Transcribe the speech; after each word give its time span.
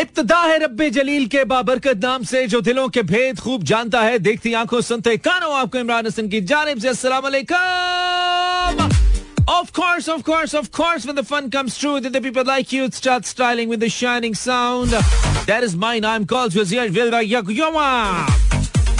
इब्तदा 0.00 0.38
है 0.40 0.58
रब्बे 0.58 0.88
जलील 0.90 1.26
के 1.32 1.44
बाबरकत 1.50 2.02
नाम 2.04 2.22
से 2.30 2.46
जो 2.52 2.60
दिलों 2.60 2.88
के 2.96 3.02
भेद 3.10 3.38
खूब 3.40 3.62
जानता 3.70 4.00
है 4.02 4.18
देखती 4.18 4.52
आँखों 4.62 4.80
सुनते 4.88 5.16
कानों 5.24 5.54
आपको 5.58 5.78
इमरान 5.78 6.06
हसन 6.06 6.28
की 6.28 6.40
जानब 6.52 6.78
से 6.80 6.88
अस्सलाम 6.88 7.24
Of 9.48 9.68
course, 9.72 10.06
of 10.12 10.22
course, 10.24 10.54
of 10.54 10.70
course, 10.72 11.04
when 11.06 11.14
the 11.18 11.22
fun 11.22 11.50
comes 11.50 11.76
true, 11.78 12.00
then 12.00 12.12
the 12.16 12.20
people 12.20 12.44
like 12.48 12.72
you 12.72 12.88
start 12.90 13.24
styling 13.24 13.68
with 13.68 13.78
the 13.78 13.88
shining 13.88 14.34
sound. 14.34 14.96
That 15.52 15.68
is 15.68 15.76
mine. 15.76 16.04
I'm 16.04 16.26
called 16.26 16.58
Wazir 16.60 16.88
Vilda 16.98 17.22
Yakuyama. 17.34 18.45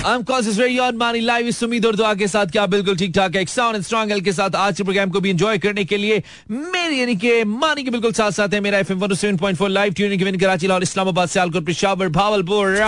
I'm 0.06 0.22
Causes 0.24 0.56
very 0.58 0.78
on 0.78 0.96
मानी 0.98 1.20
live 1.20 1.46
इस 1.48 1.62
उम्मीद 1.62 1.86
और 1.86 2.14
के 2.16 2.26
साथ। 2.28 2.46
क्या 2.52 2.66
बिल्कुल 2.66 2.96
ठीक 2.96 3.14
ठाक 3.14 3.36
है 3.36 3.44
साउंड 3.46 3.82
स्ट्रॉन्ग 3.82 4.20
के 4.24 4.32
साथ 4.32 4.56
आज 4.56 4.76
के 4.76 4.82
प्रोग्राम 4.82 5.10
को 5.10 5.20
भी 5.20 5.30
एंजॉय 5.30 5.58
करने 5.58 5.84
के 5.84 5.96
लिए 5.96 6.22
मेरे 6.50 6.96
यानी 6.96 7.16
कि 7.24 7.42
मानी 7.44 7.82
के 7.84 7.90
बिल्कुल 7.90 8.12
साथ 8.12 8.30
साथ 8.38 8.54
है 8.54 8.60
मेरा 8.60 8.78
FM 8.78 9.00
107.4 9.06 9.68
live 9.68 9.92
tuning 9.92 10.18
given 10.22 10.38
Karachi 10.38 10.66
Lahore 10.66 10.82
Islamabad 10.82 11.28
Sialkot 11.28 11.66
Peshawar 11.66 12.08
Bahawalpur 12.18 12.80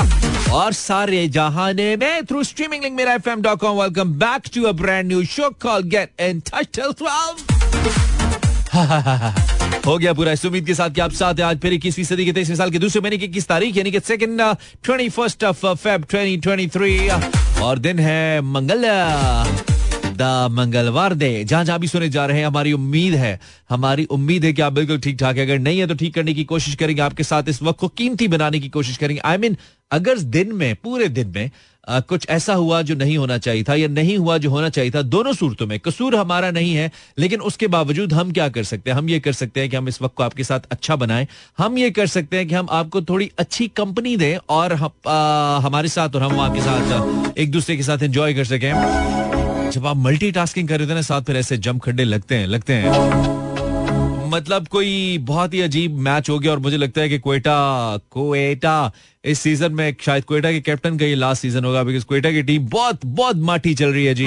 और 0.53 0.73
सारे 0.73 1.27
जहाने 1.39 1.95
में 1.97 2.25
थ्रू 2.27 2.43
स्ट्रीमिंग 2.45 2.85
लिंक 2.85 2.97
मेरा 2.97 3.17
com 3.55 3.81
welcome 3.81 4.13
back 4.19 4.51
to 4.55 4.65
a 4.65 4.73
brand 4.83 5.07
new 5.09 5.25
show 5.35 5.51
call 5.63 5.83
get 5.97 6.21
in 6.29 6.41
touch 6.51 6.69
till 6.79 6.93
12 7.03 8.18
हो 9.87 9.97
गया 9.99 10.13
पूरा 10.13 10.33
इस 10.33 10.45
उम्मीद 10.45 10.67
के 10.67 10.75
साथ 10.75 10.91
कि 10.91 11.01
आप 11.01 11.13
साथ 11.13 11.35
हैं। 11.35 11.45
आज 11.45 11.59
फिर 11.61 11.73
इक्कीसवीं 11.73 12.05
सदी 12.05 12.25
के 12.25 12.33
तेईसवीं 12.33 12.57
साल 12.57 12.71
के 12.71 12.79
दूसरे 12.79 13.01
महीने 13.01 13.19
की 13.19 13.25
इक्कीस 13.25 13.47
तारीख, 13.49 13.77
यानी 13.77 13.91
कि 13.91 14.01
second 14.01 14.41
twenty 14.85 15.09
first 15.09 15.45
of 15.45 15.67
Feb 15.67 16.05
twenty 16.11 16.37
twenty 16.37 16.67
three 16.69 17.09
और 17.63 17.79
दिन 17.79 17.99
है 17.99 18.41
मंगल 18.45 18.85
मंगलवार 20.23 21.15
दे। 21.15 21.45
जहाँ 21.45 21.65
जहाँ 21.65 21.79
भी 21.79 21.89
सुने 21.89 22.09
जा 22.09 22.27
रहे 22.27 22.39
हैं 22.39 22.47
हमारी 22.47 22.73
उम्मीद 22.73 23.15
है 23.15 23.39
हमारी 23.71 24.05
उम्मीद 24.05 24.45
है 24.45 24.53
कि 24.53 24.63
आप 24.63 24.73
बिल्कुल 24.73 24.99
ठीक 24.99 25.19
ठाक 25.19 25.37
है। 25.37 25.43
अगर 25.43 25.59
नहीं 25.59 25.79
है 25.79 25.87
तो 25.87 25.95
ठीक 25.95 26.15
करने 26.15 26.35
की 26.35 26.45
कोशिश 26.45 26.75
करेंगे 26.75 27.03
आपके 27.03 27.23
साथ 27.23 27.49
इस 27.49 27.63
वक्त 27.63 27.81
को 27.81 27.89
कीमती 27.89 28.29
बनाने 28.29 28.61
की 28.61 28.69
कोशिश 28.69 28.97
करेंगे। 28.97 29.21
आई 29.25 29.37
I 29.37 29.41
मीन 29.41 29.53
mean, 29.53 29.65
अगर 29.91 30.19
दिन 30.19 30.53
में 30.53 30.75
पूरे 30.75 31.09
दिन 31.09 31.33
में 31.37 31.51
आ, 31.89 32.01
कुछ 32.01 32.27
ऐसा 32.29 32.55
हुआ 32.55 32.81
जो 32.83 32.95
नहीं 32.95 33.17
होना 33.19 33.37
चाहिए 33.39 33.63
था 33.65 33.75
या 33.75 33.89
नहीं 33.89 34.17
हुआ 34.19 34.37
जो 34.39 34.51
होना 34.51 34.69
चाहिए 34.69 34.91
था 34.91 35.03
दोनों 35.03 35.33
सूरतों 35.33 35.67
में 35.67 35.79
कसूर 35.81 36.17
हमारा 36.17 36.51
नहीं 36.51 36.75
है 36.75 36.91
लेकिन 37.19 37.41
उसके 37.41 37.67
बावजूद 37.67 38.13
हम 38.13 38.33
क्या 38.33 38.49
कर 38.49 38.65
सकते 38.65 38.91
हैं? 38.91 38.97
हम 38.99 39.09
ये 39.09 39.21
कर 39.21 39.33
सकते 39.33 39.61
हैं 39.61 39.71
कि 39.71 39.77
हम 39.77 39.89
इस 39.89 40.01
वक्त 40.03 40.15
को 40.15 40.23
आपके 40.23 40.45
साथ 40.45 40.61
अच्छा 40.71 40.97
बनाएँ। 40.97 41.27
हम 41.59 41.79
ये 41.79 41.91
कर 41.91 42.07
सकते 42.07 42.37
हैं 42.37 42.49
कि 42.49 42.55
हम 42.55 42.67
आपको 42.71 43.03
थोड़ी 43.03 43.31
अच्छी 43.39 43.69
कंपनी 43.69 44.17
दें 44.17 44.37
और 44.49 44.73
हम, 44.73 44.91
आ, 45.09 45.59
हमारे 45.59 45.89
साथ 45.89 46.17
और 46.17 46.23
हम 46.23 46.41
आपके 46.41 46.61
साथ 46.61 47.39
एक 47.39 47.51
दूसरे 47.51 47.77
के 47.77 47.83
साथ 47.83 48.03
एंजॉय 48.03 48.35
कर 48.35 48.45
सकें। 48.45 49.28
जब 49.71 49.87
आप 49.87 49.97
मल्टीटास्किंग 49.97 50.69
कर 50.69 50.79
रहे 50.79 50.89
थे 50.89 50.95
ना, 50.95 51.01
साथ 51.03 51.23
फिर 51.23 51.37
ऐसे 51.37 51.57
जम 51.59 51.79
खड्डे 51.79 52.05
लगते 52.05 52.35
हैं 52.35 52.47
लगते 52.47 52.73
हैं। 52.73 53.47
मतलब 54.31 54.67
कोई 54.69 55.19
बहुत 55.19 55.55
ही 55.55 55.61
अजीब 55.61 55.99
मैच 55.99 56.29
हो 56.31 56.39
गया 56.39 56.53
और 56.53 56.59
मुझे 56.59 56.77
लगता 56.77 57.01
है 57.01 57.09
कि 57.09 57.19
कोयटा 57.19 57.57
कोएटा 58.11 58.93
इस 59.25 59.41
सीज़न 59.41 59.73
में 59.73 59.95
शायद 60.01 60.25
कोयटा 60.25 60.51
के 60.53 60.61
कैप्टन 60.61 60.99
का 60.99 61.07
ये 61.07 61.15
लास्ट 61.15 61.43
सीज़न 61.43 61.65
होगा 61.65 61.83
बिकॉज़ 61.83 62.05
कोयटा 62.05 62.31
की 62.31 62.43
टीम 62.43 62.67
बहुत 62.69 63.07
बहुत 63.07 63.37
माठी 63.49 63.75
चल 63.75 63.93
रही 63.93 64.05
है 64.05 64.15
जी। 64.15 64.27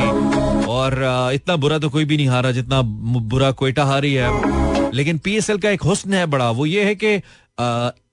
और 0.67 0.99
इतना 1.33 1.55
बुरा 1.55 1.77
तो 1.79 1.89
कोई 1.89 2.05
भी 2.05 2.17
नहीं 2.17 2.27
हारा, 2.27 2.51
जितना 2.51 2.81
बुरा 2.81 3.51
कोयटा 3.53 3.83
हारी 3.85 4.13
है। 4.13 4.91
लेकिन 4.93 5.17
पीएसएल 5.17 5.57
का 5.57 5.69
एक 5.69 5.81
हुस्न 5.81 6.13
है 6.13 6.25
बड़ा, 6.25 6.49
वो 6.51 6.65
ये 6.65 6.83
है 6.83 6.95
कि 6.95 7.21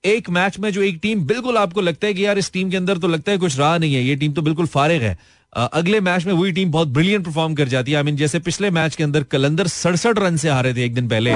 एक 0.09 0.29
मैच 0.29 0.59
में 0.59 0.71
जो 0.71 0.81
एक 0.81 0.99
टीम 1.01 1.23
बिल्कुल 1.25 1.57
आपको 1.57 1.81
लगता 1.81 2.07
है 2.07 2.13
कि 2.13 2.25
यार 2.25 2.37
इस 2.37 2.51
टीम 2.53 2.69
के 2.69 2.77
अंदर 2.77 2.97
तो 2.97 3.07
लगता 3.07 3.31
है 3.31 3.37
कुछ 3.37 3.57
रहा 3.59 3.77
नहीं 3.77 3.93
है, 3.95 4.03
ये 4.03 4.15
टीम 4.15 4.33
तो 4.33 4.41
बिल्कुल 4.41 4.65
फारिग 4.67 5.01
है। 5.01 5.17
अगले 5.53 5.99
मैच 6.01 6.25
में 6.25 6.33
वही 6.33 6.51
टीम 6.51 6.71
बहुत 6.71 6.87
ब्रिलियंट 6.87 7.25
परफॉर्म 7.25 7.53
कर 7.55 7.67
जाती 7.67 7.91
है। 7.91 7.97
आई 7.97 8.03
मीन 8.03 8.15
जैसे 8.15 8.39
पिछले 8.39 8.69
मैच 8.69 8.95
के 8.95 9.03
अंदर 9.03 9.23
कलंदर 9.23 9.67
सड़सठ 9.67 10.19
रन 10.19 10.37
से 10.37 10.49
हारे 10.49 10.73
थे 10.73 10.83
एक 10.85 10.93
दिन 10.93 11.07
पहले। 11.07 11.31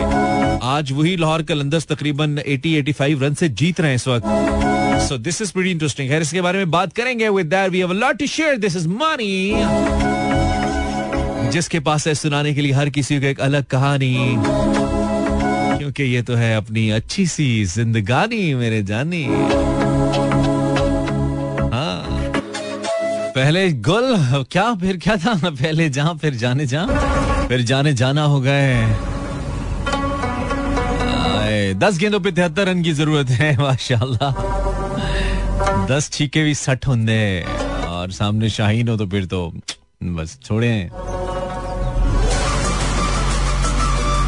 आज 0.63 0.91
वही 0.91 1.15
लाहौर 1.17 1.41
कलंदर 1.41 1.79
तकरीबन 1.79 2.37
80 2.37 2.75
85 2.75 3.21
रन 3.21 3.33
से 3.33 3.49
जीत 3.49 3.79
रहे 3.81 3.89
हैं 3.89 3.95
इस 3.95 4.07
वक्त। 4.07 4.25
So 5.09 5.17
this 5.17 5.41
is 5.41 5.53
pretty 5.53 5.71
interesting 5.71 6.11
है 6.11 6.21
इसके 6.21 6.41
बारे 6.41 6.57
में 6.57 6.71
बात 6.71 6.93
करेंगे। 6.93 7.29
With 7.29 7.45
that 7.45 7.71
we 7.71 7.79
have 7.79 7.89
a 7.89 7.93
lot 7.93 8.17
to 8.17 8.25
share 8.25 8.57
this 8.57 8.75
is 8.75 8.87
money 8.87 9.53
जिसके 11.51 11.79
पास 11.79 12.07
है 12.07 12.15
सुनाने 12.15 12.53
के 12.53 12.61
लिए 12.61 12.71
हर 12.71 12.89
किसी 12.89 13.19
को 13.19 13.25
एक 13.25 13.39
अलग 13.39 13.63
कहानी। 13.63 14.35
क्योंकि 15.77 16.03
ये 16.03 16.21
तो 16.21 16.35
है 16.35 16.55
अपनी 16.57 16.89
अच्छी 16.89 17.25
सी 17.27 17.65
जिंदगानी, 17.65 18.53
मेरे 18.53 18.83
जानी। 18.83 19.25
पहले 23.35 23.71
गुल, 23.73 24.15
क्या, 24.51 24.75
फिर 24.75 24.97
क्या 24.97 25.17
था? 25.17 25.49
पहले 25.49 25.89
जहाँ 25.89 26.15
फिर 26.15 26.35
जाने 26.35 26.65
जा। 26.65 26.85
फिर 27.47 27.61
जाने 27.61 27.93
जाना 27.93 28.23
हो 28.23 28.41
गए। 28.41 28.95
दस 31.73 31.97
गेंदों 31.97 32.19
पे 32.19 32.31
तिहत्तर 32.31 32.67
रन 32.67 32.83
की 32.83 32.93
ज़रूरत 32.93 33.29
है, 33.29 33.57
माशाल्लाह। 33.61 34.31
दस 35.85 36.09
छीके 36.09 36.43
भी 36.43 36.55
सठ 36.55 36.87
होंगे 36.87 37.41
और 37.87 38.11
सामने 38.11 38.49
शाहीन 38.49 38.87
हो 38.87 38.97
तो 38.97 39.07
फिर 39.07 39.25
तो 39.25 39.53
बस 40.03 40.39
छोड़े। 40.43 40.89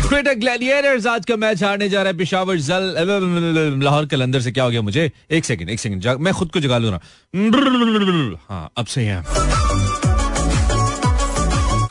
क्रिकेटर 0.08 0.34
ग्लैडिएटर्स 0.40 1.06
आज 1.08 1.26
का 1.26 1.36
मैच 1.36 1.62
हारने 1.64 1.88
जा 1.90 2.02
रहा 2.02 2.12
है 2.12 2.18
पिशावर 2.18 2.58
जल। 2.58 3.80
लाहौर 3.84 4.06
कलंदर 4.06 4.42
से 4.42 4.52
क्या 4.52 4.64
हो 4.64 4.70
गया 4.70 4.82
मुझे? 4.82 5.12
एक 5.32 5.46
सेकंड 5.46 5.70
एक 5.70 5.80
सेकंड 5.80 6.08
मैं 6.20 6.34
खुद 6.34 6.52
को 6.52 6.60
जगा 6.60 6.78
लू 6.78 6.90
रहा 6.90 8.38
हाँ 8.50 8.70
अब 8.78 8.86
सही 8.86 9.06
है। 9.06 9.24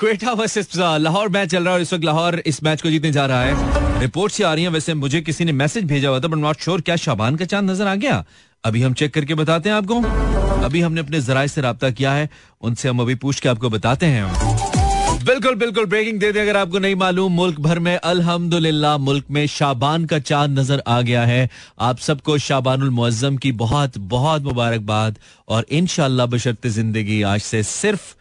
क्वेटा 0.00 0.32
वर्सेस 0.32 0.70
लाहौर 0.76 1.28
मैच 1.28 1.50
चल 1.50 1.64
रहा 1.64 1.74
है 1.74 1.82
इस 1.82 1.92
वक्त 1.92 2.04
लाहौर 2.04 2.42
इस 2.46 2.62
मैच 2.64 2.82
को 2.82 2.90
जीतने 2.90 3.12
जा 3.12 3.26
रहा 3.26 3.42
है। 3.42 4.00
रिपोर्ट 4.00 4.32
से 4.32 4.44
आ 4.44 4.54
रही 4.54 4.64
है, 4.64 4.70
वैसे 4.70 4.94
मुझे 4.94 5.20
किसी 5.20 5.44
ने 5.44 5.52
मैसेज 5.52 5.84
भेजा 5.84 6.08
हुआ 6.08 6.20
था 6.20 6.28
बट 6.28 6.38
नॉट 6.38 6.60
श्योर 6.60 6.80
क्या 6.80 6.96
शाबान 6.96 7.36
का 7.36 7.44
चाँद 7.44 7.70
नज़र 7.70 7.86
आ 7.86 7.94
गया। 7.96 8.24
अभी 8.64 8.82
हम 8.82 8.94
चेक 8.94 9.14
करके 9.14 9.34
बताते 9.34 9.68
हैं 9.68 9.76
आपको। 9.76 10.00
अभी 10.64 10.80
हमने 10.80 11.00
अपने 11.00 11.20
जराये 11.20 11.48
से 11.48 11.60
रहा 11.60 11.90
किया 11.90 12.12
है, 12.12 12.28
उनसे 12.62 12.88
हम 12.88 13.00
अभी 13.00 13.14
पूछ 13.16 13.40
के 13.40 13.48
आपको 13.48 13.70
बताते 13.70 14.06
हैं। 14.06 14.83
बिल्कुल 15.24 15.54
बिल्कुल 15.54 15.84
ब्रेकिंग 15.86 16.18
दे 16.20 16.30
दे 16.32 16.40
अगर 16.40 16.56
आपको 16.56 16.78
नहीं 16.78 16.94
मालूम, 16.94 17.32
मुल्क 17.32 17.60
भर 17.60 17.78
में 17.78 17.96
अल्हम्दुलिल्लाह 17.96 18.96
मुल्क 18.98 19.24
में 19.30 19.46
शाबान 19.46 20.04
का 20.04 20.18
चाँद 20.20 20.58
नज़र 20.58 20.82
आ 20.86 21.00
गया 21.00 21.24
है। 21.26 21.48
आप 21.80 21.98
सबको 21.98 22.36
शाबानुल 22.46 22.90
मुअज्जम 22.90 23.36
की 23.36 23.52
बहुत 23.62 23.96
बहुत 24.10 24.42
मुबारकबाद 24.42 25.18
और 25.48 25.66
इनशाला 25.72 26.26
बशर्त 26.26 26.66
ज़िंदगी 26.68 27.22
आज 27.32 27.40
से 27.42 27.62
सिर्फ़ 27.64 28.12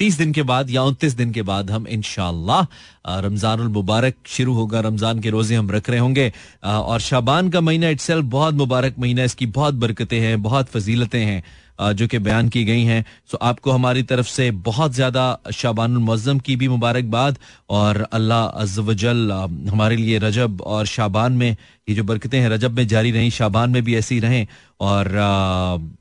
तीस 0.00 0.16
दिन 0.18 0.32
के 0.32 0.42
बाद 0.48 0.70
या 0.70 0.82
उनतीस 0.84 1.14
दिन 1.16 1.32
के 1.32 1.42
बाद 1.42 1.70
हम 1.70 1.86
इनशाला 1.88 2.60
रमज़ान 3.08 3.60
मुबारक 3.72 4.14
शुरू 4.28 4.52
होगा। 4.54 4.80
रमज़ान 4.80 5.20
के 5.20 5.30
रोज़े 5.30 5.56
हम 5.56 5.70
रख 5.70 5.90
रहे 5.90 5.98
होंगे। 6.00 6.32
और 6.64 7.00
शाबान 7.02 7.48
का 7.50 7.60
महीना 7.60 7.88
इट्सल्फ 7.88 8.24
बहुत 8.34 8.54
मुबारक 8.54 8.98
महीना 8.98 9.24
इसकी 9.24 9.46
बहुत 9.48 9.74
बरकतें 9.76 10.20
हैं, 10.20 10.42
बहुत 10.42 10.68
फजीलतें 10.68 11.24
हैं। 11.24 11.42
जो 11.78 12.06
कि 12.06 12.18
बयान 12.18 12.48
की 12.48 12.64
गई 12.64 12.82
हैं। 12.84 13.04
सो 13.30 13.38
आपको 13.42 13.70
हमारी 13.70 14.02
तरफ़ 14.04 14.26
से 14.28 14.50
बहुत 14.50 14.94
ज़्यादा 14.94 15.24
शाबान 15.54 15.96
मज़म 16.02 16.38
की 16.38 16.56
भी 16.56 16.68
मुबारकबाद 16.68 17.38
और 17.70 18.06
अल्लाह 18.12 18.44
अज्जल 18.44 19.30
हमारे 19.70 19.96
लिए 19.96 20.18
रजब 20.18 20.60
और 20.62 20.86
शाबान 20.86 21.32
में, 21.32 21.56
ये 21.88 21.94
जो 21.94 22.04
बरकतें 22.04 22.38
हैं 22.40 22.48
रजब 22.50 22.76
में 22.76 22.86
जारी 22.86 23.10
रहीं, 23.10 23.30
शाबान 23.30 23.70
में 23.70 23.82
भी 23.84 23.96
ऐसी 23.96 24.18
रहें 24.20 24.46
और 24.80 25.12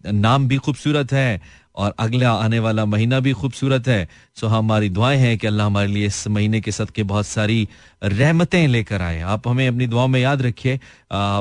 नाम 0.07 0.47
भी 0.47 0.57
खूबसूरत 0.57 1.13
है। 1.13 1.41
और 1.77 1.93
अगला 1.99 2.31
आने 2.33 2.59
वाला 2.59 2.85
महीना 2.85 3.19
भी 3.19 3.31
खूबसूरत 3.33 3.87
है। 3.87 4.07
सो 4.35 4.47
हमारी 4.47 4.89
दुआएँ 4.89 5.17
हैं 5.19 5.37
कि 5.37 5.47
अल्लाह 5.47 5.67
हमारे 5.67 5.87
लिए 5.87 6.05
इस 6.05 6.27
महीने 6.27 6.61
के 6.61 6.71
सद 6.71 6.89
के 6.91 7.03
बहुत 7.03 7.27
सारी 7.27 7.67
रहमतें 8.03 8.67
लेकर 8.67 9.01
आए। 9.01 9.21
आप 9.21 9.47
हमें 9.47 9.67
अपनी 9.67 9.87
दुआओं 9.87 10.07
में 10.07 10.19
याद 10.19 10.41
रखिए। 10.41 10.75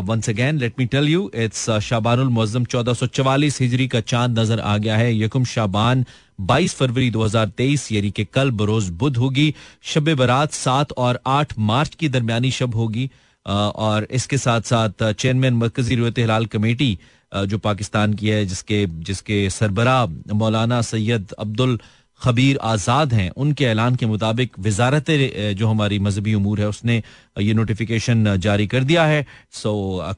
Once 0.05 0.29
again 0.31 0.59
let 0.59 0.75
me 0.79 0.87
tell 0.87 1.09
you 1.09 1.31
it's 1.35 1.71
शाबानुल 1.83 2.29
मुअज्जम 2.29 2.65
चौदह 2.67 2.95
सौ 2.95 3.07
चवालीस 3.09 3.61
हिजरी 3.61 3.89
का 3.89 4.01
चाँद 4.03 4.39
नज़र 4.39 4.61
आ 4.61 4.77
गया 4.79 4.97
है। 4.97 5.19
यकुम 5.19 5.45
शाबान 5.47 6.05
22 6.47 6.75
फरवरी 6.75 7.11
2023 7.11 7.91
यानी 7.93 8.11
कि 8.11 8.25
कल 8.35 8.51
बरोज 8.53 8.91
बुध 8.95 9.17
होगी। 9.17 9.53
शब 9.85 10.15
बरात 10.17 10.53
सात 10.55 10.93
और 10.93 11.21
आठ 11.27 11.59
मार्च 11.59 11.95
की 11.95 12.09
दरमियानी 12.09 12.51
शब 12.53 12.75
होगी। 12.75 13.11
और 13.47 14.07
इसके 14.11 14.39
साथ 14.39 14.61
साथ 14.67 15.03
चेयरमैन 15.13 15.55
मरकजी 15.55 15.95
रिवत 15.95 16.19
हिलाल 16.19 16.47
कमेटी 16.47 16.99
जो 17.45 17.59
पाकिस्तान 17.61 18.15
की 18.15 18.29
है, 18.29 18.45
जिसके 18.47 18.87
जिसके 19.03 19.49
सरबरा 19.51 20.05
मौलाना 20.35 20.81
सैयद 20.85 21.33
अब्दुल 21.39 21.79
खबीर 22.21 22.59
आज़ाद 22.65 23.13
हैं, 23.13 23.31
उनके 23.37 23.65
ऐलान 23.67 23.97
के 23.97 24.07
मुताबिक 24.07 24.53
वजारत 24.61 25.11
जो 25.55 25.67
हमारी 25.69 25.99
मजहबी 26.01 26.33
अमूर 26.35 26.61
है, 26.61 26.69
उसने 26.69 27.03
ये 27.39 27.55
नोटिफिकेशन 27.55 28.37
जारी 28.39 28.67
कर 28.67 28.85
दिया 28.85 29.05
है। 29.07 29.27
सो 29.53 29.73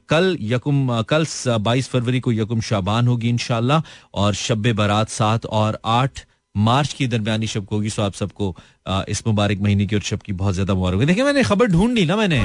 कल 0.09 0.37
यकुम 0.41 1.01
कल 1.03 1.25
बाईस 1.59 1.89
फरवरी 1.89 2.19
को 2.19 2.31
यकुम 2.33 2.61
शाबान 2.63 3.07
होगी 3.07 3.29
इनशाला 3.29 3.81
और 4.15 4.33
शब 4.35 4.71
बारात 4.73 5.09
सात 5.11 5.45
और 5.47 5.79
आठ 5.85 6.25
मार्च 6.55 6.93
की 6.93 7.07
दरमियानी 7.07 7.47
शब 7.47 7.65
को 7.65 7.75
होगी। 7.75 7.89
सो 7.89 8.01
आप 8.01 8.13
सबको 8.15 8.55
इस 9.09 9.23
मुबारक 9.27 9.59
महीने 9.61 9.85
की 9.85 9.95
और 9.95 10.01
शब 10.03 10.21
की 10.21 10.33
बहुत 10.33 10.53
ज़्यादा 10.53 10.73
मुबारक 10.73 11.05
देखिए, 11.05 11.23
मैंने 11.23 11.43
खबर 11.43 11.67
ढूंढ 11.67 11.93
ली 11.95 12.05
ना 12.05 12.15
मैंने। 12.15 12.39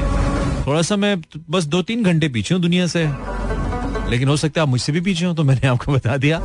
थोड़ा 0.67 0.83
सा 0.83 0.97
मैं 0.97 1.21
बस 1.51 1.65
दो 1.67 1.83
तीन 1.85 2.05
घंटे 2.05 2.29
पीछे 2.29 2.55
हूँ 2.55 2.63
दुनिया 2.63 2.87
से। 2.87 3.07
लेकिन 4.15 4.29
हो 4.29 4.37
सकता 4.37 4.61
है 4.61 4.63
आप 4.63 4.69
मुझसे 4.69 4.93
भी 4.93 5.01
पीछे 5.01 5.25
हो 5.27 5.33
तो 5.35 5.45
मैंने 5.45 5.67
आपको 5.67 5.93
बता 5.93 6.17
दिया। 6.17 6.39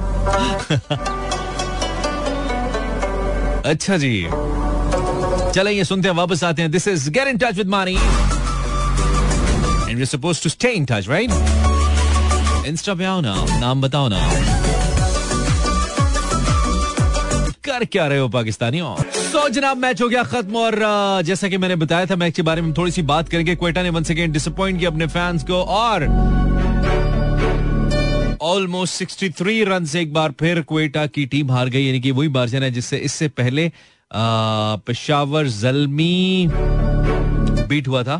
अच्छा 3.66 3.98
जी। 3.98 4.14
चले, 5.54 5.72
ये 5.72 5.84
सुनते 5.84 6.08
हैं, 6.08 6.16
वापस 6.16 6.44
आते 6.44 6.62
हैं। 6.62 6.72
This 6.72 6.88
is 6.88 7.10
get 7.10 7.28
in 7.28 7.38
touch 7.38 7.58
with 7.58 7.68
Mani 7.70 7.96
and 9.90 10.00
you 10.00 10.06
suppose 10.06 10.44
to 10.44 10.50
stay 10.50 10.72
in 10.72 10.86
touch 10.86 11.10
right 11.10 11.32
insta 12.68 12.94
पे 12.94 13.06
आओ 13.06 13.22
ना, 13.22 13.36
नाम 13.60 13.82
बताओ 13.82 14.08
ना। 14.08 14.20
कर 17.66 17.86
क्या 17.86 18.08
रहे 18.08 18.20
हो, 18.20 18.28
पाकिस्तानियों? 18.30 18.96
सो 19.14 19.48
जनाब 19.50 19.78
मैच 19.78 20.02
हो 20.02 20.08
गया 20.10 20.24
खत्म, 20.26 20.56
और 20.56 20.76
जैसा 21.24 21.48
कि 21.48 21.58
मैंने 21.58 21.76
बताया 21.76 22.06
था 22.06 22.16
मैच 22.16 22.36
के 22.36 22.42
बारे 22.42 22.62
में 22.62 22.74
थोड़ी 22.74 22.92
सी 22.92 23.02
बात 23.12 23.30
करेंगे। 23.30 23.56
क्वेटा 23.56 23.82
ने 23.84 23.90
वन 23.90 24.04
सेकेंड 24.04 24.34
डिसअपॉइंट 24.34 24.80
किया 24.80 24.90
अपने 24.90 25.08
फैंस 25.08 25.44
को, 25.44 25.62
और 25.64 26.06
ऑलमोस्ट 28.42 29.04
63 29.04 29.64
रन 29.68 29.86
से 29.86 30.02
एक 30.02 30.14
बार 30.14 30.32
फिर 30.40 30.62
क्वेटा 30.70 31.06
की 31.08 31.26
टीम 31.26 31.52
हार 31.52 31.70
गई 31.70 31.86
यानी 31.86 32.00
कि 32.00 32.12
वही 32.12 32.30
मार्जिन 32.30 32.64
है 32.64 32.72
जिससे 32.72 32.98
इससे 32.98 33.28
पहले 33.40 33.72
पेशावर 34.88 35.48
जलमी 35.48 36.48
बीट 36.52 37.88
हुआ 37.88 38.04
था। 38.04 38.20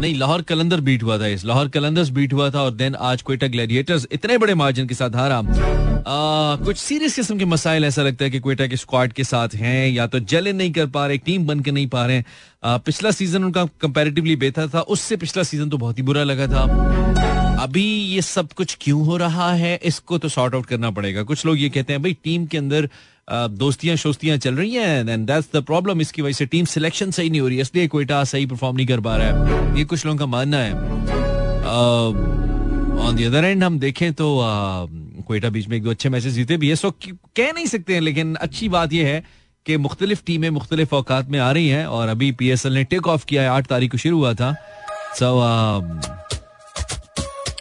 नहीं 0.00 0.14
लाहौर 0.18 0.42
कलंदर 0.42 0.80
बीट 0.80 1.02
हुआ 1.02 1.18
था 1.18 1.26
इस 1.26 1.44
लाहौर 1.44 1.68
कलंदर्स 1.68 2.08
बीट 2.18 2.32
हुआ 2.32 2.50
था 2.50 2.62
और 2.62 2.70
देन 2.74 2.94
आज 2.94 3.22
क्वेटा 3.22 3.46
ग्लैडिएटर्स 3.46 4.06
इतने 4.12 4.38
बड़े 4.38 4.54
मार्जिन 4.54 4.86
के 4.88 4.94
साथ 4.94 5.16
हारा। 5.16 5.38
आ, 5.38 6.56
कुछ 6.64 6.76
सीरियस 6.76 7.16
किस्म 7.16 7.38
के 7.38 7.44
मसाइल 7.44 7.84
ऐसा 7.84 8.02
लगता 8.02 8.24
है 8.24 8.30
कि 8.30 8.40
क्वेटा 8.40 8.66
के 8.66 8.76
स्क्वाड 8.76 9.12
के 9.12 9.24
साथ 9.24 9.54
हैं 9.54 9.88
या 9.88 10.06
तो 10.06 10.18
जले 10.32 10.52
नहीं 10.52 10.72
कर 10.72 10.86
पा 10.96 11.06
रहे 11.06 11.18
टीम 11.26 11.46
बन 11.46 11.60
के 11.60 11.70
नहीं 11.70 11.86
पा 11.88 12.06
रहे 12.06 12.22
आ, 12.64 12.76
पिछला 12.78 13.10
सीज़न 13.10 13.44
उनका 13.44 13.64
कंपैरेटिवली 13.80 14.36
बेहतर 14.36 14.68
था 14.74 14.80
उससे 14.96 15.16
पिछला 15.16 15.42
सीज़न 15.42 15.68
तो 15.70 15.78
बहुत 15.78 15.98
ही 15.98 16.02
बुरा 16.02 16.22
लगा 16.24 16.46
था। 16.46 17.49
अभी 17.60 17.84
ये 17.84 18.20
सब 18.22 18.52
कुछ 18.56 18.76
क्यों 18.80 19.04
हो 19.06 19.16
रहा 19.16 19.52
है 19.54 19.74
इसको 19.84 20.18
तो 20.18 20.28
सॉर्ट 20.28 20.54
आउट 20.54 20.66
करना 20.66 20.90
पड़ेगा। 20.90 21.22
कुछ 21.22 21.44
लोग 21.46 21.58
ये 21.60 21.68
कहते 21.70 21.92
हैं 21.92 22.02
भाई 22.02 22.16
टीम 22.24 22.46
के 22.46 22.58
अंदर 22.58 22.88
दोस्तियाँ 23.30 23.96
शोस्तियाँ 23.96 24.36
चल 24.38 24.54
रही 24.54 24.74
हैं 24.74 25.08
एंड 25.08 25.26
दैट्स 25.26 25.48
द 25.54 25.62
प्रॉब्लम 25.64 26.00
इसकी 26.00 26.22
वजह 26.22 26.32
से 26.32 26.46
टीम 26.46 26.64
सिलेक्शन 26.66 27.10
सही 27.10 27.30
नहीं 27.30 27.40
हो 27.40 27.48
रही 27.48 27.56
है। 27.56 27.62
इसलिए 27.62 27.88
कोयटा 27.88 28.22
सही 28.24 28.46
परफॉर्म 28.46 28.76
नहीं 28.76 28.86
कर 28.86 29.00
पा 29.00 29.16
रहा 29.16 29.26
है। 29.26 29.78
ये 29.78 29.84
कुछ 29.84 30.04
लोगों 30.06 30.18
का 30.18 30.26
मानना 30.26 30.58
है। 30.58 30.72
ऑन 33.00 33.16
दी 33.16 33.24
अदर 33.24 33.44
एंड 33.44 33.64
हम 33.64 33.78
देखें 33.78 34.12
तो 34.12 34.36
कोयटा 35.28 35.48
बीच 35.48 35.68
में 35.68 35.76
एक 35.76 35.82
दो 35.82 35.90
अच्छे 35.90 36.08
मैचेस 36.08 36.32
जीते 36.32 36.56
भी 36.56 36.68
है। 36.68 36.76
सो 36.76 36.90
कह 36.90 37.52
नहीं 37.52 37.66
सकते 37.66 37.94
हैं 37.94 38.00
लेकिन 38.00 38.34
अच्छी 38.36 38.68
बात 38.68 38.92
यह 38.92 39.06
है 39.06 39.22
कि 39.66 39.76
मुख्तलिफ़ 39.78 40.22
टीमें 40.26 40.48
मुख्तलिफ़ 40.50 40.94
अवकात 40.96 41.28
में 41.30 41.38
आ 41.38 41.50
रही 41.52 41.68
हैं 41.68 41.84
और 41.86 42.08
अभी 42.08 42.32
पी 42.32 42.50
एस 42.50 42.66
एल 42.66 42.72
ने 42.72 42.84
टेक 42.84 43.08
ऑफ़ 43.08 43.24
किया 43.26 43.42
है। 43.42 43.48
आठ 43.48 43.66
तारीख 43.66 43.90
को 43.92 43.98
शुरू 43.98 44.18
हुआ 44.18 44.34
था। 44.34 44.54
सो 45.14 45.26
so, 45.26 46.18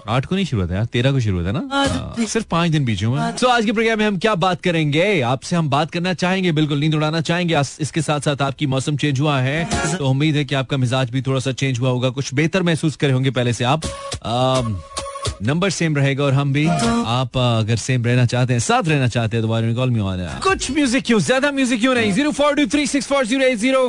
आठ 0.10 0.26
को 0.26 0.36
नहीं 0.36 0.46
शुरू 0.46 0.62
होता 0.62 0.76
है 0.76 0.86
तेरह 0.88 1.12
को 1.12 1.20
शुरू 1.20 1.38
होता 1.38 1.50
है 1.50 1.54
ना? 1.54 1.68
हाँ, 1.72 2.26
सिर्फ़ 2.26 2.48
पाँच 2.52 2.72
दिन 2.72 2.86
बीच 2.86 3.04
हुए 3.04 3.32
तो 3.40 3.48
आज 3.48 3.66
के 3.66 3.72
प्रोग्राम 3.72 4.00
में 4.00 4.06
हम 4.06 4.18
क्या 4.20 4.36
बात 4.38 4.62
करेंगे? 4.62 5.22
आपसे 5.24 5.56
हम 5.56 5.70
बात 5.70 5.92
करना 5.92 6.14
चाहेंगे 6.16 6.52
बिल्कुल 6.52 6.80
नींद 6.80 6.96
उड़ाना 6.96 7.22
चाहेंगे। 7.22 7.60
इसके 7.82 8.02
साथ 8.02 8.20
साथ 8.22 8.42
आपकी 8.42 8.68
मौसम 8.68 8.98
चेंज 8.98 9.20
हुआ 9.20 9.40
है। 9.42 9.98
तो 9.98 10.10
उम्मीद 10.10 10.36
है 10.36 10.46
कि 10.46 10.56
आपका 10.56 10.78
मिजाज 10.78 11.10
भी 11.12 11.22
थोड़ा 11.22 11.40
सा 11.40 11.52
चेंज 11.54 11.80
हुआ 11.80 11.90
होगा। 11.90 12.10
कुछ 12.12 12.34
बेहतर 12.34 12.64
महसूस 12.64 12.96
करे 12.96 13.12
होंगे 13.12 13.32
पहले 13.32 13.54
से 13.54 13.64
आप। 13.66 13.82
नंबर 15.44 15.70
सेम 15.70 15.96
रहेगा 15.96 16.24
और 16.24 16.34
हम 16.34 16.52
भी 16.54 16.66
आप 16.68 17.38
अगर 17.38 17.76
सेम 17.78 18.06
रहना 18.06 18.26
चाहते 18.26 18.54
हैं 18.54 18.60
साथ 18.60 18.88
रहना 18.88 19.08
चाहते 19.08 19.38
हैं 19.38 19.46
तो 19.46 19.76
कॉल 19.76 19.90
में 19.90 20.02
आना 20.04 20.40
कुछ 20.44 20.70
म्यूज़िक 20.72 21.04
क्यों? 21.06 21.20
ज़्यादा 21.20 21.52
म्यूज़िक 21.52 21.80
क्यों 21.80 21.94
नहीं? 21.96 22.12
Zero 22.14 22.32
four 22.32 22.56
two 22.56 22.66
three 22.68 22.86
six 22.88 23.08
four 23.08 23.26
zero 23.26 23.44
eight 23.44 23.58
zero 23.58 23.86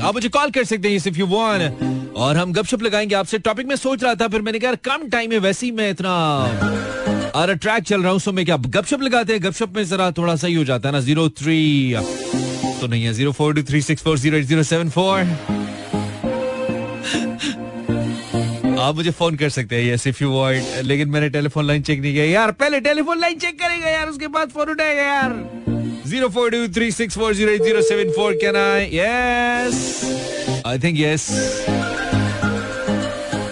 आप 0.00 0.14
मुझे 0.14 0.28
कॉल 0.28 0.50
कर 0.50 0.64
सकते 0.64 0.88
हैं 0.88 0.96
इफ़ 0.96 1.18
यू 1.18 1.26
वांट 1.26 2.03
और 2.16 2.36
हम 2.36 2.52
गपशप 2.52 2.82
लगाएँगे 2.82 3.14
आपसे। 3.14 3.38
टॉपिक 3.38 3.66
में 3.66 3.74
सोच 3.76 4.02
रहा 4.04 4.14
था, 4.14 4.28
फिर 4.28 4.42
मैंने 4.42 4.58
कहा 4.58 4.74
कम 4.84 5.08
टाइम 5.08 5.32
है 5.32 5.38
वैसे 5.38 5.66
ही 5.66 5.72
मैं 5.72 5.90
इतना 5.90 6.12
अरे 7.34 7.54
ट्रैक 7.56 7.84
चल 7.84 8.02
रहा 8.02 8.10
हूँ 8.12 8.20
सो 8.20 8.32
मैं 8.32 8.44
क्या 8.44 8.56
गपशप 8.56 9.00
लगाते 9.02 9.32
हैं? 9.32 9.42
गपशप 9.42 9.72
में 9.76 9.84
जरा 9.84 10.10
थोड़ा 10.18 10.36
सही 10.36 10.54
हो 10.54 10.64
जाता 10.64 10.88
है 10.88 10.92
ना। 10.92 11.00
ज़ीरो 11.00 11.28
थ्री 11.30 11.94
तो 12.80 12.86
नहीं 12.86 13.04
है। 13.04 13.12
Zero 13.14 13.32
four 13.32 13.54
two 13.54 13.62
three 13.62 13.80
six 13.82 14.02
four 14.02 14.18
zero 14.18 14.40
zero 14.42 14.62
seven 14.62 14.90
four 14.90 15.20
आप 18.80 18.94
मुझे 18.94 19.10
फ़ोन 19.10 19.36
कर 19.36 19.48
सकते 19.48 19.76
हैं 19.76 19.92
यस 19.92 20.06
इफ़ 20.06 20.22
यू 20.22 20.30
वांट 20.32 20.64
लेकिन 20.84 21.08
मैंने 21.08 21.28
टेलीफोन 21.30 21.66
लाइन 21.66 21.82
चेक 21.82 22.00
नहीं 22.00 22.12
किया। 22.12 22.24
यार, 22.24 22.50
पहले 22.52 22.80
टेलीफोन 22.80 23.20
लाइन 23.20 23.38
चेक 23.38 23.58
करेगा 23.60 23.88
यार, 23.90 24.08
उसके 24.08 24.26
बाद 24.28 24.50
फ़ोन 24.50 24.70
उठाएगा 24.70 25.02
यार। 25.02 25.73
Zero 26.06 26.28
four 26.28 26.50
two 26.50 26.66
three 26.74 26.90
six 26.92 27.14
four 27.18 27.34
zero 27.34 27.56
zero 27.64 27.82
seven 27.82 28.10
four 28.12 28.34
can 28.40 28.56
I 28.56 28.88
yes 28.92 29.76
I 30.66 30.78
think 30.78 30.98
yes 30.98 31.28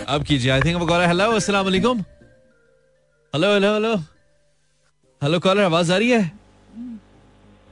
अब 0.09 0.25
कीजिए 0.29 0.51
आई 0.53 0.61
थिंक 0.61 0.79
कॉलर 0.89 1.07
हेलो 1.09 1.31
अस्सलाम 1.33 1.65
वालेकुम 1.65 2.01
hello 3.35 3.53
hello 3.55 3.73
hello 3.75 3.95
hello 5.23 5.39
caller 5.41 5.63
आवाज़ 5.63 5.93
आ 5.93 5.97
रही 5.97 6.11
है 6.11 6.31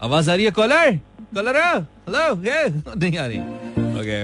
आवाज़ 0.00 0.30
आ 0.30 0.34
रही 0.34 0.44
है 0.44 0.50
कॉलर 0.60 0.96
कॉलर 1.34 1.56
हेलो 1.58 2.24
ये 2.48 2.66
नहीं 2.96 3.18
आ 3.18 3.26
रही 3.26 3.38
okay 4.00 4.18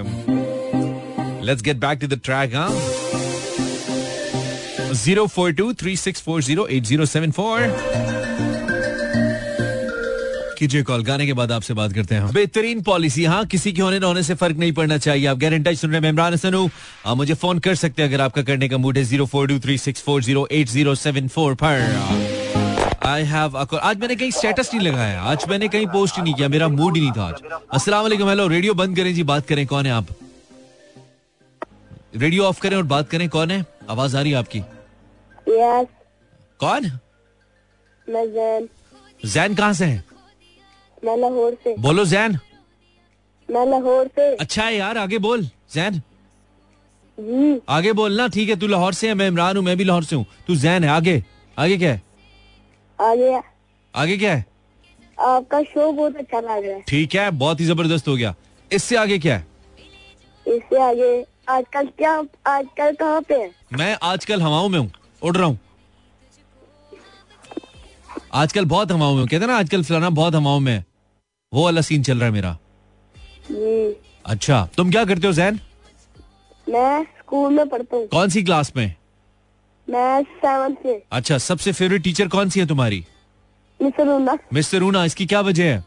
let's 1.46 1.62
get 1.62 1.76
back 1.84 2.00
to 2.00 2.06
the 2.06 2.20
track 2.24 2.54
हाँ 2.54 2.70
zero 4.94 5.26
four 5.26 5.52
two 5.52 5.72
three 5.80 5.96
six 5.98 6.22
four 6.22 6.42
zero 6.42 6.66
eight 6.68 6.84
zero 6.84 7.06
seven 7.06 7.30
four 7.32 8.54
कीजिए 10.58 10.82
कॉल। 10.82 11.02
गाने 11.04 11.26
के 11.26 11.32
बाद 11.32 11.52
आपसे 11.52 11.74
बात 11.74 11.92
करते 11.92 12.14
हैं 12.14 12.32
बेहतरीन 12.32 12.82
पॉलिसी। 12.82 13.24
हाँ 13.24 13.44
किसी 13.46 13.72
के 13.72 13.82
होने 13.82 13.98
न 13.98 14.04
होने 14.04 14.22
से 14.22 14.34
फ़र्क 14.34 14.56
नहीं 14.56 14.72
पड़ना 14.72 14.98
चाहिए। 14.98 15.26
आप 15.26 15.38
गारंटी 15.38 15.74
सुन 15.76 15.90
रहे 15.90 16.00
हैं 16.00 16.08
इमरान 16.08 16.32
हसन 16.32 16.54
हूँ। 16.54 16.70
आप 17.06 17.16
मुझे 17.16 17.34
फ़ोन 17.34 17.58
कर 17.58 17.74
सकते 17.74 18.02
हैं 18.02 18.08
अगर 18.08 18.20
आपका 18.20 18.42
करने 18.42 18.68
का 18.68 18.76
मूड 18.78 18.98
है। 18.98 19.04
Zero 19.04 19.26
four 19.26 19.48
two 19.48 19.58
three 19.60 19.78
six 19.78 20.02
four 20.02 20.22
zero 20.22 20.46
eight 20.52 20.68
zero 20.68 20.94
seven 20.96 21.28
four 21.28 21.54
पर। 21.62 21.84
आई 23.06 23.22
हैव 23.24 23.56
आज 23.58 23.96
मैंने 23.96 24.16
कहीं 24.16 24.30
स्टेटस 24.32 24.70
नहीं 24.74 24.86
लगाया। 24.86 25.22
आज 25.22 25.44
मैंने 25.48 25.68
कहीं 25.68 25.86
पोस्ट 25.86 26.16
ही 26.16 26.22
नहीं 26.22 26.34
किया। 26.34 26.48
मेरा 26.48 26.68
मूड 26.68 26.96
ही 26.96 27.02
नहीं 27.02 27.12
था 27.12 27.24
आज। 27.24 27.60
अस्सलाम 27.74 28.02
वालेकुम। 28.02 28.28
हेलो 28.28 28.46
रेडियो 28.48 28.74
बंद 28.74 28.96
करें 28.96 29.14
जी। 29.14 29.22
बात 29.24 29.46
करें 29.46 29.66
कौन 29.66 29.86
है 29.86 29.92
आप? 29.92 30.06
रेडियो 32.16 32.44
ऑफ़ 32.44 32.60
करें 32.60 32.76
और 32.76 32.82
बात 32.90 33.08
करें 33.10 33.28
कौन 33.28 33.50
है? 33.50 33.64
आवाज़ 33.90 34.16
आ 34.16 34.20
रही 34.20 34.30
है 34.32 34.38
आपकी। 34.38 34.60
Yes. 35.50 35.86
कौन? 36.60 36.90
मैं 38.08 38.26
जैन। 38.32 38.68
जैन 39.24 39.54
कहाँ 39.54 39.72
से 39.72 39.84
है? 39.84 40.04
मैं 41.06 41.16
लाहौर 41.16 41.54
से। 41.64 41.74
बोलो 41.78 42.04
जैन। 42.04 42.38
मैं 43.48 43.66
लाहौर 43.66 44.06
से। 44.08 44.34
अच्छा 44.36 44.64
है 44.64 44.76
यार 44.76 44.98
आगे 44.98 45.18
बोल 45.18 45.48
जैन। 45.74 46.00
आगे 47.68 47.92
बोलना 47.92 48.26
ठीक 48.28 48.48
है 48.48 48.56
तू 48.56 48.66
लाहौर 48.66 48.94
से 48.94 49.08
है 49.08 49.14
मैं 49.14 49.28
इमरान 49.28 49.56
हूँ 49.56 49.64
मैं 49.64 49.76
भी 49.76 49.84
लाहौर 49.84 50.04
से 50.04 50.16
हूँ। 50.16 50.26
तू 50.46 50.54
जैन 50.56 50.84
है 50.84 50.90
आगे। 50.90 51.22
आगे 51.56 51.76
क्या 51.78 51.92
है? 51.92 52.02
आगे। 52.98 53.40
आगे 53.94 54.16
क्या 54.16 54.34
है? 54.34 54.44
आपका 55.18 55.62
शो 55.62 55.90
बहुत 55.92 56.16
अच्छा 56.16 56.40
लग 56.40 56.64
रहा 56.64 56.74
है। 56.74 56.80
ठीक 56.88 57.14
है 57.14 57.30
बहुत 57.32 57.60
ही 57.60 57.64
ज़बरदस्त 57.66 58.08
हो 58.08 58.16
गया। 58.16 58.34
इससे 58.70 58.96
आगे 58.96 59.18
क्या 59.18 59.36
है? 59.36 59.46
इससे 60.46 60.82
आगे। 60.82 61.24
आजकल 61.48 61.86
क्या 61.98 62.12
आजकल 62.46 62.92
कहाँ 62.94 63.20
पे 63.28 63.34
है? 63.34 63.50
मैं 63.72 63.96
आजकल 64.02 64.42
हवाओं 64.42 64.68
में 64.68 64.78
हूँ 64.78 64.90
उड़ 65.22 65.36
रहा 65.36 65.46
हूँ। 65.46 65.58
आजकल 68.34 68.64
बहुत 68.66 68.92
हवाओं 68.92 69.14
में 69.16 69.26
कहते 69.26 69.46
ना 69.46 69.56
आजकल 69.56 69.82
फलाना 69.84 70.10
बहुत 70.12 70.34
हवाओं 70.34 70.60
में 70.60 70.82
वो 71.56 71.64
वाला 71.64 71.80
सीन 71.80 72.02
चल 72.02 72.18
रहा 72.18 72.26
है 72.26 72.32
मेरा। 72.32 72.56
अच्छा 74.24 74.68
तुम 74.76 74.90
क्या 74.90 75.04
करते 75.04 75.26
हो 75.26 75.32
जैन? 75.32 75.60
मैं 76.66 77.02
स्कूल 77.18 77.52
में 77.52 77.68
पढ़ता 77.68 77.96
हूँ। 77.96 78.06
कौन 78.06 78.28
सी 78.28 78.42
क्लास 78.42 78.72
में? 78.76 78.94
मैं 79.88 80.72
से 80.74 81.02
अच्छा 81.12 81.38
सबसे 81.38 81.72
फेवरेट 81.72 82.02
टीचर 82.02 82.28
कौन 82.28 82.48
सी 82.48 82.60
है 82.60 82.66
तुम्हारी? 82.66 83.04
मिस्टर 83.80 84.06
रूना। 84.06 84.36
मिस्टर 84.52 84.78
रूना 84.78 85.04
इसकी 85.04 85.26
क्या 85.26 85.40
वजह 85.40 85.72
है? 85.72 85.84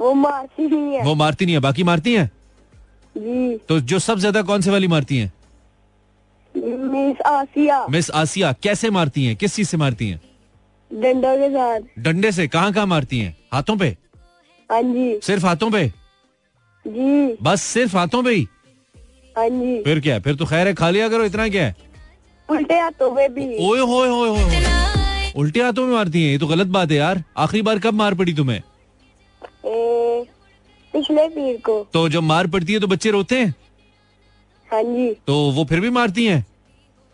वो 0.00 0.12
मारती 0.14 0.66
नहीं 0.66 0.94
है। 0.94 1.04
वो 1.04 1.14
मारती 1.14 1.46
नहीं 1.46 1.54
है 1.54 1.60
बाकी 1.60 1.82
मारती 1.84 2.14
हैं? 2.14 2.30
जी। 3.14 3.56
तो 3.68 3.80
जो 3.80 3.98
सबसे 3.98 4.20
ज़्यादा 4.20 4.42
कौन 4.42 4.60
से 4.60 4.70
वाली 4.70 4.88
मारती 4.88 5.18
है? 5.18 5.32
मिस 6.54 7.20
आसिया। 7.26 7.86
मिस 7.90 8.10
आसिया 8.10 8.52
कैसे 8.62 8.90
मारती 8.90 9.24
हैं? 9.24 9.36
किस 9.36 9.54
चीज़ 9.56 9.68
से 9.68 9.76
मारती 9.76 10.08
हैं? 10.08 10.20
डंडा 10.90 11.34
के 11.36 11.48
साथ। 11.48 12.02
डंडे 12.02 12.32
से 12.32 12.46
कहाँ 12.48 12.72
कहाँ 12.72 12.86
मारती 12.86 13.18
हैं? 13.18 13.36
हाथों 13.52 13.76
पे? 13.76 13.96
हाँ 14.72 14.82
जी। 14.82 15.18
सिर्फ़ 15.22 15.46
हाथों 15.46 15.70
पे? 15.70 15.86
जी। 16.84 17.36
बस 17.42 17.62
सिर्फ़ 17.62 17.96
हाथों 17.96 18.22
पे 18.22 18.30
ही? 18.30 18.46
हाँ 19.36 19.48
जी। 19.48 19.82
फिर 19.82 20.00
क्या 20.00 20.14
है? 20.14 20.20
फिर 20.20 20.34
तो 20.34 20.46
खैर 20.46 20.66
है 20.66 20.74
खा 20.74 20.90
लिया 20.90 21.08
करो 21.08 21.24
इतना 21.24 21.48
क्या 21.48 21.64
है? 21.66 21.76
उल्टे 22.48 22.78
हाथों 22.80 23.10
पे 23.16 23.28
भी। 23.28 23.44
ओए 23.66 23.80
होए 23.80 24.08
होए 24.08 24.28
होए 24.28 25.32
उल्टे 25.36 25.62
हाथों 25.62 25.86
में 25.86 25.92
मारती 25.94 26.22
है 26.24 26.30
ये 26.32 26.38
तो 26.38 26.46
गलत 26.46 26.66
बात 26.68 26.90
है 26.90 26.96
यार। 26.96 27.22
आखिरी 27.38 27.62
बार 27.62 27.78
कब 27.78 27.94
मार 27.94 28.14
पड़ी 28.14 28.34
तुम्हें? 28.34 28.62
पिछले 30.94 31.28
पीर 31.28 31.56
को। 31.64 31.78
तो 31.92 32.08
जब 32.08 32.22
मार 32.22 32.46
पड़ती 32.46 32.72
है 32.72 32.80
तो 32.80 32.86
बच्चे 32.86 33.10
रोते 33.10 33.38
हैं? 33.40 33.54
हाँ 34.68 34.82
जी। 34.82 35.08
तो 35.26 35.34
वो 35.50 35.64
फिर 35.64 35.80
भी 35.80 35.90
मारती 35.90 36.26
हैं? 36.26 36.44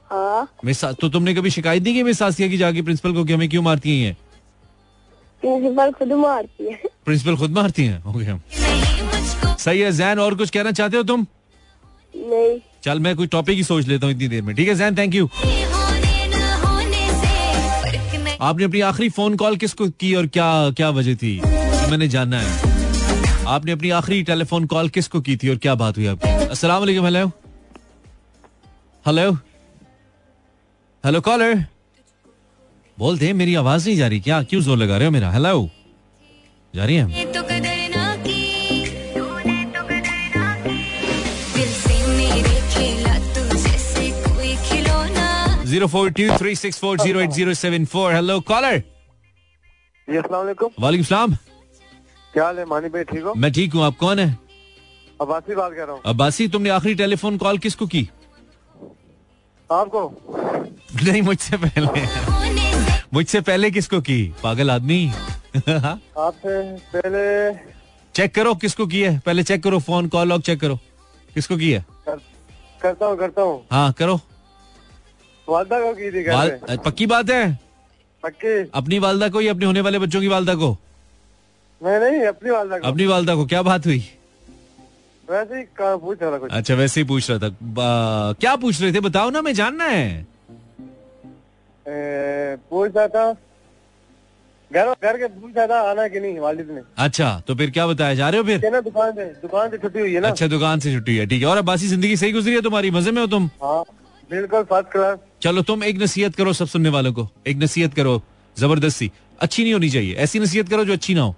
हाँ। 0.09 0.95
तो 1.01 1.09
तुमने 1.09 1.35
कभी 1.35 1.51
शिकायत 1.51 1.83
नहीं 1.83 1.95
की 1.95 2.03
मिस 2.03 2.23
आसिया 2.23 2.49
की 2.49 2.57
जाके 2.57 2.83
प्रिंसिपल 2.83 3.15
को 3.15 3.25
कि 3.25 3.33
हमें 3.33 3.49
क्यों 3.49 3.63
मारती 3.63 4.01
हैं 4.03 4.17
प्रिंसिपल 5.43 5.91
खुद 5.99 6.13
मारती 6.13 6.65
है। 6.65 6.81
प्रिंसिपल 7.05 7.37
खुद 7.37 7.51
मारती 7.51 7.85
हैं? 7.85 8.03
ओके 8.05 8.25
सही 9.57 9.81
है 9.81 9.93
जैन 9.93 10.19
और 10.19 10.35
कुछ 10.35 10.51
कहना 10.51 10.73
चाहते 10.73 10.97
हो 10.97 11.03
तुम? 11.03 11.27
नहीं। 12.15 12.59
चल 12.85 13.01
मैं 13.01 13.15
कोई 13.17 13.27
टॉपिक 13.27 13.57
ही 13.57 13.65
सोच 13.65 13.87
लेता 13.87 14.07
हूँ 14.07 14.15
इतनी 14.15 14.29
देर 14.29 14.43
में। 14.43 14.55
ठीक 14.57 14.69
है 14.69 14.75
जैन 14.75 14.97
थैंक 14.97 15.15
यू 15.15 15.29
आपने 18.41 18.65
अपनी 18.65 18.81
आखिरी 18.81 19.09
फ़ोन 19.11 19.37
कॉल 19.37 19.57
किसको 19.57 19.89
की 20.01 20.15
और 20.15 20.27
क्या 20.27 20.49
क्या 20.77 20.91
वजह 20.91 21.15
थी? 21.23 21.41
मैंने 21.91 22.09
जानना 22.09 22.41
है। 22.41 23.47
आपने 23.49 23.73
अपनी 23.73 23.91
आखिरी 23.91 24.23
टेलीफोन 24.23 24.67
कॉल 24.67 24.89
किसको 24.89 25.21
की 25.21 25.37
थी 25.37 25.49
और 25.49 25.57
क्या 25.57 25.75
बात 25.75 25.97
हुई 25.99 26.07
आपकी? 26.07 26.31
अस्सलाम 26.47 26.81
वालेकुम 26.81 27.05
हेलो 27.05 27.27
हेलो 29.05 29.33
हेलो 31.05 31.21
कॉलर 31.21 31.65
बोल 32.99 33.19
दे 33.19 33.33
मेरी 33.33 33.55
आवाज़ 33.55 33.87
नहीं 33.89 33.97
जा 33.97 34.07
रही 34.09 34.21
क्या? 34.21 34.43
क्यों 34.43 34.61
ज़ोर 34.61 34.77
लगा 34.79 34.97
रहे 34.97 35.07
हो 35.07 35.13
मेरा? 35.13 35.31
हेलो 35.31 35.69
जा 36.75 36.85
रही 36.85 36.97
है? 36.97 37.25
तो 37.33 37.43
कदर 37.43 37.89
ना 37.95 38.15
की 38.27 38.41
तो 39.15 39.27
zero 45.69 45.87
four 45.87 46.11
two 46.11 46.37
three 46.39 46.55
six 46.57 46.79
four 46.81 46.99
zero 46.99 47.21
eight 47.21 47.31
zero 47.31 47.55
seven 47.55 47.85
four. 47.87 48.15
Hello 48.15 48.41
caller 48.51 48.79
जी 50.09 50.19
वालेकुम। 50.19 50.71
वालेकुम 50.81 51.05
सलाम। 51.05 51.35
क्या 52.35 52.45
हाल 52.45 52.59
है 52.59 52.65
मानी 52.65 52.89
भाई 52.89 53.05
ठीक 53.05 53.23
हो? 53.23 53.35
मैं 53.37 53.53
ठीक 53.53 53.75
हूँ 53.75 53.85
आप 53.85 53.97
कौन 53.97 54.19
है? 54.19 54.39
अब्बासी 55.21 55.55
बात 55.55 55.73
कर 55.73 55.85
रहा 55.85 55.93
हूँ। 55.93 56.03
अब्बासी 56.07 56.49
तुमने 56.49 56.71
आखिरी 56.71 56.95
टेलीफोन 56.95 57.37
कॉल 57.39 57.59
किसको 57.59 57.87
की? 57.87 58.09
आपको? 59.71 60.03
नहीं 61.05 61.23
मुझसे 61.23 61.57
पहले। 61.57 62.38
मुझसे 63.15 63.41
पहले 63.41 63.71
किसको 63.71 64.01
की? 64.01 64.35
पागल 64.43 64.71
आदमी? 64.71 65.09
आपसे 65.57 66.77
पहले 66.95 67.55
चेक 68.15 68.35
करो 68.35 68.55
किसको 68.55 68.87
की 68.87 69.01
है। 69.01 69.19
पहले 69.19 69.43
चेक 69.43 69.63
करो 69.63 69.79
फ़ोन 69.79 70.09
कॉल 70.09 70.29
लॉग 70.29 70.43
चेक 70.43 70.61
करो। 70.61 70.77
किसको 71.35 71.57
की 71.57 71.71
है? 71.73 71.85
कर, 72.07 72.17
करता 72.83 73.07
हूँ 73.07 73.19
करता 73.19 73.43
हूँ। 73.43 73.67
हाँ 73.73 73.93
करो। 73.93 74.21
वालदा 75.49 75.81
को 75.81 75.93
की 75.93 76.11
थी 76.11 76.29
वाल, 76.31 76.59
पक्की 76.77 77.07
बात 77.07 77.31
है? 77.31 77.59
पक्की। 78.23 78.71
अपनी 78.75 78.99
वालदा 78.99 79.29
को 79.29 79.41
या 79.41 79.53
अपने 79.53 79.67
होने 79.67 79.81
वाले 79.81 79.99
बच्चों 79.99 80.21
की 80.21 80.29
वालदा 80.29 80.55
को? 80.55 80.79
मैं 81.83 82.01
नहीं 82.01 82.27
अपनी 82.27 82.51
वालदा 82.51 82.79
को। 82.79 82.89
अपनी 82.89 83.07
वालदा 83.07 83.35
को। 83.35 83.47
क्या 83.47 83.63
बात 83.63 83.87
हुई? 83.87 84.09
वैसे 85.31 85.55
ही 85.55 85.65
पूछ 85.81 86.23
रहा 86.23 86.33
था 86.33 86.39
कुछ। 86.39 86.51
अच्छा 86.53 86.75
वैसे 86.75 87.01
ही 87.01 87.07
पूछ 87.07 87.31
रहा 87.31 87.39
था। 87.39 87.49
क्या 88.33 88.57
पूछ 88.57 88.81
रहे 88.83 88.93
थे? 88.93 89.01
बताओ 89.01 89.31
ना 89.31 89.43
मैं 89.43 89.53
जानना 89.53 89.85
है। 89.85 90.27
पूछ 91.89 92.97
रहा 92.97 93.07
था 93.09 93.33
घर 94.71 94.89
घर 94.93 95.17
के 95.19 95.27
पूछ 95.31 95.57
रहा 95.57 95.67
था 95.67 95.81
आना 95.91 96.07
कि 96.09 96.21
नहीं 96.21 96.39
वालिद 96.39 96.71
ने? 96.71 96.81
अच्छा 96.99 97.29
तो 97.47 97.55
फिर 97.55 97.71
क्या 97.71 97.87
बताया 97.87 98.15
जा 98.15 98.29
रहे 98.29 98.41
हो 98.41 98.47
फिर? 98.47 98.59
कहना 98.61 98.81
दुकान 98.81 99.13
से 99.13 99.25
दुकान 99.43 99.71
से 99.71 99.79
छुट्टी 99.79 100.01
हुई 100.01 100.15
है 100.15 100.21
ना। 100.21 100.29
अच्छा 100.29 100.47
दुकान 100.47 100.81
से 100.81 100.93
छुट्टी 100.95 101.17
है 101.17 101.27
ठीक 101.27 101.43
है। 101.43 101.49
और 101.49 101.57
अब्बासी 101.59 101.87
ज़िंदगी 101.89 102.17
सही 102.17 102.33
गुजरी 102.33 102.55
है? 102.55 102.61
तुम्हारी 102.63 102.91
मज़े 102.91 103.11
में 103.13 103.21
हो 103.21 103.27
तुम? 103.29 103.47
हाँ 103.63 103.83
बिल्कुल 104.31 104.63
फ़र्स्ट 104.65 104.93
क्लास 104.93 105.19
चलो 105.43 105.63
तुम 105.63 105.85
एक 105.85 106.03
नसीहत 106.03 106.35
करो 106.35 106.53
सब 106.53 106.67
सुनने 106.67 106.89
वालों 106.89 107.13
को। 107.13 107.29
एक 107.47 107.57
नसीहत 107.57 107.95
करो 107.95 108.21
ज़बरदस्ती। 108.57 109.11
अच्छी 109.41 109.63
नहीं 109.63 109.73
होनी 109.73 109.91
चाहिए। 109.91 110.15
ऐसी 110.17 110.39
नसीहत 110.39 110.69
करो 110.69 110.85
जो 110.85 110.93
अच्छी 110.93 111.15
ना 111.15 111.23
हो। 111.23 111.35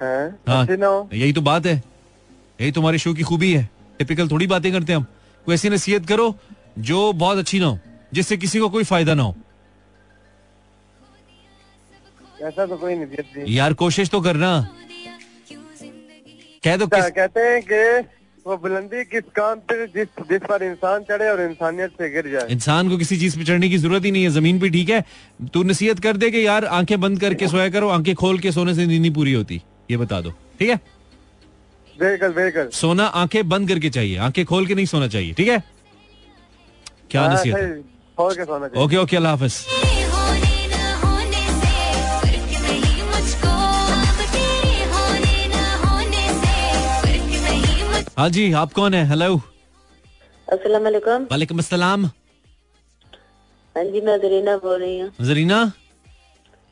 ना 0.00 0.86
हो। 0.86 1.08
यही 1.12 1.32
तो 1.32 1.40
बात 1.42 1.66
है। 1.66 1.76
यही 2.58 2.72
तुम्हारे 2.72 2.98
शो 2.98 3.14
की 3.14 3.22
खूबी 3.22 3.52
है। 3.52 3.68
टिपिकल 3.98 4.28
थोड़ी 4.28 4.46
बातें 4.46 4.72
करते 4.72 4.92
हैं 4.92 4.98
हम। 4.98 5.06
कोई 5.46 5.54
ऐसी 5.54 5.68
नसीहत 5.70 6.06
करो 6.06 6.34
जो 6.78 7.12
बहुत 7.14 7.38
अच्छी 7.38 7.60
ना 7.60 7.66
हो। 7.66 7.78
जिससे 8.16 8.36
किसी 8.36 8.58
को 8.58 8.68
कोई 8.70 8.84
फ़ायदा 8.84 9.14
ना 9.14 9.22
हो। 9.22 9.34
ऐसा 12.42 12.66
तो 12.66 12.76
कोई 12.76 12.94
नहीं 12.94 13.54
यार 13.54 13.72
कोशिश 13.76 14.10
तो 14.10 14.20
करना। 14.22 14.50
कह 16.64 16.76
दो 16.76 16.86
किस 16.88 17.10
कहते 17.16 17.40
हैं 17.40 17.60
कि 17.62 17.82
वो 18.46 18.56
बुलंदी 18.56 19.04
किस 19.04 19.22
काम 19.36 19.58
पे 19.68 19.86
जिस 19.88 20.08
जिस 20.28 20.42
पर 20.42 20.62
इंसान 20.62 21.02
चढ़े 21.04 21.28
और 21.30 21.40
इंसानियत 21.42 21.90
से 21.92 22.08
गिर 22.10 22.30
जाए। 22.32 22.46
इंसान 22.50 22.88
को 22.88 22.96
किसी 22.98 23.16
चीज़ 23.18 23.38
पे 23.38 23.44
चढ़ने 23.44 23.68
की 23.68 23.78
ज़रूरत 23.78 24.04
ही 24.04 24.10
नहीं 24.10 24.22
है। 24.24 24.30
ज़मीन 24.30 24.60
पे 24.60 24.68
ठीक 24.70 24.90
है। 24.90 25.00
तू 25.54 25.62
नसीहत 25.62 26.00
कर 26.00 26.16
दे 26.16 26.30
कि 26.30 26.46
यार 26.46 26.64
आँखें 26.76 27.00
बंद 27.00 27.20
करके 27.20 27.48
सोया 27.48 27.68
करो 27.70 27.88
आँखें 27.88 28.14
खोल 28.14 28.38
के 28.38 28.52
सोने 28.52 28.74
से 28.74 28.86
नींद 28.86 29.00
नहीं 29.00 29.12
पूरी 29.14 29.32
होती। 29.32 29.60
ये 29.90 29.96
बता 29.96 30.20
दो। 30.20 30.30
ठीक 30.58 30.68
है? 30.68 30.76
बिल्कुल 31.96 32.32
बिल्कुल। 32.34 32.68
सोना 32.74 33.06
आँखें 33.22 33.48
बंद 33.48 33.68
करके 33.68 33.90
चाहिए। 33.90 34.16
आँखें 34.28 34.44
खोल 34.44 34.66
के 34.66 34.74
नहीं 34.74 34.86
सोना 34.86 35.08
चाहिए। 35.08 35.32
ठीक 35.32 35.48
है? 35.48 35.62
क्या 37.10 37.22
हाँ, 37.22 37.34
नसीहत 37.34 37.84
ओके 38.18 38.96
ओके 38.96 39.16
अल्लाह 39.16 39.32
हाफिज। 39.32 39.54
तेरे 39.70 40.04
होने 40.12 40.56
न 40.68 40.76
होने 41.00 41.42
से 41.56 41.72
फ़र्क 42.20 42.52
नहीं 42.62 43.02
मुझको 43.08 43.50
अब 43.94 44.20
तेरे 44.34 44.84
होने 44.92 45.36
न 45.48 45.64
होने 45.82 46.22
से 46.38 46.54
फ़र्क 47.02 47.28
नहीं 47.44 47.82
मुझको 47.90 48.20
हाँ 48.20 48.28
जी 48.36 48.44
आप 48.60 48.72
कौन 48.72 48.94
है? 48.94 49.04
हेलो 49.08 49.28
अस्सलाम 50.48 50.82
वालेकुम 50.84 51.26
वालेकुम 51.30 51.58
अस्सलाम 51.58 52.04
हाँ 53.76 53.84
जी 53.84 54.00
मैं 54.00 54.16
जरीना 54.20 54.56
बोल 54.56 54.80
रही 54.80 54.98
हूँ। 54.98 55.10
जरीना? 55.20 55.58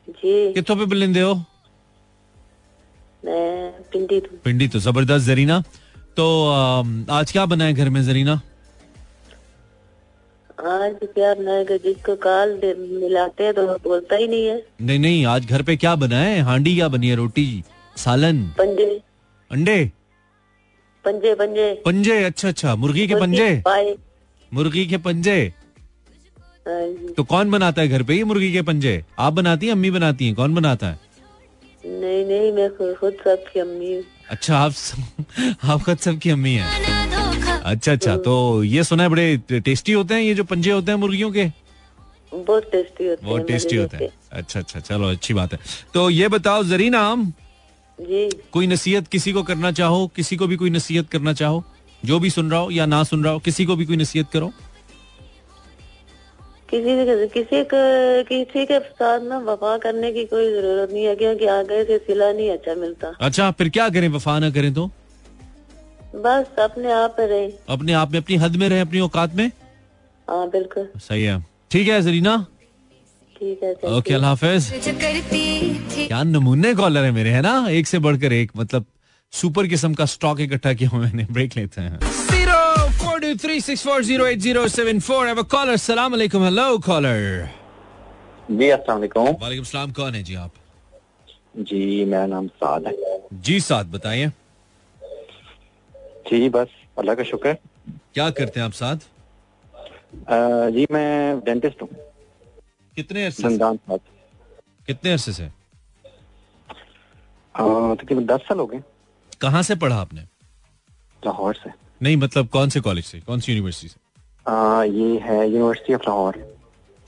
जी। 0.07 0.53
कितों 0.53 0.75
पे 0.75 0.85
बुलंदे 0.85 1.21
हो? 1.21 1.33
मैं 3.25 3.71
पिंडी 3.93 4.19
तो 4.19 4.37
पिंडी 4.43 4.67
तो 4.67 4.79
ज़बरदस्त 4.79 5.25
जरीना। 5.25 5.61
तो 6.17 6.25
आज 7.13 7.31
क्या 7.31 7.45
बना 7.45 7.65
है 7.65 7.73
घर 7.73 7.89
में 7.89 8.03
जरीना? 8.03 8.39
आज 10.59 10.95
क्या 11.03 11.33
बनाएगा 11.33 11.77
जिसको 11.77 12.15
कॉल 12.15 12.49
मिलाते 13.01 13.43
हैं 13.43 13.53
तो 13.53 13.65
बोलता 13.83 14.15
ही 14.15 14.27
नहीं 14.27 14.45
है। 14.47 14.63
नहीं 14.81 14.99
नहीं 14.99 15.25
आज 15.25 15.45
घर 15.45 15.61
पे 15.61 15.75
क्या 15.75 15.95
बना 15.95 16.19
है? 16.19 16.39
हांडी 16.41 16.75
क्या 16.75 16.87
बनी 16.87 17.09
है? 17.09 17.15
रोटी 17.15 17.63
सालन? 17.97 18.41
पंजे। 18.57 19.01
अंडे? 19.51 19.91
पंजे 21.05 21.35
पंजे। 21.35 21.81
पंजे 21.85 22.23
अच्छा 22.23 22.47
अच्छा। 22.47 22.75
मुर्गी 22.75 23.07
के 23.07 23.15
पंजे? 23.15 23.63
मुर्गी 24.53 24.85
के 24.85 24.97
पंजे? 24.97 25.53
हाँ 26.67 27.13
तो 27.17 27.23
कौन 27.23 27.51
बनाता 27.51 27.81
है 27.81 27.87
घर 27.87 28.03
पे 28.03 28.15
ये 28.15 28.23
मुर्गी 28.23 28.51
के 28.53 28.61
पंजे? 28.61 29.03
आप 29.19 29.33
बनाती 29.33 29.65
हैं 29.65 29.73
अम्मी 29.73 29.91
बनाती 29.91 30.25
हैं? 30.25 30.35
कौन 30.35 30.55
बनाता 30.55 30.87
है? 30.87 30.99
नहीं 31.85 32.25
नहीं 32.25 32.51
मैं 32.51 32.95
खुद 32.95 33.13
सबकी 33.13 33.59
अम्मी 33.59 33.95
हूँ। 33.95 34.03
अच्छा 34.29 34.57
आप 34.57 34.71
सब- 34.71 35.33
आप 35.63 35.81
खुद 35.83 35.97
सबकी 35.97 36.29
अम्मी 36.29 36.53
हैं। 36.53 37.14
अच्छा 37.65 37.91
अच्छा 37.91 38.15
तो 38.25 38.63
ये 38.63 38.83
सुना 38.83 39.03
है 39.03 39.09
बड़े 39.09 39.59
टेस्टी 39.59 39.91
होते 39.91 40.13
हैं 40.13 40.21
ये 40.21 40.33
जो 40.35 40.43
पंजे 40.43 40.71
होते 40.71 40.91
हैं 40.91 40.97
मुर्गियों 40.99 41.31
के? 41.31 41.45
बहुत 42.33 42.63
टेस्टी 42.71 43.07
होते 43.07 43.25
हैं 43.25 43.29
बहुत 43.29 43.47
टेस्टी 43.47 43.75
होते 43.75 43.97
हैं। 43.97 44.09
अच्छा 44.31 44.59
अच्छा 44.59 44.79
चलो 44.79 45.09
अच्छी 45.11 45.33
बात 45.33 45.53
है। 45.53 45.59
तो 45.93 46.09
ये 46.09 46.27
बताओ 46.27 46.63
जरीना 46.63 46.99
हम 47.07 47.31
जी। 47.97 48.29
कोई 48.51 48.67
नसीहत 48.67 49.07
किसी 49.07 49.33
को 49.33 49.43
करना 49.43 49.71
चाहो? 49.71 50.05
किसी 50.15 50.35
को 50.37 50.47
भी 50.47 50.55
कोई 50.55 50.69
नसीहत 50.69 51.09
करना 51.09 51.33
चाहो? 51.33 51.63
जो 52.05 52.19
भी 52.19 52.29
सुन 52.29 52.51
रहा 52.51 52.59
हो 52.59 52.71
या 52.71 52.85
ना 52.85 53.03
सुन 53.03 53.23
रहा 53.23 53.33
हो 53.33 53.39
किसी 53.39 53.65
को 53.65 53.75
भी 53.75 53.85
कोई 53.85 53.97
नसीहत 53.97 54.29
करो? 54.33 54.51
किसी 56.69 57.27
किसी 57.33 57.63
के 57.73 58.23
किसी 58.23 58.65
के 58.65 58.79
साथ 58.79 59.19
ना 59.21 59.37
वफा 59.47 59.77
करने 59.77 60.11
की 60.11 60.25
कोई 60.25 60.49
ज़रूरत 60.53 60.91
नहीं 60.91 61.03
है 61.05 61.15
क्योंकि 61.15 61.45
आगे 61.45 61.83
से 61.85 61.97
सिला 61.97 62.31
नहीं 62.33 62.49
अच्छा 62.51 62.75
मिलता। 62.75 63.13
अच्छा 63.21 63.49
फिर 63.51 63.69
क्या 63.69 63.87
करें 63.89 64.07
वफा 64.09 64.37
ना 64.39 64.49
करें 64.49 64.73
तो? 64.73 64.89
बस 66.15 66.59
अपने 66.59 66.91
आप 66.93 67.13
पे 67.17 67.25
रहे। 67.27 67.47
अपने 67.69 67.93
आप 67.93 68.11
में 68.11 68.19
अपनी 68.19 68.35
हद 68.37 68.55
में 68.55 68.67
रहे 68.69 68.79
अपनी 68.79 68.99
औकात 68.99 69.33
में? 69.35 69.51
हाँ 70.27 70.49
बिल्कुल। 70.49 70.87
सही 70.99 71.23
है। 71.23 71.39
ठीक 71.71 71.87
है 71.87 72.01
जरीना? 72.01 72.35
ठीक 73.35 73.63
है 73.63 73.73
ओके 73.97 74.13
अल्लाह 74.13 74.29
हाफिज। 74.29 74.69
क्या 75.97 76.21
नमूने 76.23 76.73
कॉलर 76.75 77.03
है 77.03 77.11
मेरे 77.11 77.29
है 77.29 77.41
ना? 77.41 77.67
एक 77.69 77.87
से 77.87 77.99
बढ़कर 77.99 78.33
एक 78.33 78.51
मतलब 78.57 78.85
सुपर 79.33 79.67
किस्म 79.67 79.93
का 79.93 80.05
स्टॉक 80.05 80.39
इकट्ठा 80.39 80.73
किया 80.73 80.89
हुआ 80.89 80.99
मैंने 81.01 81.25
ब्रेक 81.31 81.57
लेते 81.57 81.81
हैं। 81.81 81.99
Zero 81.99 82.89
four 82.99 83.19
two 83.19 83.33
three 83.43 83.59
six 83.61 83.83
four 83.85 84.03
zero 84.03 84.25
eight 84.27 84.39
zero 84.39 84.67
seven 84.69 84.99
four 84.99 85.43
caller 85.43 85.77
सलाम 85.87 86.13
अलैकुम 86.13 86.43
हेलो 86.43 86.77
कॉलर 86.87 87.49
जी 88.51 88.69
अस्सलाम 88.69 88.99
वालेकुम। 88.99 89.63
सलाम 89.65 89.91
कौन 89.91 90.15
है 90.15 90.23
जी 90.23 90.35
आप? 90.35 90.51
जी 91.57 92.05
मेरा 92.05 92.25
नाम 92.27 92.47
साद 92.47 92.87
है। 92.87 92.93
जी 93.33 93.59
साथ 93.59 93.85
बताइए। 93.91 94.31
जी 96.29 96.49
बस 96.49 96.67
अल्लाह 96.99 97.15
का 97.15 97.23
शुक्र 97.23 97.53
क्या 98.13 98.29
करते 98.39 98.59
हैं 98.59 98.65
आप 98.65 98.71
साथ? 98.71 98.97
अ, 100.27 100.69
जी 100.75 100.85
मैं 100.91 101.39
डेंटिस्ट 101.45 101.81
हूँ। 101.81 101.89
कितने 102.95 103.25
अरसे 103.25 103.57
कितने 104.87 105.11
अरसे 105.11 105.31
से? 105.33 105.47
तकरीबन 107.55 108.25
दस 108.25 108.41
साल 108.47 108.59
हो 108.59 108.65
गए। 108.65 108.81
कहाँ 109.41 109.61
से 109.63 109.75
पढ़ा 109.83 109.95
आपने? 109.95 110.21
लाहौर 111.25 111.53
से। 111.55 111.69
नहीं 112.01 112.17
मतलब 112.17 112.47
कौन 112.47 112.69
से 112.69 112.79
कॉलेज 112.79 113.05
से? 113.05 113.19
कौन 113.19 113.39
सी 113.39 113.51
यूनिवर्सिटी 113.51 113.87
से? 113.87 113.99
अ, 114.47 114.83
ये 114.83 115.17
है 115.19 115.49
university 115.49 115.93
of 115.93 116.01
Lahore 116.01 116.37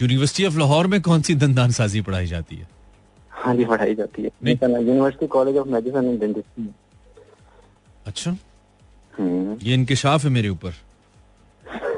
university 0.01 0.45
of 0.45 0.57
Lahore 0.57 0.87
में 0.87 1.01
कौन 1.01 1.21
सी 1.21 1.35
दंदान 1.35 1.71
साजी 1.71 2.01
पढ़ाई 2.01 2.25
जाती 2.25 2.55
है? 2.55 2.67
हाँ 3.31 3.55
जी 3.55 3.65
पढ़ाई 3.65 3.95
जाती 3.95 4.23
है। 4.23 4.29
University 4.49 5.27
college 5.27 5.57
of 5.57 5.67
medicine 5.67 6.05
and 6.05 6.19
dentistry 6.19 6.69
अच्छा। 8.05 8.35
ये 9.19 9.73
इंकशाफ 9.73 10.23
है 10.23 10.29
मेरे 10.29 10.49
ऊपर। 10.49 10.73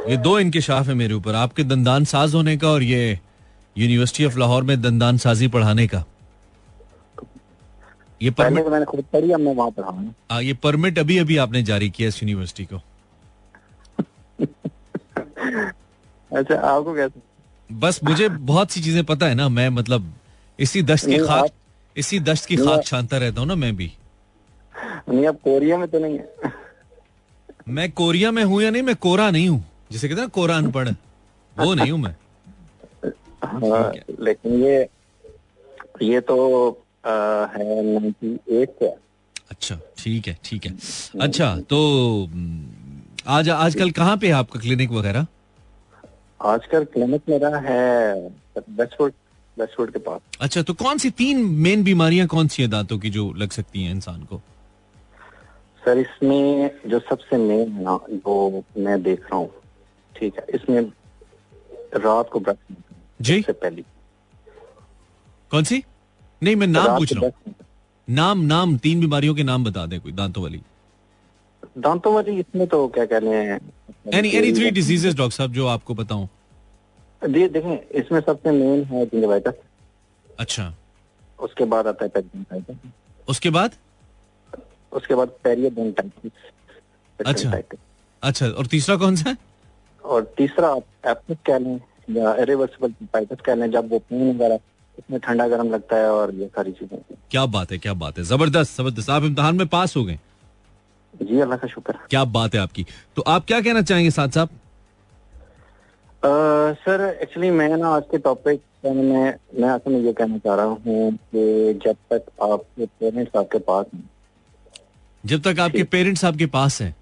ये 0.09 0.17
दो 0.17 0.37
इंकशाफ 0.39 0.87
है 0.87 0.93
मेरे 0.93 1.13
ऊपर 1.13 1.35
आपके 1.35 1.63
दंदान 1.63 2.05
साज 2.05 2.33
होने 2.35 2.55
का 2.57 2.69
और 2.69 2.83
ये 2.83 3.19
यूनिवर्सिटी 3.75 4.25
ऑफ़ 4.25 4.37
लाहौर 4.39 4.63
में 4.63 4.81
दंदान 4.81 5.17
साजी 5.17 5.47
पढ़ाने 5.47 5.87
का। 5.87 6.03
ये 8.21 8.31
परमिट 8.31 8.63
तो 8.63 8.69
मैंने 8.69 8.85
खुद 8.85 9.03
पढ़ी 9.13 9.35
मैं 9.35 9.55
वहाँ 9.55 9.71
पढ़ा 9.71 10.39
ये 10.39 10.53
परमिट 10.63 10.99
अभी 10.99 11.17
अभी 11.17 11.37
आपने 11.37 11.63
जारी 11.63 11.89
किया 11.89 12.07
इस 12.07 12.21
यूनिवर्सिटी 12.23 12.65
को। 12.65 12.81
अच्छा 16.31 16.55
आपको 16.55 16.93
कैसे 16.95 17.21
बस 17.69 17.99
मुझे 18.03 18.27
बहुत 18.29 18.71
सी 18.71 18.81
चीज़ें 18.81 19.03
पता 19.05 19.25
है 19.25 19.35
ना 19.35 19.47
मैं 19.49 19.69
मतलब 19.69 20.13
इसी 20.59 20.81
दश्त 20.83 21.07
की 21.07 21.17
खाक 21.17 21.49
इसी 21.95 22.19
दश्त 22.21 22.45
की 22.45 22.55
खाक 22.57 22.83
छानता 22.85 23.17
रहता 23.17 23.39
हूँ 23.41 23.47
ना 23.47 23.55
मैं 23.55 23.75
भी। 23.75 23.91
नहीं 25.09 25.27
अब 25.27 25.35
कोरिया 25.43 25.77
में 25.77 25.87
तो 25.87 25.99
नहीं 25.99 26.17
है। 26.17 26.51
मैं 27.69 27.91
कोरिया 27.91 28.31
में 28.31 28.43
हूँ 28.43 28.61
या 28.61 28.69
नहीं 28.69 28.81
मैं 28.81 28.95
कोरा 28.95 29.29
नहीं 29.31 29.49
हूँ। 29.49 29.63
जिसे 29.91 30.07
कहते 30.07 30.21
हैं 30.21 30.27
ना 30.27 30.31
कोरा 30.33 30.57
अनपढ़। 30.57 30.89
वो 31.55 31.73
नहीं 31.73 31.91
हूँ 31.91 31.99
मैं। 31.99 32.15
हाँ, 33.43 33.91
लेकिन 34.19 34.63
ये 34.63 34.87
ये 36.01 36.19
तो 36.21 36.37
आ, 37.05 37.11
है 37.55 38.89
अच्छा 39.51 39.79
ठीक 39.97 40.27
है 40.27 40.37
ठीक 40.45 40.65
है। 40.65 40.71
अच्छा 41.21 41.55
तो 41.69 41.77
हम्म, 42.31 42.65
आज 43.27 43.49
आजकल 43.49 43.91
कहाँ 43.91 44.17
पे 44.17 44.27
है 44.27 44.33
आपका 44.33 44.59
क्लिनिक 44.59 44.91
वगैरह? 44.91 45.25
आजकल 46.39 46.83
क्लिनिक 46.83 47.21
मेरा 47.29 47.57
है 47.59 48.13
वेस्टवुड 48.57 49.13
वेस्टवुड 49.57 49.91
के 49.93 49.99
पास। 49.99 50.21
अच्छा 50.41 50.61
तो 50.61 50.73
कौन 50.73 50.97
सी 50.97 51.09
तीन 51.09 51.45
मेन 51.65 51.83
बीमारियाँ 51.83 52.27
कौन 52.27 52.47
सी 52.47 52.63
है 52.63 52.69
दांतों 52.69 52.97
की 52.99 53.09
जो 53.09 53.31
लग 53.33 53.51
सकती 53.51 53.83
हैं 53.83 53.91
इंसान 53.91 54.23
को? 54.23 54.41
सर 55.89 55.97
इसमें 55.97 56.89
जो 56.89 56.97
सबसे 56.99 57.37
मेन 57.37 57.71
है 57.73 57.83
ना 57.83 57.93
वो 58.25 58.63
मैं 58.77 59.01
देख 59.03 59.21
रहा 59.21 59.37
हूँ। 59.37 59.49
ठीक 60.15 60.35
है 60.39 60.45
इसमें 60.55 60.81
रात 61.95 62.29
को 62.29 62.39
ब्रश 62.39 62.57
जी। 63.21 63.39
सबसे 63.41 63.53
पहली। 63.53 63.83
कौन 65.51 65.63
सी? 65.63 65.83
नहीं 66.41 66.55
मैं 66.55 66.67
नाम 66.67 66.97
पूछ 66.97 67.13
रहा 67.13 67.25
हूँ। 67.25 67.53
नाम 68.07 68.41
नाम 68.45 68.77
तीन 68.77 68.99
बीमारियों 69.01 69.35
के 69.35 69.43
नाम 69.43 69.63
बता 69.63 69.85
दें 69.85 69.99
कोई 69.99 70.11
दांतों 70.11 70.43
वाली। 70.43 70.61
दांतों 71.77 72.13
वाली 72.13 72.39
इसमें 72.39 72.67
तो 72.67 72.87
क्या 72.87 73.05
कहने 73.05 73.35
हैं 73.35 73.59
any 74.13 74.29
any 74.37 74.53
three 74.53 74.71
diseases 74.71 75.15
doctor 75.15 75.35
साहब 75.37 75.53
जो 75.53 75.67
आपको 75.67 75.95
बताऊँ। 75.95 76.27
जी 77.21 77.47
देखें 77.49 77.77
इसमें 77.99 78.19
सबसे 78.21 78.51
मेन 78.51 78.83
है 78.85 79.05
जिंगवाइटिस 79.07 79.61
अच्छा। 80.39 80.73
उसके 81.39 81.65
बाद 81.65 81.87
आता 81.87 82.05
है 82.05 82.23
उसके 83.27 83.49
बाद? 83.49 83.71
उसके 84.91 85.15
बाद 85.15 85.27
पेरियोडोंटाइटिस 85.43 86.31
अच्छा। 87.19 87.61
अच्छा 88.23 88.47
और 88.47 88.67
तीसरा 88.67 88.95
कौन 88.97 89.15
सा? 89.15 89.29
है 89.29 89.37
और 90.03 90.23
तीसरा 90.37 90.67
आप 91.09 91.21
कह 91.47 91.57
लें 91.59 91.79
या 92.09 92.33
इरिवर्सिबल 92.41 92.93
टाइटिस 93.13 93.41
कह 93.45 93.55
लें 93.55 93.69
जब 93.71 93.89
वो 93.91 93.99
पेन 93.99 94.29
वगैरह 94.29 94.59
इसमें 94.99 95.19
ठंडा 95.19 95.47
गर्म 95.47 95.69
लगता 95.73 95.95
है 95.97 96.09
और 96.11 96.33
ये 96.35 96.47
सारी 96.47 96.71
चीज़ें 96.71 96.99
क्या 97.31 97.45
बात 97.55 97.71
है 97.71 97.77
क्या 97.77 97.93
बात 97.93 98.17
है। 98.17 98.23
ज़बरदस्त 98.23 98.77
ज़बरदस्त। 98.77 99.09
आप 99.09 99.23
इम्तिहान 99.23 99.55
में 99.55 99.67
पास 99.67 99.95
हो 99.97 100.03
गए। 100.05 100.19
जी 101.13 101.39
अल्लाह 101.39 101.57
का 101.57 101.67
शुक्र 101.67 101.93
क्या 102.09 102.23
बात 102.37 102.55
है 102.55 102.61
आपकी। 102.61 102.85
तो 103.15 103.21
आप 103.27 103.45
क्या 103.45 103.59
कहना 103.61 103.81
चाहेंगे 103.81 104.11
साथ 104.11 104.29
साहब 104.29 104.49
सर 106.79 107.01
एक्चुअली 107.21 107.49
मैं 107.51 107.69
ना 107.77 107.89
आज 107.89 108.03
के 108.11 108.17
टॉपिक 108.17 108.61
में 108.85 108.93
मैं 109.59 109.69
असल 109.69 109.91
में 109.91 109.99
ये 110.01 110.13
कहना 110.13 110.37
चाह 110.37 110.55
रहा 110.55 110.65
हूँ 110.65 111.11
कि 111.13 111.79
जब 111.85 111.95
तक 112.13 112.31
आपके 112.43 112.85
पेरेंट्स 112.85 113.35
आपके 113.37 113.59
पास 113.69 113.85
हैं 113.93 114.03
जब 115.29 115.41
तक 115.41 115.59
आपके 115.59 115.83
पेरेंट्स 115.83 116.25
आपके 116.25 116.45
पास 116.45 116.81
हैं। 116.81 116.95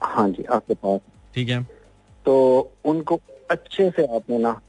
हाँ 0.00 0.28
जी 0.30 0.44
आपके 0.44 0.74
पास। 0.74 1.00
ठीक 1.34 1.48
है। 1.48 1.62
तो 2.24 2.34
उनको 2.84 3.20
अच्छे 3.50 3.90
से 3.90 4.06
आपने 4.16 4.38
ना 4.38 4.60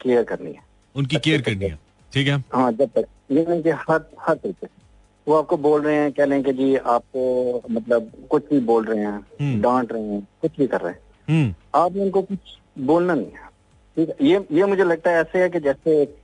केयर 0.00 0.22
करनी 0.24 0.52
है। 0.52 0.62
उनकी 0.94 1.16
केयर 1.16 1.42
करनी 1.42 1.64
है। 1.64 1.78
ठीक 2.12 2.28
है। 2.28 2.44
हाँ 2.54 2.72
जब 2.72 2.86
तक। 2.86 3.04
ये 3.30 3.46
नहीं 3.48 3.62
कि 3.62 3.70
हर 3.70 4.10
हर 4.20 4.34
तरीके 4.34 4.66
से। 4.66 4.80
वो 5.28 5.34
आपको 5.34 5.56
बोल 5.56 5.82
रहे 5.82 5.96
हैं 5.96 6.12
कह 6.12 6.24
लें 6.24 6.42
कि 6.42 6.52
जी 6.52 6.76
आपको 6.76 7.62
मतलब 7.70 8.12
कुछ 8.30 8.48
भी 8.50 8.60
बोल 8.60 8.84
रहे 8.84 9.04
हैं 9.04 9.26
हम्म। 9.40 9.60
डांट 9.60 9.92
रहे 9.92 10.02
हैं 10.02 10.28
कुछ 10.42 10.56
भी 10.58 10.66
कर 10.66 10.80
रहे 10.80 10.92
हैं। 10.92 11.00
हम्म। 11.28 11.54
आपने 11.74 12.02
उनको 12.02 12.22
कुछ 12.22 12.38
बोलना 12.78 13.14
नहीं 13.14 13.26
है। 13.26 13.48
ठीक 13.96 14.08
है? 14.08 14.16
ये 14.26 14.46
ये 14.52 14.64
मुझे 14.64 14.84
लगता 14.84 15.10
है 15.10 15.20
ऐसे 15.20 15.42
है 15.42 15.50
कि 15.50 15.60
जैसे 15.60 16.16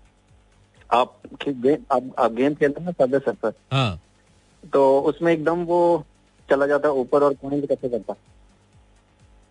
आप 0.93 1.19
गेम 1.49 1.77
आप, 1.93 2.03
आप 2.19 2.33
गेम 2.33 2.55
खेलते 2.55 2.81
हैं 2.81 2.91
ना 2.91 3.05
सबवे 3.05 3.19
सर्फर 3.19 3.53
हाँ। 3.73 4.01
तो 4.73 5.01
उसमें 5.01 5.33
एकदम 5.33 5.65
वो 5.65 6.05
चला 6.51 6.67
जाता 6.67 6.89
है 6.89 6.95
ऊपर 6.95 7.23
और 7.23 7.35
पॉइंट 7.43 7.67
कैसे 7.69 7.89
करता। 7.89 8.13
है? 8.13 8.19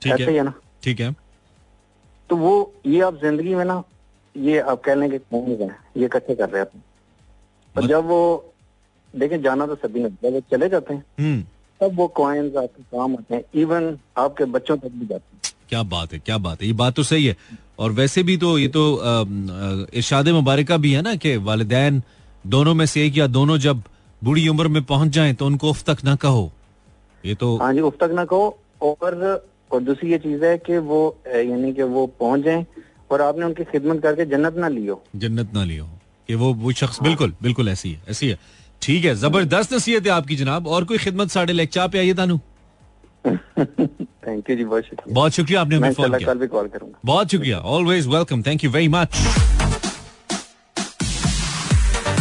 ठीक 0.01 0.13
ऐसे 0.13 0.31
ही 0.31 0.37
है 0.37 0.43
ना। 0.43 0.53
ठीक 0.83 0.99
है। 0.99 1.15
तो 2.29 2.35
वो 2.37 2.73
ये 2.87 3.01
आप 3.01 3.19
ज़िंदगी 3.21 3.55
में 3.55 3.65
ना 3.65 3.83
ये 4.35 4.59
आप 4.61 4.81
कह 4.83 4.95
लें 4.95 5.09
कि 5.11 5.17
कौन 5.31 5.49
है 5.61 5.67
ये 5.97 6.05
इकट्ठे 6.05 6.35
कर 6.35 6.49
रहे 6.49 6.61
हैं 6.61 6.83
और 7.75 7.87
जब 7.87 8.05
वो 8.07 8.21
देखें 9.13 9.41
जाना 9.41 9.65
तो 9.67 9.75
सभी 9.77 10.03
ने 10.03 10.09
जब 10.09 10.33
वो 10.33 10.39
चले 10.51 10.69
जाते 10.69 10.93
हैं 10.93 11.03
हम्म। 11.19 11.41
तब 11.81 11.95
वो 11.97 12.07
कॉइन्स 12.17 12.55
आपके 12.57 12.83
काम 12.83 13.13
आते 13.15 13.35
हैं 13.35 13.43
इवन 13.61 13.97
आपके 14.17 14.45
बच्चों 14.51 14.77
तक 14.77 14.91
भी 14.91 15.05
जाते 15.05 15.35
हैं। 15.35 15.53
क्या 15.69 15.83
बात 15.85 16.13
है 16.13 16.19
क्या 16.19 16.37
बात 16.39 16.61
है 16.61 16.67
ये 16.67 16.73
बात 16.73 16.95
तो 16.95 17.03
सही 17.03 17.25
है। 17.25 17.35
और 17.79 17.91
वैसे 17.91 18.23
भी 18.23 18.37
तो 18.37 18.57
ये 18.59 18.67
तो 18.75 18.83
इरशाद 19.93 20.27
मुबारका 20.31 20.77
भी 20.77 20.91
है 20.93 21.01
ना 21.01 21.15
कि 21.15 21.35
वालिदैन 21.47 22.01
दोनों 22.47 22.73
में 22.73 22.85
से 22.85 23.05
एक 23.05 23.17
या 23.17 23.27
दोनों 23.29 23.57
जब 23.59 23.81
बूढ़ी 24.21 24.47
उम्र 24.47 24.67
में 24.67 24.83
पहुँच 24.85 25.09
जाएँ 25.11 25.33
तो 25.33 25.45
उनको 25.45 25.69
उफ 25.69 25.83
तक 25.83 26.03
ना 26.03 26.15
कहो। 26.15 26.51
ये 27.25 27.35
तो 27.35 27.55
हाँ 27.57 27.73
जी 27.73 27.81
उफ 27.81 27.97
तक 28.01 28.11
ना 28.13 28.25
कहो। 28.25 28.57
और 28.81 29.15
और 29.71 29.79
दूसरी 29.83 30.11
ये 30.11 30.17
चीज़ 30.19 30.43
है 30.45 30.57
कि 30.57 30.77
वो 30.89 30.99
यानी 31.27 31.73
कि 31.73 31.83
वो 31.83 32.05
पहुँच 32.19 32.41
जाए 32.41 32.65
और 33.11 33.21
आपने 33.21 33.45
उनकी 33.45 33.63
खिदमत 33.63 34.01
करके 34.03 34.25
जन्नत 34.25 34.55
ना 34.57 34.67
लियो। 34.67 35.01
जन्नत 35.15 35.53
ना 35.53 35.63
लियो। 35.63 35.85
कि 36.29 36.35
वो 36.35 36.53
वो 36.53 36.71
शख्स 36.73 37.01
बिल्कुल 37.03 37.33
बिल्कुल 37.43 37.69
ऐसी 37.69 37.91
है 37.91 38.01
ऐसी 38.09 38.27
है। 38.27 38.37
ठीक 38.81 39.05
है 39.05 39.15
ज़बरदस्त 39.15 39.73
नसीहत 39.73 40.05
है 40.05 40.11
आपकी 40.11 40.35
जनाब। 40.35 40.67
और 40.67 40.83
कोई 40.85 40.97
खिदमत 40.97 41.29
साढ़े 41.31 41.53
लेक्चा 41.53 41.87
पे 41.87 41.99
आइए 41.99 42.13
तानू 42.13 42.39
थैंक 43.25 44.49
यू 44.49 44.55
जी 44.55 44.63
बहुत 44.63 44.83
शुक्रिया। 44.83 45.13
बहुत 45.13 45.31
शुक्रिया 45.33 45.61
आपने 45.61 45.75
हमें 45.75 45.93
फ़ोन 45.93 46.17
किया। 46.17 46.33
भी 46.33 46.47
कॉल 46.47 46.67
करूँगा। 46.67 46.99
बहुत 47.05 47.31
शुक्रिया। 47.31 47.59
Always 47.75 48.07
welcome 48.07 48.41
thank 48.43 48.63
you 48.63 48.71
very 48.71 48.87
much 48.87 49.15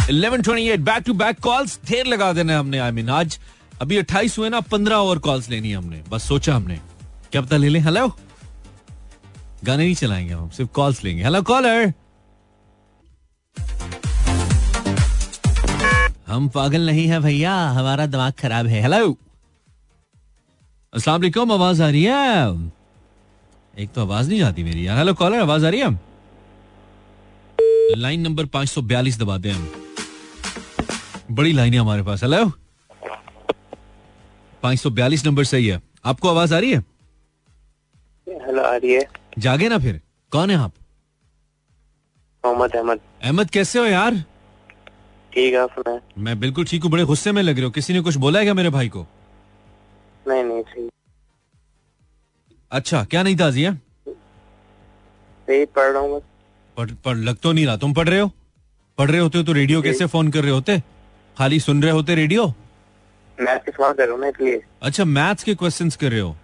1128 0.09 0.79
back 0.79 1.03
to 1.05 1.13
back 1.15 1.39
calls 1.43 1.79
ढेर 1.87 2.05
लगा 2.05 2.31
देना 2.33 2.59
हमने 2.59 2.79
आई 2.79 2.91
मीन 2.91 3.09
आज। 3.11 3.39
अभी 3.81 3.97
28 3.97 4.37
हुए 4.39 4.49
ना 4.49 4.59
15 4.59 4.95
और 4.95 5.19
कॉल्स 5.19 5.49
लेनी 5.49 5.69
है 5.69 5.75
हमने। 5.75 6.03
बस 6.09 6.27
सोचा 6.27 6.55
हमने। 6.55 6.79
क्या 7.31 7.41
पता 7.41 7.57
ले 7.57 7.69
लें? 7.69 7.79
हेलो 7.79 8.07
गाने 9.63 9.83
नहीं 9.83 9.95
चलाएँगे 9.95 10.33
हम, 10.33 10.49
सिर्फ़ 10.49 10.71
कॉल्स 10.71 11.03
लेंगे। 11.03 11.23
हेलो 11.23 11.41
कॉलर 11.41 11.93
हम 16.27 16.49
पागल 16.49 16.85
नहीं 16.85 17.07
है 17.07 17.19
भैया, 17.19 17.55
हमारा 17.69 18.05
दिमाग 18.05 18.33
खराब 18.39 18.67
है। 18.67 18.81
हेलो 18.81 19.17
अस्सलाम 20.93 21.21
वालेकुम, 21.21 21.51
आवाज़ 21.51 21.83
आ 21.83 21.89
रही 21.89 22.03
है? 22.03 22.49
एक 23.79 23.91
तो 23.95 24.01
आवाज़ 24.01 24.29
नहीं 24.29 24.39
जाती 24.39 24.63
मेरी 24.63 24.87
यार। 24.87 24.97
हेलो 24.97 25.13
कॉलर 25.13 25.39
आवाज़ 25.39 25.65
आ 25.65 25.69
रही 25.69 25.81
है? 25.81 25.99
लाइन 27.97 28.21
नंबर 28.21 28.45
542 28.45 29.19
दबा 29.19 29.37
दें 29.37 29.51
हम। 29.51 29.71
बड़ी 31.31 31.51
लाइन 31.53 31.73
है 31.73 31.79
हमारे 31.79 32.03
पास। 32.03 32.23
हेलो 32.23 32.51
542 34.65 35.25
नंबर 35.25 35.43
सही 35.43 35.67
है। 35.67 35.81
आपको 36.05 36.29
आवाज़ 36.29 36.53
आ 36.53 36.59
रही 36.59 36.71
है? 36.71 36.79
हेलो 38.27 38.61
आ 38.63 38.75
रही 38.75 38.93
है। 38.93 39.07
जागे 39.39 39.69
ना 39.69 39.77
फिर। 39.79 40.01
कौन 40.31 40.51
है 40.51 40.57
आप? 40.57 40.73
मोहम्मद 42.43 42.75
अहमद। 42.75 42.99
अहमद 43.23 43.49
कैसे 43.49 43.79
हो 43.79 43.85
यार? 43.85 44.23
ठीक 45.31 45.53
है 45.53 45.99
मैं 46.17 46.39
बिल्कुल 46.39 46.65
ठीक 46.65 46.83
हूँ 46.83 46.91
बड़े 46.91 47.03
गुस्से 47.05 47.31
में 47.31 47.41
लग 47.43 47.55
रहे 47.55 47.65
हो। 47.65 47.71
किसी 47.71 47.93
ने 47.93 48.01
कुछ 48.01 48.15
बोला 48.17 48.39
है 48.39 48.45
क्या 48.45 48.53
मेरे 48.53 48.69
भाई 48.69 48.89
को? 48.89 49.05
नहीं 50.27 50.43
नहीं 50.43 50.61
सही। 50.63 50.89
अच्छा 52.71 53.03
क्या 53.05 53.23
नहीं 53.23 53.35
ताजी 53.37 53.63
है 53.63 53.73
पढ़ 55.47 55.91
रहा 55.91 56.01
हूँ 56.01 56.21
पढ़ 56.77 56.91
पढ़ 57.05 57.17
लग 57.17 57.37
तो 57.37 57.51
नहीं 57.51 57.65
रहा। 57.65 57.77
तुम 57.77 57.93
पढ़ 57.93 58.07
रहे 58.09 58.19
हो? 58.19 58.31
पढ़ 58.97 59.11
रहे 59.11 59.19
होते 59.19 59.37
हो 59.37 59.43
तो 59.43 59.53
रेडियो 59.53 59.81
कैसे 59.81 60.05
फ़ोन 60.07 60.31
कर 60.31 60.43
रहे 60.43 60.51
होते? 60.51 60.81
खाली 61.37 61.59
सुन 61.59 61.83
रहे 61.83 61.91
होते 61.91 62.15
रेडियो? 62.15 62.53
मैथ 63.41 63.69
कर 63.69 64.05
रहा 64.05 64.11
हूँ 64.11 64.19
ना 64.21 64.27
इसलिए। 64.27 64.61
अच्छा 64.81 65.05
मैथ्स 65.05 65.43
के 65.43 65.55
क्वेश्चंस 65.55 65.95
कर 65.95 66.11
रहे 66.11 66.19
हो? 66.19 66.35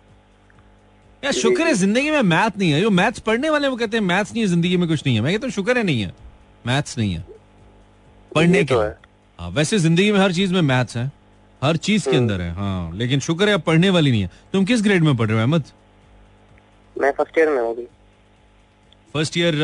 यार 1.24 1.34
शुक्र 1.34 1.68
है 1.68 1.74
ज़िंदगी 1.74 2.12
में 2.12 2.22
मैथ 2.24 2.58
नहीं 2.58 2.72
है। 2.72 2.82
जो 2.82 2.90
मैथ्स 2.90 3.20
पढ़ने 3.20 3.50
वाले 3.50 3.68
वो 3.68 3.76
कहते 3.76 3.98
हैं 3.98 4.04
मैथ्स 4.04 4.32
नहीं 4.34 4.44
है 4.44 4.48
ज़िंदगी 4.50 4.78
में 4.78 4.88
कुछ 4.90 5.06
नहीं 5.06 5.16
है। 5.16 5.22
मैं 5.22 5.34
कहता 5.34 5.48
हूँ 5.48 5.52
शुक्र 5.52 5.78
है 5.78 5.84
नहीं 5.84 6.02
है। 6.02 6.14
मैथ्स 6.68 6.98
नहीं 6.98 7.14
है। 7.14 7.26
पढ़ने 8.32 8.64
के 8.64 8.74
तो। 8.74 8.82
है। 8.82 9.50
वैसे 9.52 9.78
ज़िंदगी 9.80 10.12
में 10.12 10.20
हर 10.20 10.34
चीज़ 10.34 10.54
में 10.54 10.62
मैथ्स 10.64 10.98
है। 10.98 11.12
हर 11.62 11.78
चीज़ 11.80 12.10
के 12.10 12.18
अंदर 12.18 12.42
है 12.42 12.52
हाँ। 12.56 12.92
लेकिन 12.98 13.20
शुक्र 13.20 13.48
है 13.48 13.54
अब 13.54 13.62
पढ़ने 13.62 13.90
वाली 13.90 14.12
नहीं 14.12 14.22
है। 14.22 14.30
तुम 14.54 14.66
किस 14.66 14.84
ग्रेड 14.84 15.04
में 15.04 15.16
पढ़ 15.18 15.28
रहे 15.28 15.38
हो 15.38 15.42
अहमद? 15.42 15.64
मैं 16.96 17.12
फ़र्स्ट 17.12 17.38
ईयर 17.38 17.50
में 17.50 17.62
हूँ 17.62 17.76
फ़र्स्ट 19.14 19.38
ईयर 19.38 19.56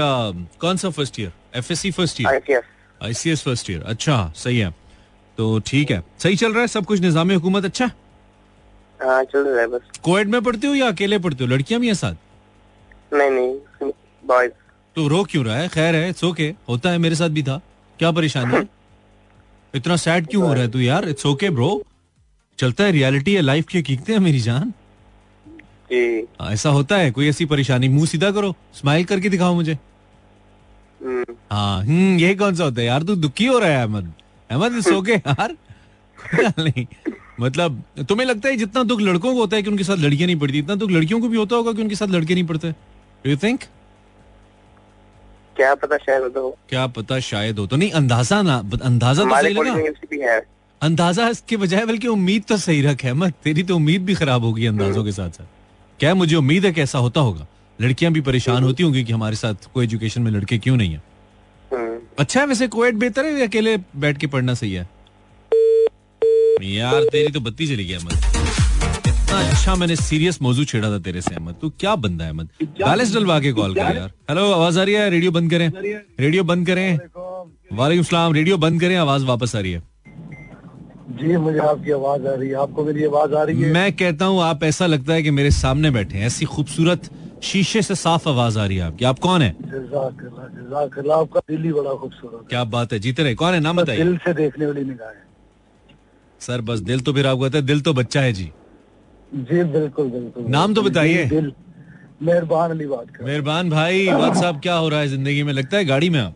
कौन 0.62 0.78
सा 0.78 0.90
first 0.90 1.20
year 1.20 1.32
F 1.56 1.72
S 1.74 1.80
C 1.80 1.92
first 1.92 2.22
year 2.22 2.30
I 2.30 2.40
T 2.40 2.54
S 2.54 2.64
ICS 3.02 3.44
first 3.44 3.70
year 3.70 3.84
अच्छा 3.84 4.16
सही 4.36 4.58
है। 4.58 4.70
तो 5.38 5.60
ठीक 5.66 5.92
है। 5.92 6.04
सही 6.20 6.36
चल 6.36 6.54
रहा 6.54 6.62
है? 6.62 6.68
सब 6.68 6.86
कुछ 6.86 7.00
निज़ाम 7.02 7.32
हुकूमत 7.32 7.66
अच्छा? 7.66 7.90
हाँ 9.00 9.24
चल 9.24 9.48
रहा 9.48 9.62
है 9.62 9.68
बस। 9.68 10.00
कोएड 10.04 10.30
में 10.30 10.42
पढ़ते 10.44 10.68
हो 10.68 10.74
या 10.76 10.88
अकेले 10.88 11.20
पढ़ते 11.20 11.44
हो? 11.44 11.50
लड़कियाँ 11.50 11.82
भी 11.82 11.88
हैं 11.88 11.94
साथ? 11.94 12.16
नहीं 13.14 13.30
नहीं 13.32 13.92
बॉयज़ 14.24 14.52
तो 14.96 15.08
रो 15.08 15.24
क्यों 15.24 15.44
रहा 15.46 15.58
है? 15.58 15.68
खैर 15.68 15.96
है 15.96 16.10
इट्स 16.10 16.24
ओके 16.24 16.54
होता 16.70 16.90
है 16.90 16.98
मेरे 16.98 17.16
साथ 17.16 17.30
भी 17.30 17.44
था। 17.44 17.62
क्या 18.00 18.12
परेशानी? 18.12 18.56
है 18.56 18.68
इतना 19.76 19.96
सैड 19.96 20.28
क्यों 20.28 20.44
हो 20.44 20.54
रहा 20.54 20.64
है 20.64 20.72
तू 20.72 20.80
यार? 20.80 21.10
इट्स 21.10 21.26
ओके 21.26 21.50
ब्रो 21.50 21.82
चलता 22.60 22.84
है 22.84 22.92
रियलिटी 22.92 23.34
है 23.34 23.42
लाइफ 23.42 23.68
की 23.68 23.80
हकीकतें 23.80 24.14
हैं 24.14 24.20
मेरी 24.20 24.40
जान। 24.40 24.74
जी। 25.92 26.28
हाँ, 26.42 26.52
ऐसा 26.54 26.70
होता 26.70 26.98
है 26.98 27.12
कोई 27.12 27.28
ऐसी 27.30 27.46
परेशानी? 27.46 27.88
मुँह 27.90 28.06
सीधा 28.06 28.32
करो 28.32 28.56
स्माइल 28.74 29.04
करके 29.06 29.30
दिखाओ 29.30 29.54
मुझे। 29.56 29.74
हम्म, 29.74 31.36
हाँ 31.52 31.82
हम्म 31.84 32.18
ये 32.20 32.34
कौन 32.36 32.56
सा 32.56 32.64
होता 32.64 32.82
है 32.82 32.88
यार? 32.88 33.04
तू 33.04 33.16
दुखी 33.16 33.46
हो 33.46 33.60
रहा 33.60 33.70
है 33.70 33.82
अहमद। 33.82 34.14
अहमद 34.50 34.76
इट्स 34.78 34.92
ओके 34.92 35.14
यार? 35.14 35.56
नहीं 36.60 36.86
मतलब 37.40 37.84
तुम्हें 38.10 38.28
लगता 38.28 38.50
है 38.50 38.56
जितना 38.58 38.84
दुख 38.84 39.02
लड़कों 39.02 39.34
को 39.34 39.40
होता 39.40 39.56
है 39.56 39.64
कि 39.64 39.70
उनके 39.70 39.84
साथ 39.84 39.98
लड़कियाँ 39.98 40.28
नहीं 40.28 40.40
पढ़ती 40.40 40.60
इतना 40.60 40.76
दुख 40.76 40.92
लड़कियों 40.92 41.20
को 41.22 41.28
भी 41.28 41.38
होता 41.38 41.56
होगा 41.56 41.74
कि 41.74 41.82
उनके 41.82 41.96
साथ 41.96 42.08
लड़के 42.08 42.34
नहीं 42.34 42.46
पढ़ते 42.46 42.72
डू 42.72 43.30
यू 43.30 43.38
थिंक 43.38 43.60
क्या 45.56 45.74
पता 45.76 45.98
शायद 45.98 46.38
हो। 46.38 46.50
क्या 46.70 46.86
पता 46.96 47.20
शायद 47.20 47.60
हो 47.60 47.66
तो 47.68 47.76
नहीं 47.76 47.92
अंदाज़ा 47.92 48.42
ना 48.42 48.58
अंदाज़ा 48.84 49.24
तो 49.24 49.42
सही 49.42 49.54
लगा? 49.54 49.74
है। 50.26 50.40
अंदाज़ा 50.82 51.28
इसके 51.30 51.58
बजाय 51.58 51.86
बल्कि 51.86 52.08
उम्मीद 52.08 52.44
तो 52.44 52.58
सही 52.58 52.82
रख 52.82 53.04
है 53.04 53.14
मत 53.14 53.34
तेरी 53.44 53.64
तो 53.64 53.76
उम्मीद 53.76 54.06
भी 54.06 54.16
खराब 54.16 54.44
होगी 54.44 54.66
अंदाजों 54.66 55.04
के 55.04 55.12
साथ 55.12 55.30
साथ। 55.30 55.46
क्या 56.00 56.14
मुझे 56.16 56.36
उम्मीद 56.36 56.66
है 56.66 56.72
कि 56.72 56.82
ऐसा 56.82 57.00
होता 57.00 57.22
होगा? 57.22 57.48
लड़कियाँ 57.80 58.12
भी 58.14 58.22
परेशान 58.22 58.64
होती 58.64 58.84
होंगी 58.84 59.04
कि 59.04 59.14
हमारे 59.14 59.36
साथ 59.36 59.56
कोई 59.74 59.86
एजुकेशन 59.86 60.22
में 60.22 60.32
लड़के 60.32 60.58
क्यों 60.58 60.76
नहीं 60.78 60.92
है? 60.92 60.98
हम्म, 60.98 61.17
अच्छा 62.20 62.40
है 62.42 62.46
वैसे 62.48 62.68
कोएड 62.68 62.96
बेहतर 63.00 63.26
है 63.26 63.40
या 63.40 63.46
अकेले 63.46 63.76
बैठ 63.96 64.18
के 64.18 64.28
पढ़ना 64.28 64.54
सही 64.54 64.72
है? 64.74 64.88
यार 66.64 67.04
तेरी 67.04 67.32
तो 67.34 67.40
बत्ती 67.40 67.68
चली 67.68 67.86
गई 67.86 67.94
अहमद। 67.94 68.14
इतना 69.08 69.40
अच्छा 69.50 69.76
मैंने 69.76 69.96
सीरियस 69.96 70.42
मौजू 70.42 70.64
छेड़ा 70.66 70.90
था 70.92 70.98
तेरे 71.00 71.22
से 71.22 71.34
अहमद। 71.36 71.56
तू 71.62 71.70
क्या 71.80 71.96
बंदा 71.96 72.26
है 72.26 72.32
अहमद? 72.32 72.50
बैलेंस 72.64 73.14
डलवा 73.16 73.40
के 73.40 73.52
कॉल 73.52 73.76
कर 73.76 73.96
यार। 73.98 74.12
हेलो 74.30 74.52
आवाज़ 74.52 74.80
आ 74.80 74.84
रही 74.84 74.96
है? 74.96 75.10
रेडियो 75.10 75.32
बंद 75.32 75.52
करें। 75.52 75.72
रेडियो 76.20 76.44
बंद 76.44 76.68
करें। 76.68 77.00
वालेकुम 77.74 78.04
सलाम। 78.04 78.34
रेडियो 78.34 78.58
बंद 78.58 78.82
करें 78.82 78.96
आवाज़ 78.96 79.26
वापस 79.26 79.56
आ 79.56 79.60
रही 79.60 79.72
है। 79.72 79.84
जी 81.20 81.38
मुझे 81.38 81.60
आपकी 81.60 81.92
आवाज़ 81.92 82.28
आ 82.28 82.34
रही 82.34 82.50
है। 82.50 82.56
आपको 82.56 82.86
मेरी 82.86 83.06
आवाज़ 83.06 83.34
आ 83.34 83.44
रही 83.44 83.62
है? 83.62 83.72
मैं 83.74 83.92
कहता 83.94 84.26
हूँ 84.26 84.42
आप 84.44 84.64
ऐसा 84.64 84.86
लगता 84.86 85.14
है 85.14 85.24
कि 85.24 85.32
मेरे 85.32 85.52
सामने 85.54 85.92
बैठे 85.92 86.18
हैं। 86.18 86.26
ऐसी 86.26 86.46
खूबसूरत 86.46 87.10
शीशे 87.44 87.82
से 87.82 87.96
साफ़ 87.96 88.28
आवाज़ 88.30 88.60
आ 88.60 88.66
रही 88.66 88.78
है 88.78 88.84
आपकी। 88.84 89.06
आप 89.06 89.20
कौन 89.20 89.42
है? 89.42 89.50
आपका 91.14 91.40
दिल 91.42 91.64
ही 91.64 91.72
बड़ा 91.74 91.94
खूबसूरत 91.94 92.46
क्या 92.50 92.64
बात 92.66 92.94
है 92.94 93.00
जीते 93.00 93.24
रहे। 93.24 93.36
कौन 93.36 93.54
है? 93.54 93.60
नाम 93.60 93.78
बताइए। 93.78 94.04
दिल 94.04 94.18
से 94.18 94.34
देखने 94.34 94.66
वाली 94.66 94.84
निगाहें 94.84 95.26
सर 96.42 96.62
बस 96.62 96.80
दिल 96.82 97.00
तो 97.02 97.14
फिर 97.14 97.28
आपको 97.28 97.44
कहता 97.44 97.60
दिल 97.64 97.82
तो 97.82 97.94
बच्चा 97.94 98.22
है 98.22 98.34
जी। 98.34 98.52
जी 99.32 99.64
बिल्कुल 99.72 100.10
बिल्कुल। 100.10 100.44
नाम 100.50 100.74
तो 100.74 100.82
बताइए। 100.82 101.30
मेहरबान 102.24 102.72
अली 102.72 102.86
बात 102.88 103.10
कर 103.16 103.24
मेहरबान 103.26 103.70
भाई 103.70 104.06
व्हाट्सअप 104.08 104.60
क्या 104.64 104.76
हो 104.76 104.90
रहा 104.90 105.00
है 105.00 105.08
ज़िंदगी 105.08 105.44
में? 105.44 105.54
लगता 105.54 105.78
है 105.78 105.86
गाड़ी 105.86 106.10
में 106.10 106.20
आप? 106.20 106.34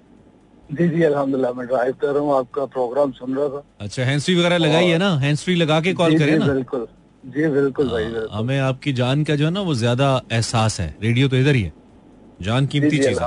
जी 0.70 0.88
जी 0.90 1.02
अल्हम्दुलिल्लाह 1.04 1.54
मैं 1.54 1.68
ड्राइव 1.68 1.94
कर 2.02 2.08
रहा 2.08 2.24
हूँ 2.24 2.36
आपका 2.38 2.66
प्रोग्राम 2.74 3.12
सुन 3.12 3.36
रहा 3.36 3.48
था। 3.50 3.64
अच्छा 3.82 4.04
हैंड्स 4.04 4.26
फ्री 4.26 4.36
वगैरह 4.36 4.58
लगाई 4.58 4.86
है 4.88 4.98
ना? 4.98 5.10
हैंड्स 5.20 5.44
फ्री 5.44 5.56
लगा 5.56 5.80
के 5.82 5.94
कॉल 5.94 6.18
करें 6.20 6.38
ना? 6.38 6.46
बिल्कुल। 6.46 6.88
जी 7.24 7.48
बिल्कुल 7.50 7.90
भाई 7.90 8.06
बिल्कुल। 8.06 8.30
हमें 8.32 8.60
आपकी 8.60 8.94
जान 8.94 9.24
का 9.24 9.36
जो 9.36 9.46
है 9.46 9.52
ना 9.52 9.62
वो 9.62 9.74
ज़्यादा 9.76 10.22
एहसास 10.32 10.80
है। 10.80 10.96
रेडियो 11.02 11.28
तो 11.28 11.38
इधर 11.38 11.56
ही 11.56 11.62
है। 11.62 11.74
जान 12.42 12.68
कीमती 12.68 12.98
चीज़ 12.98 13.20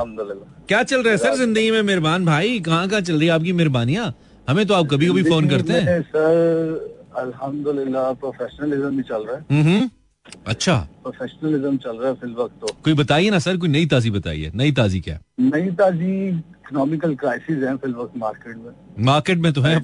क्या 0.69 0.83
चल 0.83 1.03
रहा 1.03 1.11
है 1.13 1.19
सर 1.19 1.35
ज़िंदगी 1.37 1.71
में 1.71 1.83
मेहरबान 1.83 2.25
भाई? 2.27 2.59
कहाँ 2.61 2.89
कहाँ 2.89 3.01
चल 3.01 3.19
रही 3.19 3.27
है 3.29 3.33
आपकी 3.35 3.53
मेहरबानियाँ? 3.53 4.15
हमें 4.49 4.67
तो 4.67 4.75
आप 4.75 4.87
कभी 4.91 5.09
कभी 5.09 5.23
फ़ोन 5.23 5.49
करते 5.49 5.73
हैं। 5.73 6.01
सर 6.03 7.03
अल्हम्दुलिल्लाह 7.17 8.13
प्रोफेशनलिज्म 8.13 8.97
भी 8.97 9.03
चल 9.03 9.27
रहा 9.27 9.37
है। 9.37 9.63
हम्म 9.63 9.91
अच्छा। 10.47 10.77
प्रोफेशनलिज्म 11.03 11.77
चल 11.77 11.97
रहा 11.97 12.09
है 12.09 12.15
फिल 12.15 12.35
वक्त 12.39 12.55
तो। 12.61 12.75
कोई 12.85 12.95
बताइए 12.95 13.31
ना 13.31 13.39
सर 13.39 13.57
कोई 13.57 13.69
नई 13.69 13.87
ताजी 13.87 14.11
बताइए। 14.11 14.51
नई 14.55 14.73
ताजी 14.73 15.01
क्या? 15.01 15.19
नई 15.41 15.71
ताजी 15.81 16.29
इकोनॉमिकल 16.29 17.15
क्राइसिस 17.15 17.63
है 17.65 17.77
फिल 17.77 17.95
वक्त 17.95 18.17
मार्केट 18.19 18.57
में। 18.57 19.05
मार्केट 19.05 19.39
में 19.39 19.53
तो 19.53 19.61
है 19.61 19.77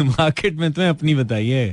मार्केट 0.00 0.54
में 0.60 0.72
तो 0.72 0.82
है 0.82 0.88
अपनी 0.88 1.14
बताइए। 1.14 1.68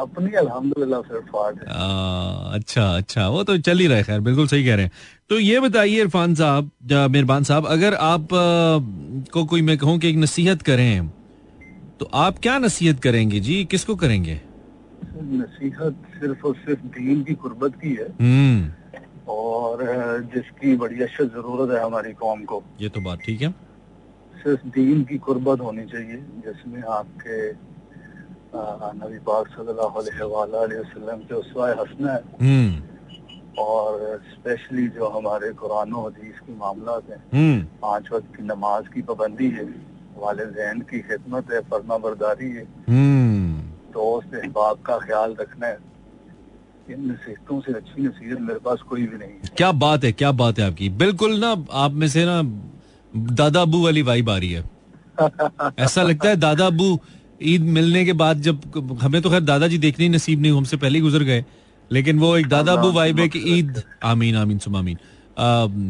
अपनी 0.00 0.32
अल्हम्दुलिल्लाह 0.38 1.00
फिर 1.02 1.20
फाट 1.28 1.58
है। 1.58 1.68
आ, 1.68 2.54
अच्छा 2.54 2.84
अच्छा 2.96 3.28
वो 3.28 3.42
तो 3.44 3.56
चल 3.60 3.78
ही 3.78 3.86
रहा 3.86 3.96
है 3.96 4.04
खैर 4.04 4.20
बिल्कुल 4.20 4.46
सही 4.46 4.64
कह 4.64 4.74
रहे 4.74 4.84
हैं। 4.84 4.92
तो 5.30 5.38
ये 5.38 5.60
बताइए 5.60 6.00
इरफान 6.00 6.34
साहब 6.34 6.70
मेहरबान 6.90 7.44
साहब 7.44 7.66
अगर 7.68 7.94
आप 7.94 8.34
आ, 8.34 8.46
को 9.32 9.44
कोई 9.44 9.62
मैं 9.62 9.78
कहूँ 9.78 9.98
कि 9.98 10.08
एक 10.10 10.16
नसीहत 10.18 10.62
करें 10.62 11.10
तो 12.00 12.08
आप 12.16 12.38
क्या 12.38 12.58
नसीहत 12.58 13.00
करेंगे 13.00 13.40
जी? 13.40 13.64
किसको 13.64 13.94
करेंगे? 13.96 14.40
नसीहत 15.14 15.96
सिर्फ़ 16.20 16.46
और 16.46 16.54
सिर्फ़ 16.56 16.86
दीन 16.94 17.22
की 17.24 17.34
कुर्बत 17.42 17.74
की 17.82 17.94
है। 17.94 18.06
हम्म। 18.20 18.70
और 19.28 19.82
जिसकी 20.34 20.76
बड़ी 20.76 21.02
अशद 21.02 21.30
ज़रूरत 21.34 21.74
है 21.74 21.82
हमारी 21.84 22.12
कौम 22.12 22.44
को। 22.44 22.62
ये 22.80 22.88
तो 22.88 23.00
बात 23.00 23.18
ठीक 23.26 23.42
है। 23.42 23.50
सिर्फ़ 24.34 24.66
दीन 24.74 25.02
की 25.04 25.18
कुर्बत 25.18 25.60
होनी 25.60 25.84
चाहिए 25.86 26.16
जिसमें 26.46 26.82
आपके 26.90 27.36
नबी 28.54 29.18
पाक 29.26 29.48
सल्लल्लाहु 29.48 30.00
अलैहि 30.00 30.80
वसल्लम 30.80 31.20
के 31.30 31.34
हसना 31.80 32.12
है 32.12 32.22
हम्म। 32.40 32.82
और 33.58 34.22
स्पेशली 34.30 34.86
जो 34.96 35.08
हमारे 35.08 35.52
कुरान 35.60 35.92
हदीस 35.94 36.38
के 36.46 36.56
मामला 36.56 36.92
हैं 37.10 37.22
हम्म। 37.34 37.60
पाँच 37.82 38.08
वक्त 38.12 38.36
की 38.36 38.42
नमाज़ 38.44 38.88
की 38.94 39.02
पाबंदी 39.02 39.50
है 39.50 39.64
वालदेन 40.18 40.80
की 40.90 41.00
खिदमत 41.00 41.52
है 41.52 41.60
फर्मा 41.70 41.98
बरदारी 41.98 42.50
है 42.50 42.64
हम्म। 42.88 43.60
दोस्त 43.94 44.34
अहबाब 44.34 44.82
का 44.86 44.98
ख्याल 44.98 45.36
रखना 45.40 45.66
है। 45.66 45.78
इन 46.90 47.10
नसीहतों 47.10 47.60
से 47.60 47.72
अच्छी 47.72 48.02
नसीहत 48.02 48.40
मेरे 48.40 48.58
पास 48.58 48.82
कोई 48.88 49.06
भी 49.06 49.18
नहीं 49.18 49.30
है। 49.30 49.54
क्या 49.56 49.70
बात 49.84 50.04
है 50.04 50.12
क्या 50.12 50.32
बात 50.42 50.58
है 50.58 50.66
आपकी। 50.66 50.88
बिल्कुल 51.02 51.38
ना 51.38 51.50
आप 51.84 51.92
में 51.92 52.08
से 52.08 52.24
ना 52.24 52.42
दादा 53.14 53.62
अबू 53.62 53.82
वाली 53.84 54.02
वाइब 54.02 54.30
आ 54.30 54.36
रही 54.36 54.52
है। 54.52 54.64
ऐसा 55.78 56.02
लगता 56.02 56.28
है 56.28 56.36
दादा 56.36 56.66
अबू 56.66 56.98
ईद 57.42 57.62
मिलने 57.76 58.04
के 58.04 58.12
बाद 58.14 58.40
जब 58.42 58.98
हमें 59.02 59.20
तो 59.22 59.30
खैर 59.30 59.40
दादाजी 59.40 59.78
देखने 59.78 60.04
ही 60.04 60.10
नसीब 60.10 60.40
नहीं 60.40 60.52
हमसे 60.52 60.76
पहले 60.76 60.98
ही 60.98 61.02
गुजर 61.02 61.22
गए। 61.24 61.44
लेकिन 61.90 62.18
वो 62.18 62.36
एक 62.36 62.48
दादा 62.48 62.72
अबू 62.72 62.90
वाइब 62.92 63.20
है 63.20 63.28
कि 63.28 63.38
ईद 63.58 63.82
आमीन 64.04 64.36
आमीन 64.36 64.58
सुम 64.58 64.76
आमीन। 64.76 64.98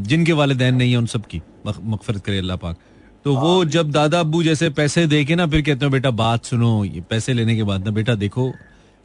जिनके 0.06 0.32
वालिदैन 0.32 0.74
नहीं 0.74 0.92
है 0.92 0.98
उन 0.98 1.06
सब 1.06 1.26
की 1.26 1.40
मगफरत 1.66 2.24
करे 2.24 2.38
अल्लाह 2.38 2.56
पाक। 2.56 2.76
तो 3.24 3.34
वो 3.36 3.64
जब 3.66 3.90
दादा 3.92 4.20
अबू 4.20 4.42
जैसे 4.42 4.70
पैसे 4.70 5.06
दे 5.06 5.24
के 5.24 5.34
ना 5.34 5.46
फिर 5.46 5.62
कहते 5.62 5.84
हो 5.84 5.90
बेटा 5.90 6.10
बात 6.18 6.44
सुनो 6.44 6.84
ये 6.84 7.00
पैसे 7.10 7.32
लेने 7.32 7.56
के 7.56 7.62
बाद 7.62 7.84
ना 7.84 7.90
बेटा 7.92 8.14
देखो 8.14 8.52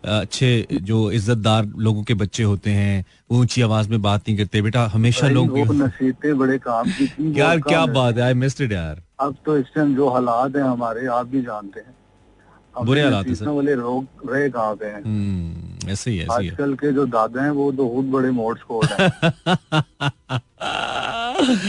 अच्छे 0.03 0.49
जो 0.83 0.99
इज्जतदार 1.11 1.65
लोगों 1.77 2.03
के 2.03 2.13
बच्चे 2.13 2.43
होते 2.43 2.71
हैं 2.71 3.05
वो 3.31 3.39
ऊँची 3.41 3.61
आवाज़ 3.61 3.89
में 3.89 4.01
बात 4.01 4.27
नहीं 4.27 4.37
करते। 4.37 4.61
बेटा 4.61 4.85
हमेशा 4.93 5.27
लोग 5.29 5.47
बड़े 6.37 6.57
काम 6.59 6.91
की 6.91 7.07
थी 7.07 7.33
यार 7.39 7.59
क्या। 7.61 7.85
बात 7.87 8.17
है 8.17 8.23
आई 8.23 8.33
मिस्ड 8.35 8.61
इट 8.61 8.71
यार। 8.71 9.01
अब 9.19 9.35
तो 9.45 9.57
इस 9.57 9.65
टाइम 9.75 9.95
जो 9.95 10.09
हालात 10.09 10.55
हैं 10.55 10.63
हमारे 10.63 11.05
आप 11.09 11.27
भी 11.27 11.41
जानते 11.41 11.79
हैं। 11.79 11.93
बुरे 12.83 13.01
हालात 13.01 13.27
है 13.27 13.47
वाले 13.47 13.75
लोग 13.75 14.07
रह 14.29 14.49
कहा 14.49 14.73
गए 14.73 14.85
हैं? 14.85 15.03
हम्म 15.03 15.89
ऐसे 15.89 16.11
ही 16.11 16.19
ऐसे 16.19 16.33
आजकल 16.33 16.73
के 16.73 16.91
जो 16.91 17.05
दादा 17.05 17.43
हैं 17.43 17.51
वो 17.51 17.71
तो 17.71 17.85
बहुत 17.85 18.05
बड़े 18.05 18.31
मोड 18.31 18.59
को 18.59 18.81
हैं। 18.85 19.09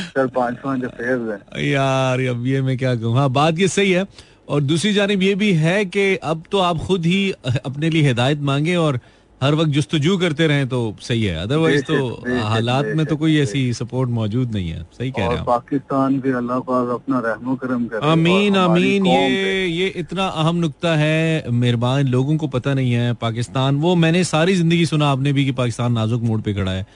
सर 0.09 0.27
पाँच 0.27 0.57
पाँच 0.65 0.85
अफेयर 0.85 1.19
हैं। 1.19 1.65
यार 1.65 2.21
अब 2.21 2.47
ये 2.47 2.63
मैं 2.63 2.79
क्या 2.79 2.95
कहूँ? 2.95 3.17
हाँ 3.17 3.31
बात 3.31 3.59
ये 3.59 3.69
सही 3.69 3.93
है। 3.93 4.07
और 4.49 4.61
दूसरी 4.61 4.93
जानब 4.93 5.23
ये 5.23 5.35
भी 5.35 5.53
है 5.53 5.85
कि 5.85 6.17
अब 6.17 6.43
तो 6.53 6.59
आप 6.59 6.79
खुद 6.79 7.07
ही 7.07 7.33
अपने 7.67 7.91
लिए 7.91 8.03
हिदायत 8.03 8.39
मांगे 8.39 8.77
और 8.77 9.01
हर 9.41 9.55
वक्त 9.55 9.71
जुस्तजू 9.71 10.17
करते 10.19 10.47
रहें 10.47 10.69
तो 10.69 10.79
सही 11.01 11.23
है 11.23 11.37
अदरवाइज़ 11.39 11.83
तो 11.85 11.97
हालात 12.45 12.87
में 12.97 13.05
तो 13.07 13.17
कोई 13.17 13.37
ऐसी 13.39 13.63
सपोर्ट 13.75 14.11
मौजूद 14.11 14.53
नहीं 14.53 14.69
है 14.71 14.83
सही 14.93 15.11
कह 15.11 15.27
रहे 15.27 15.37
हैं 15.37 15.45
पाकिस्तान 15.45 16.19
भी 16.21 16.33
अल्लाह 16.35 16.61
पाक 16.69 16.89
अपना 16.91 17.19
रहमो 17.27 17.55
करम 17.57 17.85
करे 17.87 18.11
आमीन 18.11 18.57
हमारी 18.57 18.97
आमीन 18.97 19.07
ये 19.07 19.67
ये 19.67 19.87
इतना 19.97 20.27
अहम 20.43 20.57
नुक्ता 20.59 20.95
है 20.97 21.51
मेहरबान 21.55 22.07
लोगों 22.09 22.37
को 22.37 22.49
पता 22.55 22.75
नहीं 22.75 22.93
है 22.93 23.13
पाकिस्तान 23.21 23.77
वो 23.79 23.95
मैंने 23.97 24.23
सारी 24.27 24.55
ज़िंदगी 24.57 24.87
सुना 24.87 25.11
आपने 25.11 25.33
भी 25.33 25.45
कि 25.45 25.53
पाकिस्तान 25.59 25.93
नाजुक 25.93 26.23
मोड़ 26.23 26.41
पे 26.41 26.55
खड़ा 26.55 26.73
है। 26.73 26.87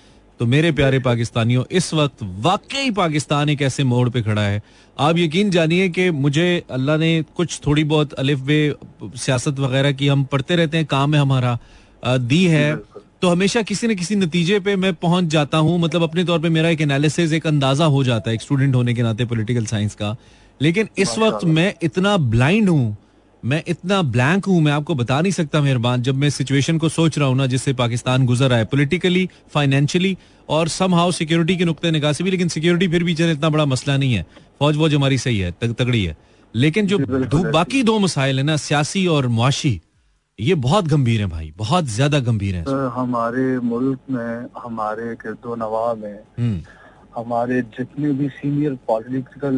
तो 0.40 0.46
मेरे 0.46 0.70
प्यारे 0.72 0.98
पाकिस्तानियों 1.00 1.64
इस 1.70 1.92
वक्त 1.94 2.22
वाकई 2.42 2.90
पाकिस्तान 2.92 3.48
एक 3.50 3.62
ऐसे 3.62 3.84
मोड़ 3.84 4.08
पे 4.10 4.22
खड़ा 4.22 4.42
है। 4.42 4.62
आप 4.96 5.18
यकीन 5.18 5.50
जानिए 5.50 5.88
कि 5.90 6.10
मुझे 6.12 6.46
अल्लाह 6.70 6.96
ने 6.98 7.10
कुछ 7.36 7.60
थोड़ी 7.66 7.84
बहुत 7.84 8.12
अलिफ 8.14 8.38
बे 8.46 8.58
सियासत 9.04 9.58
वगैरह 9.60 9.92
की 9.92 10.08
हम 10.08 10.24
पढ़ते 10.32 10.56
रहते 10.56 10.76
हैं 10.76 10.86
काम 10.86 11.14
है 11.14 11.20
हमारा। 11.20 11.58
दी 12.02 12.44
है। 12.46 12.76
तो 13.22 13.28
हमेशा 13.28 13.62
किसी 13.62 13.88
न 13.88 13.94
किसी 13.94 14.16
नतीजे 14.16 14.58
पे 14.60 14.74
मैं 14.76 14.92
पहुँच 14.96 15.24
जाता 15.26 15.58
हूँ। 15.58 15.78
मतलब 15.80 16.02
अपने 16.02 16.24
तौर 16.24 16.38
पे 16.40 16.48
मेरा 16.48 16.68
एक 16.68 16.80
एनालिसिस 16.80 17.32
एक 17.32 17.46
अंदाज़ा 17.46 17.84
हो 17.86 18.02
जाता 18.04 18.30
है 18.30 18.34
एक 18.34 18.42
स्टूडेंट 18.42 18.74
होने 18.74 18.94
के 18.94 19.02
नाते 19.02 19.24
पॉलिटिकल 19.24 19.64
साइंस 19.66 19.94
का। 19.94 20.16
लेकिन 20.60 20.88
इस 20.98 21.16
वक्त 21.18 21.44
मैं 21.46 21.72
इतना 21.82 22.16
ब्लाइंड 22.16 22.68
हूँ 22.68 22.96
मैं 23.42 23.62
इतना 23.68 24.00
ब्लैंक 24.04 24.46
हूँ 24.46 24.60
मैं 24.62 24.72
आपको 24.72 24.94
बता 24.94 25.20
नहीं 25.20 25.32
सकता 25.32 25.60
मेहरबान 25.60 26.02
जब 26.02 26.14
मैं 26.14 26.30
सिचुएशन 26.30 26.78
को 26.78 26.88
सोच 26.88 27.18
रहा 27.18 27.28
हूँ 27.28 27.36
ना 27.36 27.46
जिससे 27.46 27.72
पाकिस्तान 27.72 28.26
गुजर 28.26 28.48
रहा 28.48 28.58
है 28.58 28.64
पॉलिटिकली 28.64 29.28
फाइनेंशियली 29.54 30.16
और 30.48 30.68
सम 30.68 30.94
हाउ 30.94 31.12
सिक्योरिटी 31.12 31.56
के 31.56 31.64
नुकते 31.64 31.90
निगाह 31.90 32.12
से 32.12 32.24
भी 32.24 32.30
लेकिन 32.30 32.48
सिक्योरिटी 32.48 32.88
फिर 32.88 33.04
भी 33.04 33.14
चले 33.14 33.32
इतना 33.32 33.48
बड़ा 33.50 33.64
मसला 33.66 33.96
नहीं 33.96 34.14
है। 34.14 34.26
फौज 34.60 34.76
वौज 34.76 34.94
हमारी 34.94 35.18
सही 35.18 35.38
है 35.38 35.50
तग, 35.52 35.74
तगड़ी 35.74 36.04
है। 36.04 36.16
लेकिन 36.54 36.86
जो 36.86 36.98
बाकी 37.52 37.82
दो 37.82 37.98
मसाइल 37.98 38.38
है 38.38 38.44
ना 38.44 38.56
सियासी 38.58 39.06
और 39.06 39.28
मुआशी 39.28 39.80
ये 40.40 40.54
बहुत 40.64 40.86
गंभीर 40.88 41.20
है 41.20 41.26
भाई 41.26 41.52
बहुत 41.56 41.84
ज़्यादा 41.86 42.18
गंभीर 42.20 42.54
है। 42.56 42.64
हमारे 42.94 43.58
मुल्क 43.58 43.98
में 44.10 44.46
हमारे 44.58 45.14
किरदो 45.14 45.54
नवा 45.54 45.94
में 45.94 46.14
हम्म। 46.38 46.60
हमारे 47.16 47.60
जितने 47.78 48.12
भी 48.12 48.28
सीनियर 48.28 48.74
पॉलिटिकल 48.88 49.56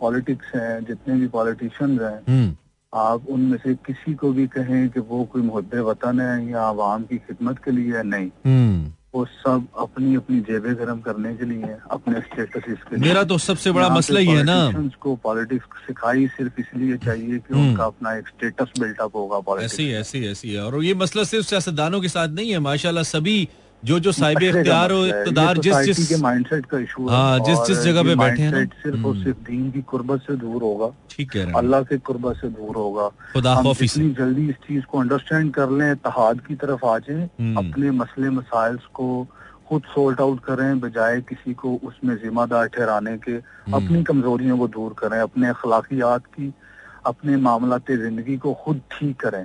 पॉलिटिक्स 0.00 0.54
हैं 0.54 0.84
जितने 0.84 1.14
भी 1.20 1.26
पॉलिटिशियंस 1.28 2.00
हैं 2.00 2.18
हम्म। 2.28 2.54
आप 2.92 3.26
उनमें 3.30 3.56
से 3.58 3.74
किसी 3.86 4.14
को 4.14 4.32
भी 4.32 4.46
कहें 4.46 4.88
कि 4.90 5.00
वो 5.00 5.24
कोई 5.32 5.42
मुहदे 5.42 5.80
वतन 5.88 6.20
है 6.20 6.50
या 6.50 6.62
आवाम 6.62 7.02
की 7.02 7.16
खिदमत 7.18 7.58
के 7.64 7.70
लिए 7.70 7.96
है 7.96 8.02
नहीं। 8.02 8.30
हम्म। 8.46 8.92
वो 9.16 9.24
सब 9.24 9.66
अपनी 9.78 10.14
अपनी 10.14 10.40
जेबें 10.40 10.74
गर्म 10.76 11.00
करने 11.00 11.34
के 11.34 11.44
लिए 11.44 11.64
हैं, 11.64 11.78
अपने 11.90 12.20
स्टेटस 12.20 12.64
के 12.66 12.96
लिए। 12.96 13.04
मेरा 13.08 13.22
तो 13.24 13.38
सबसे 13.38 13.72
बड़ा 13.72 13.88
मसला 13.88 14.20
ही 14.20 14.26
है 14.26 14.42
ना। 14.42 14.88
को 15.00 15.14
पॉलिटिक्स 15.16 15.66
सिखाई 15.86 16.26
सिर्फ़ 16.26 16.60
इसलिए 16.60 16.96
चाहिए 16.96 17.38
कि 17.38 17.54
हम्म। 17.54 17.68
उनका 17.68 17.84
अपना 17.84 18.16
एक 18.16 18.28
स्टेटस 18.28 18.80
बिल्टअप 18.80 19.16
होगा 19.16 19.36
ऐसी 19.36 19.42
पॉलिटिक्स 19.42 19.80
ऐसी 19.80 20.26
ऐसी 20.26 20.52
है। 20.52 20.64
और 20.64 20.84
ये 20.84 20.94
मसला 20.94 21.24
सिर्फ़ 21.24 21.46
सियासतदानों 21.46 22.00
के 22.00 22.08
साथ 22.08 22.28
नहीं 22.28 22.50
है 22.50 22.58
माशाल्लाह 22.58 23.04
सभी 23.04 23.48
जो 23.88 23.98
जो 24.00 24.12
साहिब 24.12 24.42
इख्तियार 24.42 24.92
हो 24.92 25.00
मसला 25.00 25.20
इकतदार 25.22 25.58
जिस 25.64 25.76
जिस 25.86 26.08
के 26.08 26.16
माइंडसेट 26.22 26.66
का 26.66 26.78
इशू 26.78 27.08
है 27.08 27.14
हाँ, 27.14 27.38
जिस- 27.40 27.66
जिस 27.66 27.78
जगह 27.82 28.02
पे 28.02 28.14
बैठे 28.16 28.42
हैं। 28.42 28.64
सिर्फ़ 28.82 28.96
और 28.96 29.12
हम्म। 29.12 29.24
सिर्फ़ 29.24 29.38
दीन 29.48 29.70
की 29.70 29.82
कुर्बत 29.92 30.20
से 30.26 30.36
दूर 30.36 30.62
होगा 30.62 30.90
ठीक 31.10 31.30
कह 31.30 31.38
रहे 31.38 31.46
हैं 31.48 31.54
अल्लाह 31.58 31.82
के 31.90 31.98
कुर्बत 32.08 32.36
से 32.36 32.48
दूर 32.56 32.76
होगा 32.76 33.08
खुदा 33.32 33.54
जितनी 33.72 34.10
जल्दी 34.20 34.48
इस 34.48 34.56
चीज़ 34.66 34.84
को 34.90 35.00
अंडरस्टैंड 35.00 35.52
कर 35.54 35.70
लें 35.70 35.94
तहाद 36.06 36.40
की 36.48 36.54
तरफ़ 36.54 36.86
आ 36.86 36.98
जाएँ 36.98 37.28
हम्म। 37.40 37.56
अपने 37.56 37.90
मसले 38.00 38.30
मसाइल 38.38 38.78
को 38.94 39.08
खुद 39.68 39.82
सोल्ट 39.94 40.20
आउट 40.20 40.40
करें 40.44 40.80
बजाय 40.80 41.20
किसी 41.28 41.54
को 41.60 41.74
उसमें 41.84 42.14
जिम्मेदार 42.16 42.66
ठहराने 42.74 43.16
के 43.18 43.32
हम्म। 43.32 43.76
अपनी 43.76 44.02
कमजोरियों 44.10 44.58
को 44.58 44.68
दूर 44.76 44.94
करें 44.98 45.18
अपने 45.20 45.48
अखलाकियात 45.48 46.26
की 46.34 46.52
अपने 47.06 47.36
मामलात 47.38 47.90
ज़िंदगी 48.02 48.36
को 48.42 48.52
खुद 48.64 48.80
ठीक 48.92 49.16
करें। 49.20 49.44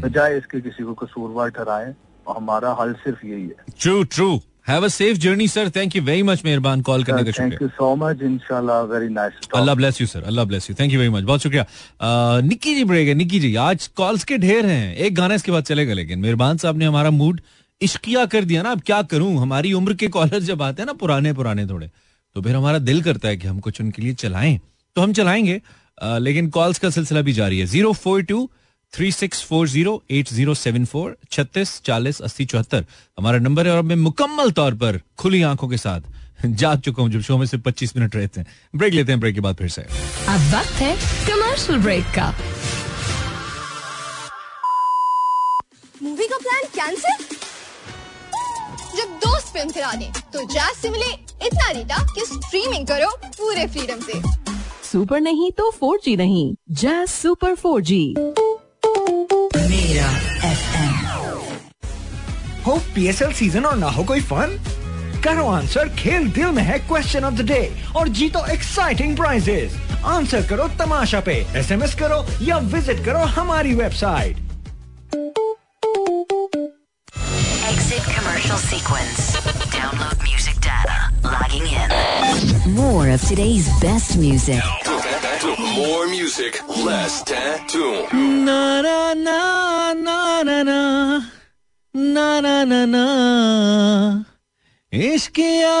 बजाय 0.00 0.36
इसके 0.36 0.60
किसी 0.60 0.84
को 0.84 0.92
कसूरवार 1.04 1.48
ठहराएँ 1.56 1.92
हमारा 2.30 2.76
हल 2.80 2.92
सिर्फ़ 2.94 3.26
यही 3.26 3.42
है। 3.42 3.72
True 3.80 4.02
true 4.04 4.40
have 4.68 4.84
a 4.84 4.88
safe 4.88 5.18
journey 5.18 5.48
sir 5.48 5.70
thank 5.70 5.96
you 5.96 6.02
very 6.02 6.22
much 6.22 6.44
मेहरबान 6.44 6.80
कॉल 6.82 7.04
करने 7.04 7.18
का 7.18 7.26
थैंक 7.26 7.34
शुक्रिया। 7.36 7.58
यू 7.62 7.68
सो 7.68 7.94
मच 7.96 8.22
इंशाल्लाह 8.22 8.80
very 8.92 9.08
nice 9.14 9.48
Allah 9.56 9.74
bless 9.74 10.00
you 10.00 10.06
sir 10.06 10.22
Allah 10.22 10.44
bless 10.44 10.70
you 10.70 10.76
thank 10.80 10.92
you 10.92 10.98
very 10.98 11.10
much 11.10 11.24
बहुत 11.24 11.40
शुक्रिया। 11.40 11.66
निक्की 12.42 12.74
जी 12.74 12.84
ब्रेक 12.84 13.08
है। 13.08 13.14
निक्की 13.14 13.40
जी 13.40 13.54
आज 13.56 13.86
कॉल्स 13.96 14.24
के 14.24 14.38
ढेर 14.38 14.66
हैं। 14.66 14.94
एक 14.96 15.14
गाना 15.14 15.34
इसके 15.34 15.52
बाद 15.52 15.64
चलेगा 15.64 15.94
लेकिन 15.94 16.18
मेहरबान 16.18 16.56
साहब 16.56 16.78
ने 16.78 16.84
हमारा 16.84 17.10
मूड 17.10 17.40
इश्किया 17.80 18.24
कर 18.26 18.44
दिया 18.44 18.62
ना। 18.62 18.70
अब 18.70 18.80
क्या 18.80 19.02
करूँ? 19.04 19.36
हमारी 19.38 19.72
उम्र 19.72 19.94
के 19.94 20.08
कॉलर 20.08 20.38
जब 20.42 20.62
आते 20.62 20.82
हैं 20.82 20.86
ना 20.86 20.92
पुराने 20.94 21.32
पुराने 21.32 21.66
थोड़े 21.66 21.90
तो 22.36 22.42
फिर 22.42 22.56
हमारा 22.56 22.78
दिल 22.80 23.02
करता 23.02 23.28
है 23.28 23.36
कि 23.36 23.48
हम 23.48 23.58
कुछ 23.60 23.80
उनके 23.80 24.02
लिए 24.02 24.14
चलाएँ। 24.14 24.58
तो 24.96 25.02
हम 25.02 25.12
चलाएँगे। 25.12 25.60
अ, 25.98 26.18
लेकिन 26.18 26.48
कॉल्स 26.50 26.78
का 26.78 26.90
सिलसिला 26.90 27.20
भी 27.20 27.32
जारी 27.32 27.58
है। 27.58 27.66
Zero 27.66 27.92
four 27.94 28.22
two 28.22 28.48
three 28.94 29.10
six 29.12 29.42
four 29.44 29.68
zero 29.68 29.92
eight 30.10 30.28
zero 30.28 30.54
seven 30.54 30.84
four 30.86 31.16
छत्तीस 31.32 31.80
चालीस 31.84 32.20
अस्सी 32.22 32.44
चौहत्तर। 32.44 32.84
हमारा 33.18 33.38
नंबर 33.38 33.66
है 33.66 33.72
और 33.72 33.82
मैं 33.82 33.96
मुकम्मल 33.96 34.50
तौर 34.58 34.74
पर 34.82 35.00
खुली 35.18 35.40
आँखों 35.42 35.68
के 35.68 35.76
साथ 35.76 36.46
जाग 36.46 36.80
चुका 36.80 37.02
हूँ 37.02 37.10
जब 37.12 37.20
शो 37.20 37.38
में 37.38 37.46
से 37.46 37.58
25 37.58 37.96
मिनट 37.96 38.16
रहते 38.16 38.40
हैं। 38.40 38.46
ब्रेक 38.76 38.94
लेते 38.94 39.12
हैं 39.12 39.20
ब्रेक 39.20 39.34
के 39.34 39.40
बाद 39.40 39.56
फिर 39.56 39.68
से। 39.68 39.82
अब 39.82 40.54
वक्त 40.54 40.80
है 40.82 40.94
कमर्शियल 41.26 41.78
ब्रेक 41.78 42.04
का। 42.14 42.28
मूवी 46.02 46.26
का 46.26 46.38
प्लान 46.38 46.62
कैंसिल 46.76 47.26
जब 48.96 49.18
दोस्त 49.26 49.52
फ़िल्म 49.52 49.70
करा 49.70 49.92
दें 49.94 50.10
तो 50.32 50.46
जैज 50.52 50.76
से 50.76 50.90
मिले 50.90 51.12
इतना 51.46 51.72
डेटा 51.72 52.02
कि 52.14 52.26
स्ट्रीमिंग 52.26 52.86
करो 52.86 53.10
पूरे 53.26 53.66
फ्रीडम 53.66 54.06
से। 54.06 54.22
सुपर 54.84 55.20
नहीं 55.20 55.50
तो 55.52 55.70
4G 55.82 56.16
नहीं। 56.16 56.54
जैस 56.72 57.20
सुपर 57.22 57.54
4G 57.56 58.02
मेरा 59.08 60.08
हो 62.66 62.78
पीएसएल 62.94 63.32
सीज़न 63.38 63.64
और 63.66 63.76
ना 63.78 63.88
हो 63.96 64.04
कोई 64.10 64.20
फन 64.30 64.58
करो 65.24 65.46
आंसर 65.48 65.88
खेल 65.98 66.30
दिल 66.32 66.46
में 66.56 66.62
है 66.62 66.78
क्वेश्चन 66.88 67.24
ऑफ़ 67.24 67.34
द 67.34 67.46
डे 67.50 67.60
और 67.96 68.08
जीतो 68.18 68.44
एक्साइटिंग 68.52 69.16
प्राइजेस 69.16 69.76
आंसर 70.14 70.46
करो 70.46 70.68
तमाशा 70.78 71.20
पे 71.28 71.34
एसएमएस 71.58 71.94
करो 72.00 72.24
या 72.46 72.58
विज़िट 72.74 73.04
करो 73.04 73.24
हमारी 73.38 73.74
website 73.82 74.42
Exit 77.68 78.04
commercial 78.16 78.58
sequence. 78.64 79.22
Download 79.74 80.22
music 80.26 80.60
data. 80.66 80.98
Logging 81.24 81.66
in. 81.80 82.74
More 82.76 83.08
of 83.14 83.26
today's 83.30 83.68
best 83.80 84.16
music. 84.18 84.83
More 85.44 86.06
music, 86.08 86.54
less 86.84 87.22
tattoo. 87.22 87.88
ना 88.14 88.80
ना 88.82 89.12
ना 89.14 89.40
ना 89.94 90.18
ना 90.42 90.62
ना 91.94 92.40
ना 92.40 92.64
ना 92.64 92.84
ना 92.84 93.04
इश्किया 94.92 95.74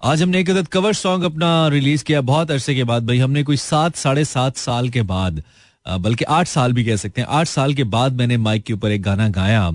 आज 0.00 0.22
हमने 0.22 0.40
एक 0.40 0.50
अदद 0.50 0.68
कवर 0.68 0.92
सॉन्ग 0.94 1.24
अपना 1.24 1.68
रिलीज़ 1.68 2.04
किया। 2.04 2.20
बहुत 2.20 2.50
अरसे 2.50 2.74
के 2.74 2.84
बाद 2.84 3.06
भाई 3.06 3.18
हमने 3.18 3.42
कोई 3.42 3.56
सात 3.56 3.96
साढ़े 3.96 4.24
सात 4.24 4.56
साल 4.56 4.88
के 4.88 5.02
बाद 5.12 5.42
बल्कि 5.86 6.24
आठ 6.24 6.48
साल 6.48 6.72
भी 6.72 6.84
कह 6.84 6.96
सकते 6.96 7.20
हैं। 7.20 7.28
आठ 7.28 7.46
साल 7.46 7.74
के 7.74 7.84
बाद 7.94 8.12
मैंने 8.18 8.36
माइक 8.38 8.64
के 8.64 8.72
ऊपर 8.72 8.90
एक 8.92 9.02
गाना 9.02 9.28
गाया। 9.38 9.70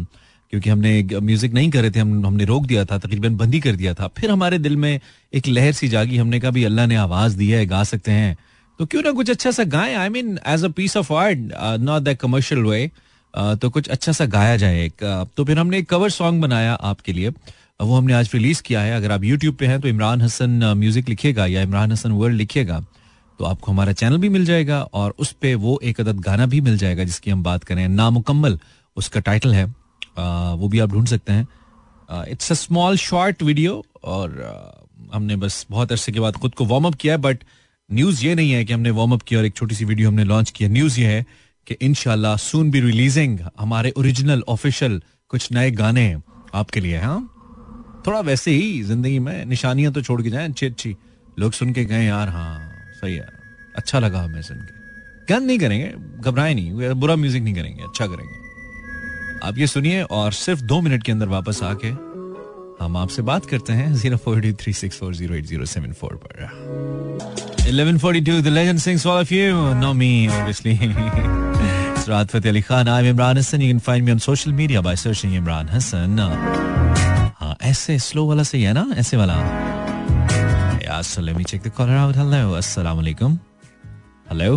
क्योंकि 0.53 0.69
हमने 0.69 1.19
म्यूज़िक 1.19 1.53
नहीं 1.53 1.69
करे 1.71 1.89
थे, 1.91 1.99
हम, 1.99 2.25
हमने 2.25 2.45
रोक 2.45 2.65
दिया 2.65 2.83
था, 2.85 2.97
तकरीबन 2.97 3.35
बंदी 3.35 3.59
कर 3.59 3.75
दिया 3.75 3.93
था। 3.93 4.07
फिर 4.17 4.31
हमारे 4.31 4.57
दिल 4.59 4.75
में 4.77 4.99
एक 5.33 5.47
लहर 5.47 5.71
सी 5.73 5.87
जागी, 5.89 6.17
हमने 6.17 6.39
कहा 6.39 6.51
भी 6.51 6.63
अल्लाह 6.63 6.85
ने 6.87 6.95
आवाज़ 6.97 7.37
दी 7.37 7.49
है, 7.49 7.65
गा 7.65 7.83
सकते 7.83 8.11
हैं। 8.11 8.37
तो 8.79 8.85
क्यों 8.85 9.01
ना 9.03 9.11
कुछ 9.11 9.29
अच्छा 9.29 9.51
सा 9.51 9.63
गाएँ? 9.65 9.95
I 9.95 10.09
mean 10.09 10.37
as 10.47 10.63
a 10.63 10.67
piece 10.69 10.97
of 10.97 11.11
art 11.13 11.39
not 11.81 12.03
that 12.03 12.19
commercial 12.19 12.61
way 12.63 12.89
तो 13.33 13.69
कुछ 13.69 13.89
अच्छा 13.89 14.11
सा 14.11 14.25
गाया 14.27 14.55
जाए 14.57 14.85
एक 14.85 15.03
तो 15.37 15.45
फिर 15.45 15.59
हमने 15.59 15.77
एक 15.77 15.89
कवर 15.89 16.09
सॉन्ग 16.11 16.41
बनाया 16.41 16.73
आपके 16.85 17.13
लिए। 17.13 17.29
वो 17.29 17.95
हमने 17.95 18.13
आज 18.13 18.29
रिलीज़ 18.33 18.61
किया 18.63 18.81
है। 18.81 18.95
अगर 18.95 19.11
आप 19.11 19.23
यूट्यूब 19.23 19.55
पे 19.55 19.65
हैं 19.67 19.81
तो 19.81 19.87
इमरान 19.87 20.21
हसन 20.21 20.73
म्यूज़िक 20.77 21.09
लिखिएगा, 21.09 21.45
या 21.47 21.61
इमरान 21.61 21.91
हसन 21.91 22.11
वर्ल्ड 22.13 22.37
लिखिएगा 22.37 22.79
तो 23.39 23.45
आपको 23.45 23.71
हमारा 23.71 23.93
चैनल 23.93 24.17
भी 24.17 24.29
मिल 24.29 24.45
जाएगा, 24.45 24.81
और 24.83 25.13
उस 25.19 25.31
पर 25.33 25.55
वो 25.57 25.79
एक 25.83 26.01
अदद 26.01 26.19
गाना 26.21 26.45
भी 26.45 26.61
मिल 26.61 26.77
जाएगा, 26.77 27.03
जिसकी 27.03 27.31
हम 27.31 27.43
बात 27.43 27.63
करें, 27.63 27.87
नामुकम्मल, 27.89 28.59
उसका 28.97 29.19
टाइटल 29.21 29.53
है 29.53 29.71
वो 30.17 30.67
भी 30.67 30.79
आप 30.79 30.91
ढूंढ 30.91 31.07
सकते 31.07 31.33
हैं। 31.33 31.47
It's 32.29 32.51
a 32.51 32.55
small 32.55 32.97
short 32.97 33.43
video 33.43 33.83
और 34.03 34.39
हमने 35.13 35.35
बस 35.35 35.65
बहुत 35.69 35.91
अरसे 35.91 36.11
के 36.11 36.19
बाद 36.19 36.35
खुद 36.35 36.53
को 36.55 36.65
वार्म 36.65 36.87
अप 36.87 36.95
किया 36.95 37.13
है 37.13 37.21
बट 37.21 37.43
न्यूज़ 37.89 38.25
ये 38.25 38.35
नहीं 38.35 38.51
है 38.51 38.63
कि 38.65 38.73
हमने 38.73 38.91
वार्म 38.91 39.13
अप 39.13 39.21
किया 39.21 39.39
और 39.39 39.45
एक 39.45 39.55
छोटी 39.55 39.75
सी 39.75 39.85
वीडियो 39.85 40.09
हमने 40.09 40.23
लॉन्च 40.23 40.49
किया। 40.51 40.69
न्यूज़ 40.69 40.99
ये 40.99 41.07
है 41.07 41.25
कि 41.67 41.75
इनशाला 41.81 42.35
सून 42.37 42.71
बी 42.71 42.79
रिलीजिंग 42.81 43.39
हमारे 43.59 43.91
ओरिजिनल 43.97 44.43
ऑफिशियल 44.49 45.01
कुछ 45.31 45.51
नए 45.51 45.71
गाने 45.71 46.05
आपके 46.55 46.79
लिए 46.79 46.97
हाँ? 46.99 47.19
थोड़ा 48.07 48.19
वैसे 48.21 48.51
ही 48.51 48.81
ज़िंदगी 48.83 49.19
में 49.19 49.45
निशानियाँ 49.45 49.91
तो 49.93 50.01
छोड़ 50.01 50.21
के 50.21 50.29
जाए, 50.29 50.47
अच्छी 50.49 50.65
अच्छी। 50.65 50.95
लोग 51.39 51.51
सुन 51.53 51.73
के 51.73 51.85
गए 51.85 52.03
यार 52.05 52.29
हाँ 52.29 52.59
सही 53.01 53.15
है 53.15 53.27
अच्छा 53.77 53.99
लगा 53.99 54.21
हमें 54.21 54.41
सुन 54.41 54.57
के। 54.57 55.33
गंद 55.33 55.47
नहीं 55.47 55.59
करेंगे, 55.59 55.93
घबराए 56.19 56.53
नहीं, 56.53 56.93
बुरा 56.93 57.15
म्यूज़िक 57.15 57.43
नहीं 57.43 57.53
करेंगे 57.55 57.83
अच्छा 57.83 58.07
करेंगे। 58.07 58.42
आप 59.43 59.57
ये 59.57 59.65
सुनिए 59.67 60.01
और 60.15 60.31
सिर्फ़ 60.31 60.61
दो 60.63 60.79
मिनट 60.81 61.03
के 61.03 61.11
अंदर 61.11 61.27
वापस 61.27 61.61
आके 61.63 61.87
हम 62.83 62.95
आपसे 62.97 63.21
बात 63.21 63.45
करते 63.45 63.73
हैं 63.73 63.93
zero 63.93 64.17
four 64.17 64.39
two 64.41 64.51
three 64.59 64.73
six 64.73 64.97
four 64.99 65.13
zero 65.15 65.35
eight 65.35 65.45
zero 65.45 65.65
seven 65.65 65.93
four 66.01 66.13
पर। 66.23 67.67
Eleven 67.69 67.97
forty 67.99 68.21
two 68.21 68.39
the 68.41 68.47
legend 68.47 68.79
sings 68.79 69.05
all 69.07 69.19
of 69.21 69.33
you 69.33 69.73
know 69.79 69.91
me 69.93 70.27
obviously 70.27 70.75
Fateh 72.31 72.49
Ali 72.49 72.61
Khan 72.61 72.87
I 72.89 73.03
am 73.03 73.09
Imran 73.09 73.37
Hasan 73.37 73.61
you 73.61 73.67
can 73.69 73.79
find 73.79 74.05
me 74.05 74.11
on 74.11 74.17
social 74.25 74.53
media 74.53 74.81
by 74.81 74.95
searching 74.95 75.33
Imran 75.35 75.69
Hasan 75.69 76.19
ऐसे 77.61 77.97
slow 77.99 78.25
वाला 78.27 78.43
सही 78.43 78.61
है 78.63 78.73
ना? 78.73 78.85
ऐसे 78.97 79.17
वाला। 79.17 79.33
यार 80.83 81.21
let 81.21 81.35
me 81.37 81.43
check 81.43 81.61
the 81.63 81.71
caller 81.77 81.95
out 81.95 82.15
hello 82.17 82.51
अस्सलाम 82.53 82.95
वालेकुम। 82.97 83.37
हेलो 84.31 84.55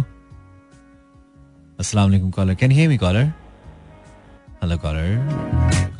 अस्सलाम 1.81 2.09
वालेकुम 2.09 2.31
caller 2.31 2.55
can 2.55 2.70
hear 2.70 2.88
me 2.88 2.96
caller 2.99 3.33
me 4.62 4.78
caller 4.82 5.08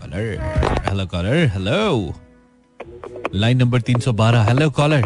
caller 0.01 0.25
hello 0.89 1.07
caller 1.07 1.37
hello 1.55 2.15
line 3.35 3.57
number 3.59 3.81
312 3.81 4.47
hello 4.49 4.71
caller 4.79 5.03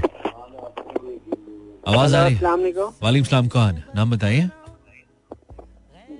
आवाज़ 1.88 2.16
आ 2.16 2.24
रही 2.24 2.34
है 2.34 2.42
वालेकुम 3.02 3.24
सलाम 3.24 3.48
कौन 3.48 3.82
नाम 3.96 4.10
बताइए 4.10 4.48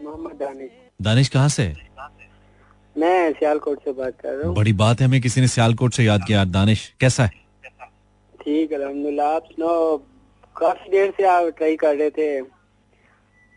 मोहम्मद 0.04 0.36
दानिश 0.42 0.70
दानिश 1.02 1.28
कहाँ 1.28 1.48
से 1.48 1.72
मैं 2.96 3.32
सियालकोट 3.32 3.84
से 3.84 3.92
बात 3.92 4.14
कर 4.22 4.32
रहा 4.34 4.46
हूँ। 4.46 4.54
बड़ी 4.56 4.72
बात 4.80 5.00
है 5.00 5.06
हमें 5.06 5.20
किसी 5.20 5.40
ने 5.40 5.48
सियालकोट 5.48 5.92
से 5.94 6.04
याद 6.04 6.24
किया। 6.26 6.44
दानिश 6.44 6.80
कैसा 7.00 7.24
है? 7.24 7.30
ठीक 8.40 8.72
है 8.72 8.78
अलहमदुल्ला 8.78 9.28
आप 9.34 9.48
काफ़ी 10.56 10.90
देर 10.90 11.10
से 11.16 11.26
आप 11.26 11.52
ट्राई 11.58 11.76
कर 11.76 11.96
रहे 11.96 12.10
थे। 12.10 12.40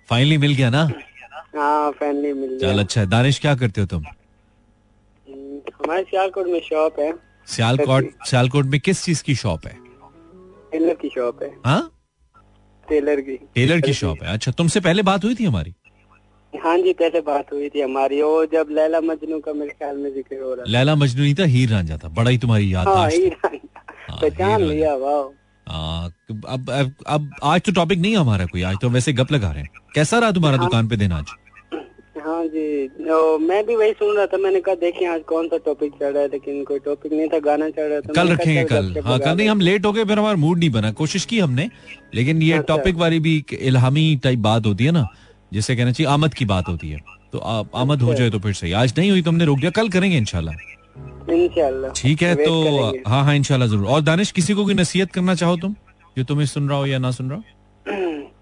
फाइनली 0.09 0.37
मिल 0.37 0.53
गया 0.55 0.69
ना? 0.69 0.83
हाँ 1.55 1.91
फैमिली 1.91 2.33
मिल 2.33 2.57
चल 2.59 2.79
अच्छा 2.79 3.01
है। 3.01 3.07
दानिश 3.07 3.39
क्या 3.39 3.55
करते 3.55 3.81
हो 3.81 3.87
तुम? 3.87 4.03
हम्म, 4.03 5.59
हमारे 5.75 6.03
सियालकोट 6.03 6.47
में 6.47 6.59
शॉप 6.63 6.99
है। 6.99 7.13
सियालकोट 7.47 8.09
सियालकोट 8.25 8.65
में 8.65 8.79
किस 8.79 9.03
चीज़ 9.03 9.23
की 9.23 9.35
शॉप 9.35 9.65
है? 9.67 9.77
टेलर 10.71 10.93
की 11.01 11.09
शॉप 11.15 11.43
है। 11.43 11.49
हाँ? 11.65 11.89
टेलर 12.87 13.21
की। 13.21 13.35
टेलर 13.55 13.81
की 13.81 13.93
शॉप 13.93 14.23
है। 14.23 14.33
अच्छा 14.33 14.51
तुमसे 14.51 14.79
पहले 14.79 15.01
बात 15.03 15.23
हुई 15.25 15.35
थी 15.35 15.45
हमारी? 15.45 15.73
हाँ 16.53 16.77
जी 16.77 16.91
पहले 16.93 17.21
बात 17.21 17.51
हुई 17.53 17.69
थी 17.69 17.81
हमारी। 17.81 18.21
वो 18.21 18.45
जब 18.45 18.67
लैला 18.71 18.99
मजनू 19.01 19.39
का 19.39 19.53
मेरे 19.53 19.71
ख्याल 19.71 19.97
में 19.97 20.09
ज़िक्र 20.13 20.41
हो 20.43 20.53
रहा 20.53 20.65
लैला 20.67 20.95
मजनू 20.95 21.23
नहीं 21.23 21.35
था 21.35 21.45
हीर 21.53 21.69
रांझा 21.69 21.97
था। 21.97 22.07
बड़ा 22.09 22.29
ही 22.31 22.37
तुम्हारी 22.37 22.73
याद 22.73 22.87
हाँ 22.87 23.09
हीरा 23.09 23.47
पहचान 23.47 24.61
हीरा। 24.61 24.73
लिया 24.73 24.93
वाह। 24.95 25.23
अब 25.67 26.45
अब 26.47 26.93
अब 27.07 27.29
आज 27.43 27.61
तो 27.61 27.71
टॉपिक 27.71 27.99
नहीं 27.99 28.11
है 28.11 28.17
हमारा 28.17 28.45
कोई 28.45 28.61
आज 28.63 28.75
तो 28.81 28.89
वैसे 28.89 29.13
गप 29.13 29.31
लगा 29.31 29.51
रहे 29.51 29.61
हैं। 29.61 29.69
कैसा 29.95 30.19
रहा 30.19 30.31
तुम्हारा 30.31 30.57
दुकान 30.57 30.87
पे 30.87 30.95
दिन 30.97 31.11
आज? 31.11 31.25
हाँ 32.25 32.43
जी। 32.45 32.65
मैं 33.45 33.65
भी 33.65 33.75
वही 33.75 33.91
सुन 33.91 34.15
रहा 34.17 34.25
था 34.25 34.37
मैंने 34.37 34.59
कहा 34.61 34.75
देखें 34.75 35.05
आज 35.07 35.21
कौन 35.27 35.47
सा 35.47 35.57
टॉपिक 35.65 35.91
चल 35.93 36.13
रहा 36.13 36.21
है 36.23 36.27
लेकिन 36.27 36.63
कोई 36.63 36.79
टॉपिक 36.79 37.13
नहीं 37.13 37.27
था 37.27 37.39
गाना 37.45 37.69
चल 37.69 37.89
रहा 37.91 37.99
था। 37.99 38.13
कल 38.13 38.29
रखेंगे 38.29 38.63
कल। 38.65 39.01
हाँ 39.05 39.17
कल 39.19 39.35
नहीं 39.37 39.47
हम 39.49 39.59
लेट 39.61 39.85
हो 39.85 39.91
गए 39.93 40.05
फिर 40.05 40.19
हमारा 40.19 40.35
मूड 40.37 40.59
नहीं 40.59 40.69
बना। 40.69 40.91
कोशिश 40.93 41.25
की 41.25 41.39
हमने 41.39 41.69
लेकिन 42.15 42.41
ये 42.41 42.51
अच्छा। 42.53 42.75
टॉपिक 42.75 42.95
वाली 42.95 43.19
भी 43.19 43.37
एक 43.37 43.53
इल्हामी 43.53 44.15
टाइप 44.23 44.39
बात 44.39 44.65
होती 44.65 44.85
है 44.85 44.91
ना 44.91 45.07
जिसे 45.53 45.75
कहना 45.75 45.91
चाहिए 45.91 46.11
आमद 46.11 46.33
की 46.33 46.45
बात 46.45 46.69
होती 46.69 46.89
है। 46.89 46.99
तो 47.33 47.39
आमद 47.39 48.01
हो 48.01 48.09
अच्छा। 48.09 48.19
जाए 48.19 48.29
तो 48.29 48.39
फिर 48.39 48.53
सही। 48.53 48.71
आज 48.73 48.93
नहीं 48.97 49.11
हुई 49.11 49.21
तो 49.21 49.31
हमने 49.31 49.45
रोक 49.45 49.59
दिया 49.59 49.71
कल 49.71 49.89
करेंगे 49.89 50.17
इंशाल्लाह। 50.17 50.55
ठीक 51.95 52.21
है 52.21 52.35
तो 52.35 52.81
हाँ 53.07 53.23
हाँ 53.23 53.35
इंशाल्लाह 53.35 53.67
ज़रूर। 53.67 53.85
और 53.85 54.01
दानिश 54.01 54.31
किसी 54.31 54.53
को 54.53 54.65
कोई 54.65 54.73
नसीहत 54.73 55.11
करना 55.11 55.35
चाहो 55.35 55.57
तुम? 55.57 55.75
जो 56.17 56.23
तुम्हें 56.23 56.45
सुन 56.45 56.69
रहा 56.69 56.77
हो 56.77 56.85
या 56.85 56.99
ना 56.99 57.11
सुन 57.11 57.29
रहा 57.29 57.37
हो? 57.37 57.43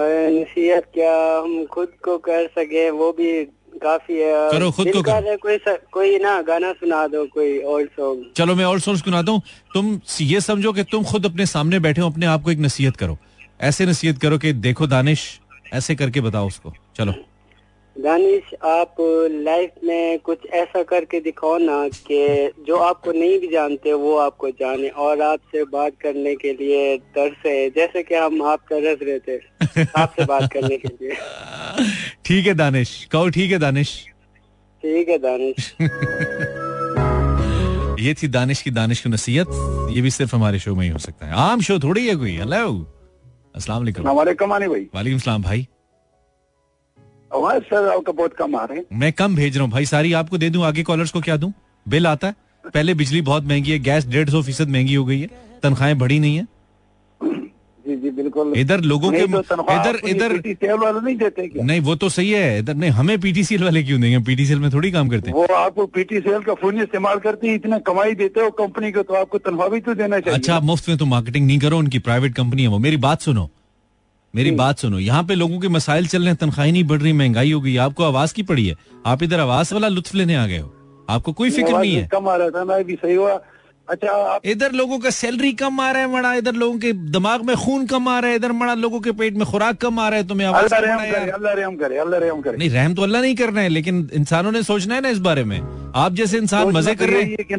नसीहत 0.00 0.90
क्या 0.94 1.38
हम 1.38 1.66
खुद 1.66 1.88
को 2.04 2.18
कर 2.18 2.46
सके 2.46 2.90
वो 2.90 3.12
भी 3.12 3.44
काफ़ी 3.82 4.14
है। 4.14 4.50
करो, 4.50 4.70
खुद 4.70 4.92
को 4.92 5.02
कर 5.02 5.36
कोई 5.36 5.56
स- 5.56 5.78
कोई 5.92 6.18
ना 6.18 6.42
गाना 6.42 6.72
सुना 6.72 7.06
दो 7.06 7.26
कोई 7.26 7.62
ओल्ड 7.62 7.88
सॉन्ग 7.90 8.24
चलो 8.36 8.54
मैं 8.54 8.64
और 8.64 8.80
सोच 8.80 8.98
सुनाता 8.98 9.32
हूँ। 9.32 9.42
तुम 9.74 10.00
ये 10.20 10.40
समझो 10.40 10.72
कि 10.72 10.82
तुम 10.82 11.04
खुद 11.04 11.26
अपने 11.26 11.46
सामने 11.46 11.78
बैठे 11.78 12.00
हो 12.00 12.10
अपने 12.10 12.26
आप 12.26 12.42
को 12.42 12.50
एक 12.50 12.58
नसीहत 12.58 12.96
करो। 12.96 13.18
ऐसे 13.60 13.86
नसीहत 13.86 14.18
करो 14.18 14.38
कि 14.38 14.52
देखो 14.52 14.86
दानिश 14.86 15.40
ऐसे 15.72 15.94
करके 15.94 16.20
बताओ 16.20 16.46
उसको। 16.46 16.72
चलो। 16.96 17.14
दानिश 18.00 18.42
आप 18.64 18.94
लाइफ 19.30 19.70
में 19.84 20.18
कुछ 20.18 20.46
ऐसा 20.46 20.82
करके 20.82 21.20
दिखाओ 21.20 21.58
ना 21.58 21.88
कि 21.88 22.50
जो 22.66 22.76
आपको 22.76 23.12
नहीं 23.12 23.40
भी 23.40 23.48
जानते 23.48 23.92
वो 23.92 24.16
आपको 24.16 24.50
जाने 24.50 24.88
और 24.88 25.20
आपसे 25.20 25.64
बात 25.64 25.92
करने 26.00 26.34
के 26.34 26.52
लिए 26.52 26.98
तरसे 26.98 27.70
जैसे 27.70 28.02
कि 28.02 28.14
हम 28.14 28.42
आप 28.42 28.60
तरस 28.72 28.98
रहे 29.02 29.18
थे 29.18 29.36
आपसे 29.96 30.24
बात 30.24 30.52
करने 30.52 30.76
के 30.76 30.88
लिए। 30.88 31.16
ठीक 32.24 32.46
है 32.46 32.54
दानिश 32.54 33.04
कहो 33.04 33.28
ठीक 33.28 33.52
है 33.52 33.58
दानिश। 33.58 34.06
ठीक 34.82 35.08
है 35.08 35.18
दानिश। 35.18 35.74
ये 38.00 38.14
थी 38.14 38.28
दानिश 38.28 38.62
की 38.62 38.70
दानिश 38.70 39.00
की 39.00 39.10
नसीहत 39.10 39.46
ये 39.92 40.00
भी 40.00 40.10
सिर्फ़ 40.10 40.36
हमारे 40.36 40.58
शो 40.58 40.74
में 40.74 40.84
ही 40.84 40.92
हो 40.92 40.98
सकता 40.98 41.26
है। 41.26 41.32
आम 41.32 41.60
शो 41.60 41.78
थोड़ी 41.78 42.08
है 42.08 42.16
कोई 42.16 42.30
हेलो 42.30 42.94
अस्सलाम 43.56 43.78
वालेकुम। 43.78 44.08
हमारे 44.08 44.68
भाई। 44.68 44.86
वालेकुम 44.94 45.42
भाई। 45.42 45.66
आवाज़ 47.36 47.62
सर 47.64 47.88
आपका 47.88 48.12
बहुत 48.12 48.34
कम 48.34 48.56
आ 48.56 48.64
रहे 48.64 48.78
हैं। 48.78 48.98
मैं 48.98 49.12
कम 49.12 49.36
भेज 49.36 49.56
रहा 49.56 49.64
हूँ 49.64 49.72
भाई 49.72 49.86
सारी 49.86 50.12
आपको 50.14 50.38
दे 50.38 50.50
दूँ 50.50 50.64
आगे 50.64 50.82
कॉलर्स 50.82 51.10
को 51.10 51.20
क्या 51.20 51.36
दूँ? 51.36 51.52
बिल 51.86 52.06
आता 52.06 52.26
है। 52.26 52.34
पहले 52.64 52.94
बिजली 52.94 53.20
बहुत 53.22 53.44
महँगी 53.44 53.70
है 53.70 53.78
गैस 53.80 54.06
डेढ़ 54.08 54.30
सौ 54.30 54.42
फ़ीसद 54.42 54.68
महँगी 54.70 54.94
हो 54.94 55.04
गई 55.04 55.20
है 55.20 55.30
तनख्वाहें 55.62 55.98
बढ़ी 55.98 56.18
नहीं 56.20 56.36
है। 56.36 56.46
जी 57.84 57.96
जी 57.96 58.10
बिल्कुल। 58.12 58.52
इधर 58.56 58.80
लोगों 58.82 59.10
के 59.12 59.26
तो 59.26 59.68
इधर 59.68 59.96
इधर 60.46 60.72
वाले 60.74 61.00
नहीं 61.00 61.16
देते 61.16 61.46
क्या? 61.48 61.64
नहीं 61.64 61.80
वो 61.80 61.94
तो 61.96 62.08
सही 62.08 62.30
है। 62.30 62.58
इधर 62.58 62.74
नहीं 62.74 62.90
हमें 62.90 63.20
पीटीसीएल 63.20 63.64
वाले 63.64 63.82
क्यों 63.82 64.00
देंगे? 64.00 64.18
पीटीसीएल 64.26 64.58
में 64.60 64.70
थोड़ी 64.72 64.90
काम 64.90 65.08
करते 65.08 65.30
हैं। 65.30 65.36
वो 65.36 65.46
आपको 65.56 65.86
पीटी 65.88 66.20
सेल 66.20 66.40
का 66.42 66.54
फ़ोन 66.54 66.80
इस्तेमाल 66.82 67.18
करते 67.18 67.48
हैं 67.48 67.54
इतना 67.54 67.78
कमाई 67.86 68.14
देते 68.14 68.40
हो 68.40 68.50
कंपनी 68.58 68.90
को 68.92 69.02
तो 69.02 69.14
आपको 69.14 69.38
तनख्वाह 69.40 69.68
भी 69.68 69.80
तो 69.80 69.94
देना 69.94 70.20
चाहिए। 70.20 70.38
अच्छा 70.38 70.58
मुफ़्त 70.62 70.88
में 70.88 70.98
तो 70.98 71.06
मार्केटिंग 71.06 71.46
नहीं 71.46 71.58
करो 71.58 71.78
उनकी 71.78 71.98
प्राइवेट 72.00 72.34
कंपनी 72.34 72.62
है 72.62 72.68
वो। 72.68 72.78
मेरी 72.78 72.96
बात 73.06 73.20
सुनो। 73.20 73.50
मेरी 74.36 74.50
बात 74.52 74.78
सुनो 74.78 74.98
यहाँ 74.98 75.22
पे 75.24 75.34
लोगों 75.34 75.58
के 75.60 75.68
मसाइल 75.68 76.06
चल 76.06 76.20
रहे 76.20 76.28
हैं 76.28 76.36
तनख्वाही 76.36 76.72
नहीं 76.72 76.84
बढ़ 76.84 77.00
रही 77.02 77.12
महँगाई 77.12 77.52
हो 77.52 77.60
गई 77.60 77.76
आपको 77.84 78.04
आवाज़ 78.04 78.34
की 78.34 78.42
पड़ी 78.42 78.66
है? 78.66 78.74
आप 79.06 79.22
इधर 79.22 79.40
आवाज़ 79.40 79.74
वाला 79.74 79.88
लुत्फ 79.88 80.14
लेने 80.14 80.34
आ 80.36 80.46
गए 80.46 80.58
हो। 80.58 81.06
आपको 81.10 81.32
कोई 81.32 81.50
फ़िक्र 81.50 81.78
नहीं 81.78 81.94
है। 81.94 82.08
कम 82.12 82.28
आ 82.28 82.34
रहा 82.36 82.50
था 82.50 82.64
मैं 82.64 82.84
भी 82.84 82.94
सही 82.94 83.14
हुआ। 83.14 83.38
अच्छा 83.88 84.12
आप 84.34 84.46
इधर 84.46 84.72
लोगों 84.72 84.98
का 84.98 85.10
सैलरी 85.10 85.52
कम 85.52 85.80
आ 85.80 85.90
रहा 85.90 86.02
है 86.02 86.12
मड़ा 86.12 86.32
इधर 86.34 86.54
लोगों 86.54 86.78
के 86.78 86.92
दिमाग 86.92 87.44
में 87.46 87.54
खून 87.56 87.86
कम 87.86 88.08
आ 88.08 88.18
रहा 88.18 88.30
है 88.30 88.36
इधर 88.36 88.52
मड़ा 88.52 88.74
लोगों 88.74 89.00
के 89.00 89.12
पेट 89.12 89.36
में 89.36 89.46
खुराक 89.46 89.76
कम 89.80 90.00
आ 90.00 90.08
रहा 90.08 90.18
है 90.18 90.26
तुम्हें 90.28 90.46
अल्लाह 90.48 90.80
रहम 90.80 90.98
करे 91.00 91.30
अल्लाह 91.30 91.52
रहम 91.52 91.76
करे 91.76 91.98
अल्लाह 91.98 92.20
रहम 92.20 92.40
करे। 92.40 92.56
नहीं 92.56 92.70
रहम 92.70 92.94
तो 92.94 93.02
अल्लाह 93.02 93.22
नहीं 93.22 93.36
करना 93.36 93.60
है 93.60 93.68
लेकिन 93.68 94.08
इंसानों 94.14 94.52
ने 94.52 94.62
सोचना 94.62 94.94
है 94.94 95.00
ना 95.00 95.08
इस 95.08 95.18
बारे 95.28 95.44
में। 95.44 95.60
आप 95.96 96.12
जैसे 96.12 96.38
इंसान 96.38 96.64
सोचना 96.64 96.78
मज़े 96.78 96.94
तो 96.94 97.04
कर 97.04 97.10
रहे 97.12 97.22
हैं 97.22 97.44
कि 97.44 97.56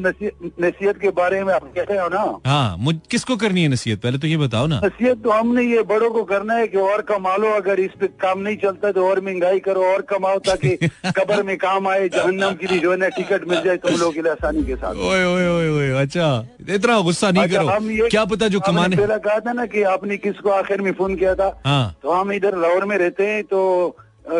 नसीहत 0.62 0.98
के 1.02 1.10
बारे 1.20 1.44
में 1.44 1.54
आप 1.54 1.64
कहते 1.76 1.94
हो 1.98 2.08
ना? 2.10 2.50
हाँ 2.50 2.76
मुझ 2.80 2.96
किसको 3.12 3.36
करनी 3.38 3.62
है 3.64 3.70
नसीहत? 3.70 4.02
पहले 4.02 4.18
तो 4.18 4.28
ये 4.28 4.38
बताओ 4.38 4.68
ना। 4.68 4.80
नसीहत 4.86 5.22
तो 5.24 5.30
हमने 5.32 5.64
ये 5.64 5.82
बड़ों 5.84 6.10
को 6.10 6.24
करना 6.24 6.54
है 6.54 6.68
कि 6.68 6.78
और 6.78 7.02
कमा 7.02 7.36
लो 7.36 7.50
अगर 7.56 7.80
इस 7.80 7.92
पे 8.00 8.08
काम 8.22 8.40
नहीं 8.40 8.58
चलता 8.58 8.92
तो 8.92 9.08
और 9.10 9.22
महँगाई 9.22 9.60
करो 9.60 9.86
और 9.94 10.02
कमाओ 10.12 10.40
ताकि 10.48 10.76
कब्र 11.18 11.42
में 11.44 11.56
काम 11.58 11.88
आए 11.88 12.08
जहन्नम 12.10 12.54
की 12.62 12.68
भी 12.68 12.80
जो 12.80 12.92
है 12.92 12.98
ना 12.98 13.08
टिकट 13.18 13.48
मिल 13.50 13.62
जाए 13.64 13.78
तुम 13.78 13.96
लोगों 13.96 14.12
के 14.12 14.22
लिए 14.22 14.32
आसानी 14.32 14.64
के 14.64 14.76
साथ। 14.76 14.94
ओए 15.08 15.24
ओए 15.26 15.48
ओए 15.48 15.70
ओए 15.78 15.90
अच्छा। 16.02 16.30
इतना 16.70 17.00
गुस्सा 17.02 17.32
नहीं 17.32 17.44
अच्छा, 17.44 17.62
हम 17.62 17.68
करो 17.70 17.90
ये- 17.92 18.10
क्या 18.12 18.26
पता 18.36 18.48
जो 18.48 18.60
कमाने 18.60 18.96
पहला 18.96 19.18
कहा 19.28 19.40
था 19.48 19.54
ना 19.54 19.66
कि 19.66 19.84
आपने 19.96 20.18
किसको 20.18 20.50
आखिर 20.52 20.82
में 20.82 20.92
फ़ोन 20.94 21.16
किया 21.16 21.36
था? 21.36 21.50
हाँ। 21.66 21.96
तो 22.04 22.12
हम 22.12 22.32
इधर 22.34 22.58
लाहौर 22.58 22.86
में 22.86 22.98
रहते 22.98 23.28
हैं 23.28 23.44
तो 23.44 23.62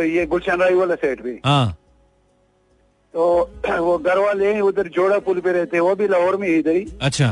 ये 0.04 0.26
गुलशन 0.26 0.60
राय 0.62 0.74
वाला 0.76 0.96
साइड 0.96 1.22
पे। 1.24 1.40
हाँ। 1.46 1.76
तो 3.14 3.50
वो 3.88 3.98
घर 3.98 4.18
वाले 4.20 4.60
उधर 4.62 4.88
जोड़ा 4.96 5.20
पुल 5.28 5.40
पे 5.42 5.52
रहते 5.52 5.78
हैं 5.78 5.82
वो 5.84 5.96
भी 5.96 6.08
लाहौर 6.08 6.38
में 6.38 6.48
ही 6.48 6.56
इधर 6.56 6.76
ही। 6.76 6.86
अच्छा। 7.02 7.30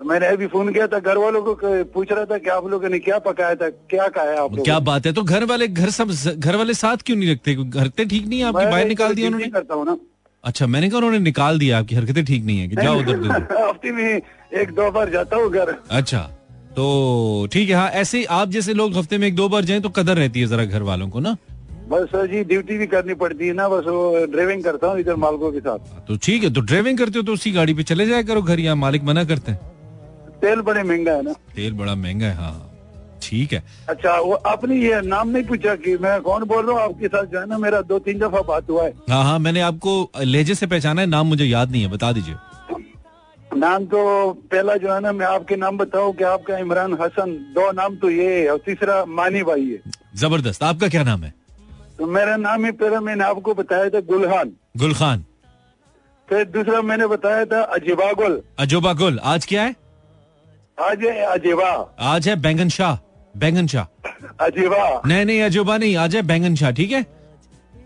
तो 0.00 0.04
मैंने 0.04 0.26
अभी 0.26 0.46
फ़ोन 0.46 0.72
किया 0.72 0.86
था 0.86 0.98
घर 0.98 1.18
वालों 1.18 1.42
को 1.42 1.54
पूछ 1.92 2.10
रहा 2.12 2.24
था 2.30 2.38
कि 2.38 2.50
आप 2.50 2.66
लोगों 2.70 2.88
ने 2.88 2.98
क्या 2.98 3.18
पकाया 3.26 3.54
था 3.60 3.68
क्या 3.92 4.08
खाया 4.16 4.40
आप 4.42 4.50
लोगों 4.50 4.64
क्या 4.64 4.78
बात 4.88 5.06
है 5.06 5.12
तो 5.12 5.22
घर 5.22 5.44
वाले 5.52 5.68
घर 5.68 5.90
सब 5.90 6.10
घर 6.38 6.56
वाले 6.56 6.74
साथ 6.74 6.96
क्यों 7.06 7.16
नहीं 7.16 7.30
रखते? 7.30 7.52
हरकतें 7.78 8.06
ठीक 8.08 8.26
नहीं 8.26 8.40
है 8.40 8.46
आपकी? 8.46 8.64
बाहर 8.64 8.86
निकाल 8.88 9.14
दिया 9.14 9.26
उन्होंने? 9.28 9.48
करता 9.50 9.74
हूँ 9.74 9.86
ना। 9.86 9.96
अच्छा 10.44 10.66
मैंने 10.66 10.88
कहा 10.88 10.96
उन्होंने 10.98 11.18
निकाल 11.18 11.58
दिया 11.58 11.78
आपकी 11.78 11.94
हरकतें 11.94 12.24
ठीक 12.24 12.44
नहीं 12.44 12.58
है 12.58 12.68
कि 12.68 12.76
जाओ 12.76 12.98
उधर 12.98 13.16
दो। 13.16 13.30
हफ़्ते 13.68 13.90
में 13.92 14.04
एक 14.60 14.70
दो 14.74 14.90
बार 14.90 15.10
जाता 15.10 15.36
हूँ 15.36 15.50
घर। 15.50 15.76
अच्छा 15.90 16.20
तो 16.76 17.48
ठीक 17.52 17.68
है 17.68 17.74
हाँ 17.74 17.88
ऐसे 18.00 18.24
आप 18.38 18.48
जैसे 18.50 18.74
लोग 18.74 18.96
हफ़्ते 18.96 19.18
में 19.18 19.26
एक 19.28 19.34
दो 19.34 19.48
बार 19.48 19.64
जाएँ 19.64 19.80
तो 19.80 19.88
कदर 19.98 20.16
रहती 20.16 20.40
है 20.40 20.46
जरा 20.46 20.64
घर 20.64 20.82
वालों 20.82 21.08
को 21.08 21.20
ना? 21.20 21.36
बस 21.88 22.08
सर 22.10 22.26
जी 22.26 22.42
ड्यूटी 22.44 22.76
भी 22.78 22.86
करनी 22.86 23.14
पड़ती 23.14 23.46
है 23.46 23.52
ना 23.54 23.68
बस 23.68 23.84
वो 23.86 24.26
ड्राइविंग 24.26 24.62
करता 24.64 24.86
हूँ 24.86 25.00
इधर 25.00 25.16
मालिकों 25.16 25.50
के 25.52 25.60
साथ। 25.60 26.06
तो 26.06 26.16
ठीक 26.22 26.44
है 26.44 26.52
तो 26.52 26.60
ड्राइविंग 26.62 26.98
करते 26.98 27.18
हो 27.18 27.24
तो 27.24 27.32
उसी 27.32 27.52
गाड़ी 27.52 27.74
पे 27.74 27.82
चले 27.84 28.06
जाया 28.06 28.22
करो 28.22 28.42
घर 28.42 28.60
यहाँ 28.60 28.76
मालिक 28.76 29.04
मना 29.04 29.24
करते 29.24 29.52
हैं। 29.52 29.60
तेल 30.40 30.60
बड़े 30.62 30.82
महँगा 30.82 31.12
है 31.12 31.22
ना। 31.22 31.32
तेल 31.54 31.72
बड़ा 31.74 31.94
महँगा 31.96 32.26
है 32.26 32.34
हाँ। 32.36 32.72
ठीक 33.22 33.52
है। 33.52 33.62
अच्छा 33.88 34.18
वो 34.20 34.32
आपने 34.46 34.76
ये 34.76 35.00
नाम 35.02 35.28
नहीं 35.28 35.44
पूछा 35.44 35.74
कि 35.76 35.96
मैं 35.98 36.20
कौन 36.22 36.44
बोल 36.44 36.66
रहा 36.66 36.74
हूँ? 36.74 36.82
आपके 36.84 37.08
साथ 37.08 37.24
जो 37.24 37.40
है 37.40 37.46
ना 37.46 37.58
मेरा 37.58 37.80
दो 37.82 37.98
तीन 37.98 38.18
दफ़ा 38.18 38.40
बात 38.48 38.70
हुआ 38.70 38.84
है। 38.84 38.92
हाँ 39.10 39.22
हाँ 39.24 39.38
मैंने 39.38 39.60
आपको 39.62 39.94
लहजे 40.18 40.54
से 40.54 40.66
पहचाना 40.66 41.00
है 41.00 41.06
नाम 41.06 41.26
मुझे 41.26 41.44
याद 41.44 41.70
नहीं 41.70 41.82
है 41.82 41.90
बता 41.90 42.12
दीजिए। 42.12 42.34
नाम 43.56 43.84
तो 43.86 44.32
पहला 44.52 44.76
जो 44.76 44.92
है 44.92 45.00
ना 45.00 45.12
मैं 45.12 45.26
आपके 45.26 45.56
नाम 45.56 45.78
बताऊँ 45.78 46.12
कि 46.14 46.24
आपका 46.26 46.58
इमरान 46.58 46.98
हसन 47.00 47.32
दो 47.54 47.70
नाम 47.72 47.96
तो 47.96 48.10
ये 48.10 48.32
है 48.34 48.48
और 48.52 48.58
तीसरा 48.66 49.04
मानी 49.10 49.42
भाई 49.42 49.64
है। 49.64 49.92
ज़बरदस्त 50.16 50.62
आपका 50.62 50.88
क्या 50.88 51.02
नाम 51.04 51.24
है? 51.24 51.34
तो 51.98 52.06
मेरा 52.06 52.36
नाम 52.36 52.64
ही 52.64 52.70
पहला 52.80 53.00
मैंने 53.00 53.24
आपको 53.24 53.54
बताया 53.54 53.88
था 53.90 54.00
गुलहान। 54.10 54.52
गुल 54.78 54.94
खान 54.94 55.24
फिर 56.28 56.44
दूसरा 56.54 56.80
मैंने 56.82 57.06
बताया 57.06 57.44
था 57.52 57.60
अजीबा 57.76 58.12
गुल 58.20 58.40
अजोबा 58.58 58.92
गुल 59.00 59.18
आज 59.32 59.46
क्या 59.46 59.62
है? 59.62 59.74
आज 60.88 61.04
है 61.04 61.24
अजीबा 61.34 61.68
आज 62.12 62.28
है 62.28 62.34
बैंगन 62.46 62.68
शाह 62.76 62.96
बैंगन 63.34 63.66
शाह। 63.66 63.84
अजीबा 64.46 64.82
नहीं 65.06 65.24
नहीं 65.24 65.40
अजोबा 65.42 65.76
नहीं 65.78 65.96
आज 66.04 66.16
है 66.16 66.22
बैंगन 66.32 66.54
शाह 66.62 66.70
ठीक 66.80 66.92
है? 66.92 67.02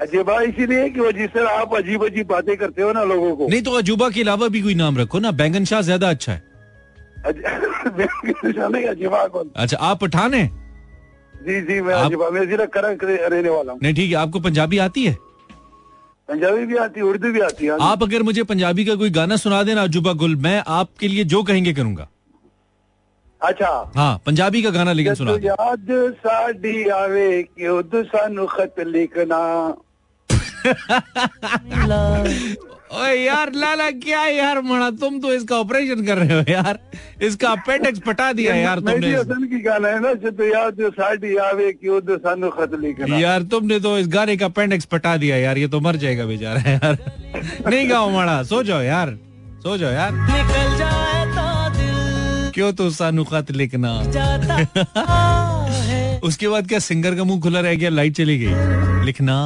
अजीबा 0.02 0.40
इसीलिए 0.42 0.88
कि 0.90 1.00
वो 1.00 1.10
जिस 1.12 1.30
तरह 1.32 1.58
आप 1.60 1.74
अजीब 1.76 2.04
अजीब 2.04 2.26
बातें 2.26 2.56
करते 2.56 2.82
हो 2.82 2.92
ना 2.92 3.02
लोगों 3.04 3.34
को। 3.36 3.48
नहीं 3.48 3.62
तो 3.62 3.70
अजूबा 3.78 4.08
के 4.10 4.20
अलावा 4.20 4.48
भी 4.54 4.62
कोई 4.62 4.74
नाम 4.74 4.98
रखो 4.98 5.18
ना 5.18 5.30
बैंगन 5.42 5.64
शाह 5.72 5.80
ज़्यादा 5.88 6.10
अच्छा 6.10 6.32
है। 6.32 6.42
अज- 7.26 7.44
नहीं 8.72 8.84
अजीबा 8.86 9.26
गुल 9.34 9.50
अच्छा 9.56 9.76
आप 9.76 10.00
पठान 10.00 10.34
हैं? 10.34 10.48
जी 11.46 11.60
जी 11.66 11.80
मैं 11.80 11.94
आप- 11.94 12.32
मैं 12.32 12.48
जिला 12.48 12.64
करक 12.76 13.04
रहने 13.04 13.48
वाला 13.48 13.72
हूँ। 13.72 13.80
नहीं 13.82 13.94
ठीक 13.94 14.10
है 14.10 14.16
आपको 14.16 14.40
पंजाबी 14.40 14.78
आती 14.86 15.04
है? 15.04 15.16
पंजाबी 16.28 16.66
भी 16.66 16.76
आती 16.76 17.00
है 17.00 17.06
उर्दू 17.06 17.30
भी 17.32 17.40
आती 17.40 17.66
है 17.66 17.76
आप 17.82 18.02
अगर 18.02 18.22
मुझे 18.22 18.42
पंजाबी 18.50 18.84
का 18.84 18.94
कोई 18.94 19.10
गाना 19.10 19.36
सुना 19.36 19.62
देना 19.62 19.82
अजूबा 19.82 20.12
गुल 20.22 20.36
मैं 20.46 20.62
आपके 20.66 21.08
लिए 21.08 21.24
जो 21.32 21.42
कहेंगे 21.42 21.72
करूँगा। 21.72 22.08
अच्छा। 23.40 23.68
हाँ 23.96 24.20
पंजाबी 24.26 24.62
का 24.62 24.70
गाना 24.70 24.92
लेकिन 24.92 25.14
सुना 25.14 25.32
याद 25.44 25.86
साडी 26.24 26.88
आवे 26.96 27.42
कि 27.42 27.68
उर्दू 27.68 28.02
सानू 28.02 28.46
खत 28.46 28.74
लिखना? 28.86 29.40
ओए 32.90 33.14
यार 33.14 33.52
लाला 33.54 33.90
क्या 34.02 34.24
यार 34.26 34.60
मणा 34.60 34.88
तुम 35.00 35.18
तो 35.20 35.32
इसका 35.32 35.56
ऑपरेशन 35.56 36.04
कर 36.06 36.18
रहे 36.18 36.38
हो 36.38 36.44
यार। 36.48 36.78
इसका 37.22 37.50
अपेंडिक्स 37.50 38.00
पटा 38.06 38.32
दिया 38.32 38.54
यार 38.54 38.78
तुमने। 38.80 39.12
हसन 39.14 39.44
की 39.46 39.60
गाना 39.62 39.88
है 39.88 40.00
ना 40.02 40.12
जद 40.24 40.40
याद 40.44 40.80
साडी 40.92 41.36
आवे 41.38 41.72
कि 41.72 41.88
उद 41.88 42.10
सानू 42.24 42.48
खत 42.50 42.74
लिखना 42.80 43.18
यार 43.18 43.42
तुमने 43.52 43.78
तो 43.80 43.96
इस 43.98 44.08
गाने 44.08 44.36
का 44.36 44.46
अपेंडिक्स 44.46 44.84
पटा 44.92 45.16
दिया 45.16 45.36
यार 45.36 45.58
ये 45.58 45.68
तो 45.68 45.80
मर 45.80 45.96
जाएगा 45.96 46.24
बेचारा 46.26 46.70
यार। 46.70 46.98
नहीं 47.68 47.88
गाओ 47.90 48.10
मणा 48.10 48.42
सो 48.42 48.62
जाओ 48.62 48.82
यार 48.82 49.16
सो 49.62 49.76
जाओ 49.76 49.92
यार। 49.92 50.12
निकल 50.12 50.76
जाए 50.78 51.24
तो 51.36 51.48
क्यों 52.52 52.72
तो 52.72 52.90
सानू 52.90 53.24
खत 53.24 53.50
लिखना? 53.52 53.90
उसके 56.24 56.48
बाद 56.48 56.68
क्या 56.68 56.78
सिंगर 56.80 57.14
का 57.14 57.24
मुँह 57.24 57.40
खुला 57.40 57.60
रह 57.60 57.74
गया 57.74 57.90
लाइट 57.90 58.16
चली 58.16 58.38
गई। 58.38 59.04
लिखना। 59.06 59.36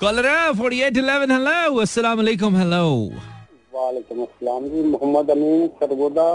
कॉलर 0.00 0.26
है 0.26 0.52
फोर्टी 0.54 0.80
एट 0.82 0.96
इलेवन 0.98 1.30
हेलो 1.30 1.80
अस्सलाम 1.80 2.16
वालेकुम 2.18 2.56
हेलो 2.56 2.82
वालेकुम 3.74 4.22
अस्सलाम 4.22 4.64
जी 4.66 4.82
मोहम्मद 4.90 5.30
अमीन 5.32 5.66
सरगोदा 5.80 6.28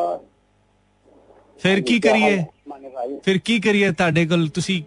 ਫਿਰ 1.62 1.80
ਕੀ 1.82 2.00
ਕਰੀਏ 2.00 2.30
माने 2.70 2.90
भाई 2.92 3.10
ਫਿਰ 3.26 3.38
ਕੀ 3.48 3.60
ਕਰੀਏ 3.60 3.90
ਤੁਹਾਡੇ 3.94 4.26
ਕੋਲ 4.26 4.48
ਤੁਸੀਂ 4.50 4.78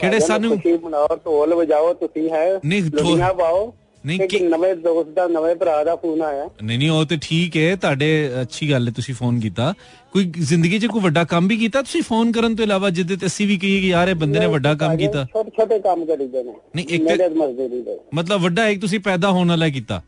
ਕਿਹੜੇ 0.00 0.18
ਸਾਨੂੰ 0.22 0.50
ਖੁਸ਼ੀ 0.52 0.72
ਮਨਾਓ 0.78 1.14
ਢੋਲ 1.24 1.54
ਵਜਾਓ 1.54 1.92
ਤੁਸੀਂ 1.96 2.28
ਹੈ 2.30 2.42
ਨਹੀਂ, 2.64 2.82
ਢੋਲ- 2.84 2.96
ਲੁੱਡੀਆਂ 3.00 3.32
ਪਾਓ 3.34 3.62
ਨਹੀਂ 4.04 4.20
ਇੱਕ 4.22 4.34
ਨਵੇਂ 4.44 4.74
ਦੋਸਤ 4.76 5.08
ਦਾ 5.10 5.26
ਨਵੇਂ 5.28 5.54
ਭਰਾ 5.56 5.82
ਦਾ 5.84 5.94
ਫੋਨ 5.96 6.20
ਆਇਆ 6.22 6.44
ਨਹੀਂ 6.62 6.78
ਨਹੀਂ 6.78 6.90
ਉਹ 6.90 7.04
ਤੇ 7.06 7.16
ਠੀਕ 7.22 7.56
ਹੈ 7.56 7.74
ਤੁਹਾਡੇ 7.76 8.06
ਅੱਛੀ 8.42 8.70
ਗੱਲ 8.70 8.86
ਹੈ 8.86 8.92
ਤੁਸੀਂ 8.92 9.14
ਫੋਨ 9.14 9.40
ਕੀਤਾ 9.40 9.72
ਕੋਈ 10.12 10.24
ਜ਼ਿੰਦਗੀ 10.40 10.78
'ਚ 10.78 10.86
ਕੋਈ 10.86 11.00
ਵੱਡਾ 11.02 11.24
ਕੰਮ 11.26 11.48
ਵੀ 11.48 11.56
ਕੀਤਾ 11.56 11.82
ਤੁਸੀਂ 11.82 12.02
ਫੋਨ 12.02 12.30
ਕਰਨ 12.32 12.54
ਤੋਂ 12.56 12.64
ਇਲਾਵਾ 12.64 12.90
ਜਿੱਦੇ 12.90 13.16
ਤੇ 13.16 13.26
ਅਸੀਂ 13.26 13.46
ਵੀ 13.46 13.56
ਕਹੀਏ 13.58 13.80
ਕਿ 13.80 13.88
ਯਾਰ 13.88 14.08
ਇਹ 14.08 14.14
ਬੰਦੇ 14.16 14.38
ਨੇ 14.38 14.46
ਵੱਡਾ 14.48 14.74
ਕੰਮ 14.76 14.96
ਕੀਤਾ 14.98 15.24
ਛੋਟੇ 15.32 15.50
ਛੋਟੇ 15.56 15.78
ਕੰਮ 15.80 16.04
ਕਰੀਦੇ 16.06 16.42
ਨੇ 16.42 16.52
ਨਹੀਂ 16.74 16.86
ਇੱਕ 16.86 16.92
ਤੇ- 16.98 17.00
ਮਿਹਨਤ 17.08 17.36
ਮਜ਼ਦੂਰੀ 17.38 17.82
ਦੇ 17.82 17.98
ਮਤਲਬ 18.14 18.40
ਵੱਡਾ 18.42 18.66
ਇੱਕ 18.68 18.80
ਤੁਸੀਂ 18.80 19.00
ਪੈਦਾ 19.02 19.30
ਹੋਣ 19.30 19.48
ਵਾਲਾ 19.48 19.68
ਕੀਤਾ 19.70 20.00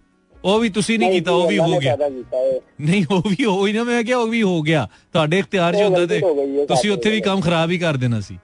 ਉਹ 0.44 0.58
ਵੀ 0.60 0.68
ਤੁਸੀਂ 0.70 0.98
ਨਹੀਂ 0.98 1.10
ਕੀਤਾ 1.12 1.32
ਉਹ 1.32 1.46
ਵੀ 1.48 1.56
ਅੱਲਾ 1.56 1.66
ਹੋ 1.66 1.72
ਨੇ 1.72 1.80
ਗਿਆ 1.80 1.96
ਪੈਦਾ 1.96 2.08
ਕੀਤਾ 2.10 2.36
ਹੈ 2.38 2.58
ਨਹੀਂ 2.82 3.04
ਉਹ 3.10 3.22
ਵੀ 3.28 3.44
ਹੋ 3.44 3.66
ਹੀ 3.66 3.72
ਨਾ 3.72 3.84
ਮੈਂ 3.84 4.02
ਕਿਹਾ 4.04 4.18
ਉਹ 4.18 4.26
ਵੀ 4.28 4.42
ਹੋ 4.42 4.60
ਗਿਆ 4.62 4.86
ਤੁਹਾਡੇ 5.12 5.38
ਇਖਤਿਆਰ 5.38 5.72
'ਚ 5.72 5.76
ਉਹ 5.76 5.84
ਹੁੰਦਾ 5.84 5.98
ਗਲਤੀ 5.98 6.08
ਤੇ 6.10 6.20
ਹੋ 6.22 6.34
ਗਈ 6.36 6.58
ਹੈ, 6.58 6.64
ਤੁਸੀਂ 6.66 6.76
ਸਾਡੇ 6.80 6.90
ਉੱਥੇ 6.90 7.10
ਵੀ 7.10 7.20
ਕੰਮ 7.22 7.40
ਖਰਾਬ 7.42 7.70
ਹੀ 7.70 7.78
ਕਰ 7.78 7.96
ਦੇਣਾ 7.98 8.20
ਸੀ 8.22 8.36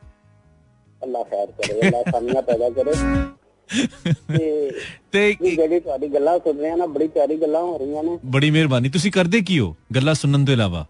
ਅੱਲਾ 1.03 1.23
ਖੈਰ 1.25 1.47
ਕਰੇ 1.59 1.81
ਅੱਲਾ 1.81 2.03
ਖਾਮੀਆਂ 2.11 2.43
ਪੈਦਾ 2.45 2.71
ਕਰੇ 2.73 2.93
ਤੇ 4.39 4.71
ਤੇ 5.13 5.29
ਇਹ 5.31 5.57
ਜਿਹੜੀ 5.57 5.81
ਤੁਹਾਡੀ 5.81 6.09
ਗੱਲਾਂ 6.09 6.39
ਸੁਣ 6.39 6.57
ਰਹੇ 6.59 6.71
ਆ 6.71 6.77
ਨਾ 6.77 6.87
ਬੜੀ 6.87 7.09
ਪਿਆਰੀ 7.09 7.37
ਗੱਲਾਂ 7.37 7.63
ਹੋ 7.63 7.79
ਰਹੀਆਂ 7.79 8.03
ਨੇ 8.05 8.19
ਬੜੀ 8.27 8.51
ਮਿਹਰਬਾਨੀ 8.51 8.89
ਤੁਸੀਂ 8.89 9.13
ਕਰਦੇ 9.13 9.41
ਕੀ 9.41 9.59
ਹੋ 9.59 9.75
ਗੱਲਾਂ 9.97 10.15
ਸੁਣਨ 10.15 10.45
ਤੋਂ 10.45 10.55
ਇਲਾਵਾ 10.55 10.87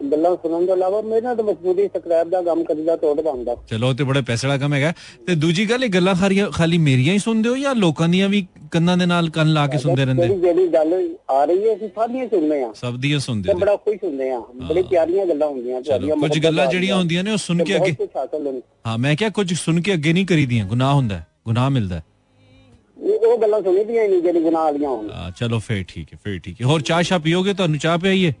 ਗੱਲਾਂ 0.00 0.34
ਸੁਣਨ 0.36 0.66
ਤੋਂ 0.66 0.76
ਇਲਾਵਾ 0.76 1.00
ਮੇਰੇ 1.02 1.20
ਨਾਲ 1.20 1.36
ਤਾਂ 1.36 1.44
ਮਜ਼ਦੂਰੀ 1.44 1.86
ਸਕ੍ਰੈਪ 1.88 2.28
ਦਾ 2.28 2.40
ਕੰਮ 2.42 2.62
ਕਰੀਦਾ 2.64 2.96
ਤੋੜ 2.96 3.20
ਬੰਦਾ 3.20 3.56
ਚਲੋ 3.70 3.88
ਉਹ 3.88 3.94
ਤੇ 3.94 4.04
ਬੜਾ 4.04 4.20
ਪੈਸੇ 4.20 4.48
ਵਾਲਾ 4.48 4.58
ਕੰਮ 4.60 4.74
ਹੈਗਾ 4.74 4.92
ਤੇ 5.26 5.34
ਦੂਜੀ 5.34 5.68
ਗੱਲ 5.70 5.84
ਇਹ 5.84 5.88
ਗੱਲਾਂ 5.88 6.14
ਖਾਰੀਆਂ 6.14 6.50
ਖਾਲੀ 6.50 6.78
ਮੇਰੀਆਂ 6.78 7.14
ਹੀ 7.14 7.18
ਸੁਣਦੇ 7.18 7.48
ਹੋ 7.48 7.56
ਜਾਂ 7.56 7.74
ਲੋਕਾਂ 7.74 8.08
ਦੀਆਂ 8.08 8.28
ਵੀ 8.28 8.46
ਕੰਨਾਂ 8.70 8.96
ਦੇ 8.96 9.06
ਨਾਲ 9.06 9.28
ਕੰਨ 9.30 9.52
ਲਾ 9.52 9.66
ਕੇ 9.66 9.78
ਸੁਣਦੇ 9.78 10.04
ਰਹਿੰਦੇ 10.04 10.26
ਜਿਹੜੀ 10.28 10.40
ਜਿਹੜੀ 10.40 10.66
ਗੱਲ 10.68 10.94
ਆ 11.30 11.44
ਰਹੀ 11.44 11.68
ਹੈ 11.68 11.74
ਅਸੀਂ 11.76 11.88
ਸਾਰੀਆਂ 11.88 12.26
ਸੁਣਦੇ 12.28 12.62
ਆ 12.62 12.72
ਸਭ 12.74 12.96
ਦੀਆਂ 12.96 13.18
ਸੁਣਦੇ 13.18 13.48
ਤੇ 13.48 13.54
ਨੇ 13.54 13.60
ਬੜਾ 13.60 13.76
ਖੁਸ਼ 13.76 14.04
ਹੁੰਦੇ 14.04 14.30
ਆ 14.30 14.40
ਬੜੀ 14.54 14.82
ਪਿਆਰੀਆਂ 14.82 15.26
ਗੱਲਾਂ 15.26 15.48
ਹੁੰਦੀਆਂ 15.48 15.80
ਤੁਹਾਡੀਆਂ 15.82 16.14
ਕੁਝ 16.14 16.20
ਮੁਹੱਬਤ 16.20 16.38
ਗੱਲਾਂ 16.44 16.64
ਵਾਲੀਆਂ। 16.64 16.70
ਜਿਹੜੀਆਂ 16.72 16.96
ਹੁੰਦੀਆਂ 16.96 17.24
ਨੇ 17.24 17.32
ਉਹ 17.32 17.36
ਸੁਣ 17.38 17.58
ਤੇ 17.58 17.64
ਕੇ 17.64 17.78
ਬਹੁਤ 17.78 17.86
ਅੱਗੇ 17.88 18.06
ਕੁਛ 18.06 18.16
ਹਾਸਲ 18.16 18.46
ਹੁੰਦਾ। 18.46 18.60
ਹਾਂ 18.86 18.96
ਮੈਂ 18.98 19.14
ਕਿਹਾ 19.16 19.30
ਕੁਝ 19.30 19.52
ਸੁਣ 19.54 19.80
ਕੇ 19.80 19.92
ਅੱਗੇ 19.94 20.12
ਨਹੀਂ 20.12 20.26
ਕਰੀਦੀਆਂ 20.26 20.66
ਗੁਨਾਹ 20.66 20.94
ਹੁੰਦਾ 20.94 21.16
ਹੈ, 21.16 21.26
ਗੁਨਾਹ 21.46 21.70
ਮਿਲਦਾ 21.70 21.96
ਹੈ। 21.96 22.02
ਇਹ- 22.96 23.26
ਉਹ 23.26 23.36
ਗੱਲਾਂ 23.38 23.60
ਸੁਣੀ 23.62 23.84
ਦੀਆਂ 23.84 24.02
ਹੀ 24.02 24.08
ਨਹੀਂ 24.08 24.22
ਜਿਹੜੀ 24.22 24.40
ਗੁਨਾਹ 24.40 24.64
ਵਾਲੀਆਂ 24.64 24.88
ਹੋਣ 24.88 25.10
ਹਾਂ, 25.10 25.30
ਚਲੋ 25.30 25.58
ਫੇਰ 25.58 25.84
ਠੀਕ 25.88 26.12
ਹੈ 26.12 26.18
ਫੇਰ 26.24 26.38
ਠੀਕ 26.38 26.60
ਹੈ 26.60 26.66
ਹੋਰ 26.66 26.80
ਚਾਹ 26.82 27.02
ਸ਼ਾਹ 27.02 27.18
ਪੀਓਗੇ 27.18 27.54
ਤੁਹਾਨੂੰ 27.54 27.78
ਚਾਹ 27.78 27.98
ਪਿਆਈਏ 27.98 28.32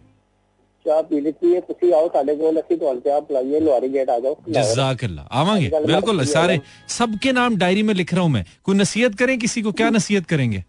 ਚਾਹ 0.86 1.02
ਪੀ 1.02 1.20
ਲਿੱਤੀ 1.20 1.54
ਹੈ 1.54 1.60
ਤੁਸੀਂ 1.60 1.92
ਆਓ 1.94 2.08
ਸਾਡੇ 2.12 2.34
ਕੋਲ 2.36 2.60
ਅਸੀਂ 2.60 2.76
ਤੁਹਾਨੂੰ 2.76 3.02
ਚਾਹ 3.02 3.20
ਪਿਲਾਈਏ 3.20 3.60
ਲੋਹਾਰੀ 3.60 3.88
ਗੇਟ 3.88 4.10
ਆ 4.10 4.18
ਜਾਓ 4.20 4.36
जजाकल्ला 4.50 5.24
आवांगे 5.40 5.66
गलबात 5.70 5.88
बिल्कुल 5.90 6.20
की 6.20 6.26
है 6.26 6.32
सारे 6.32 6.56
ना। 6.56 6.94
सबके 6.94 7.32
नाम 7.32 7.56
डायरी 7.56 7.82
में 7.82 7.94
लिख 7.94 8.14
रहा 8.14 8.22
हूँ 8.22 8.30
मैं 8.30 8.42
कोई 8.64 8.76
नसीहत 8.76 9.18
करें 9.18 9.34
किसी 9.38 9.62
को 9.62 9.72
क्या 9.80 9.90
नसीहत 9.90 10.26
करेंगे 10.26 10.62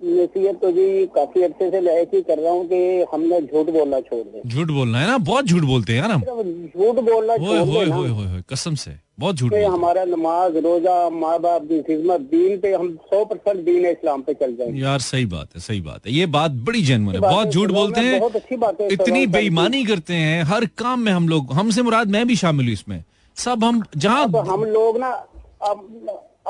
नसीहत 0.00 0.56
तो 0.62 0.70
जी 0.70 1.06
काफ़ी 1.14 1.42
अच्छे 1.42 1.70
से 1.70 1.80
मैं 1.80 2.14
ही 2.14 2.20
कर 2.22 2.38
रहा 2.38 2.52
हूँ 2.52 2.64
कि 2.68 3.04
हमने 3.12 3.40
झूठ 3.40 3.70
बोलना 3.70 4.00
छोड़ 4.00 4.22
दें। 4.22 4.48
झूठ 4.48 4.70
बोलना 4.70 5.00
है 5.00 5.06
ना? 5.06 5.16
बहुत 5.18 5.44
झूठ 5.44 5.62
बोलते 5.62 5.92
हैं 5.92 6.00
यार 6.00 6.10
हम। 6.10 6.20
झूठ 6.20 6.96
बोलना 7.04 7.32
होए 7.32 7.58
दें 7.58 7.64
ना। 7.64 7.72
होए 7.72 7.84
होए 7.86 8.08
होए, 8.08 8.42
कसम 8.50 8.74
से 8.74 8.92
बहुत 9.18 9.36
झूठ 9.36 9.54
हमारा 9.54 10.04
नमाज़ 10.04 10.56
रोजा 10.58 10.94
माँ 11.10 11.38
बाप 11.40 11.62
की 11.62 11.80
खिदमत 11.82 12.20
दीन 12.30 12.58
पे 12.58 12.72
हम 12.74 12.88
सौ 13.04 13.24
परसेंट 13.24 13.64
दीन 13.64 13.86
इस्लाम 13.86 14.22
पे 14.22 14.34
चल 14.34 14.46
हैं। 14.46 14.56
जाएँगे। 14.56 14.80
यार 14.80 14.98
सही 15.00 15.26
बात 15.26 15.48
है 15.54 15.60
सही 15.60 15.80
बात 15.80 16.06
है। 16.06 16.12
ये 16.12 16.26
बात 16.36 16.50
बड़ी 16.68 16.82
जेनवन 16.82 17.14
है। 17.14 17.20
बहुत 17.20 17.48
झूठ 17.48 17.70
बोलते 17.70 18.00
हैं 18.00 18.20
बहुत 18.20 18.36
अच्छी 18.36 18.56
बात 18.56 18.80
रहा 18.80 18.88
इतनी 18.92 19.26
बेईमानी 19.26 19.84
करते 19.84 20.14
हैं 20.14 20.42
हर 20.44 20.64
काम 20.78 21.00
में 21.00 21.12
हम 21.12 21.28
लोग 21.28 21.52
हमसे 21.52 21.82
मुराद 21.82 22.10
मैं 22.10 22.26
भी 22.26 22.36
शामिल 22.36 22.66
हूँ 22.66 22.72
इसमें। 22.72 23.02
सब 23.36 23.64
हम 23.64 23.82
जहाँ 23.96 24.24
हम 24.48 24.64
लोग 24.64 24.98
ना 24.98 25.10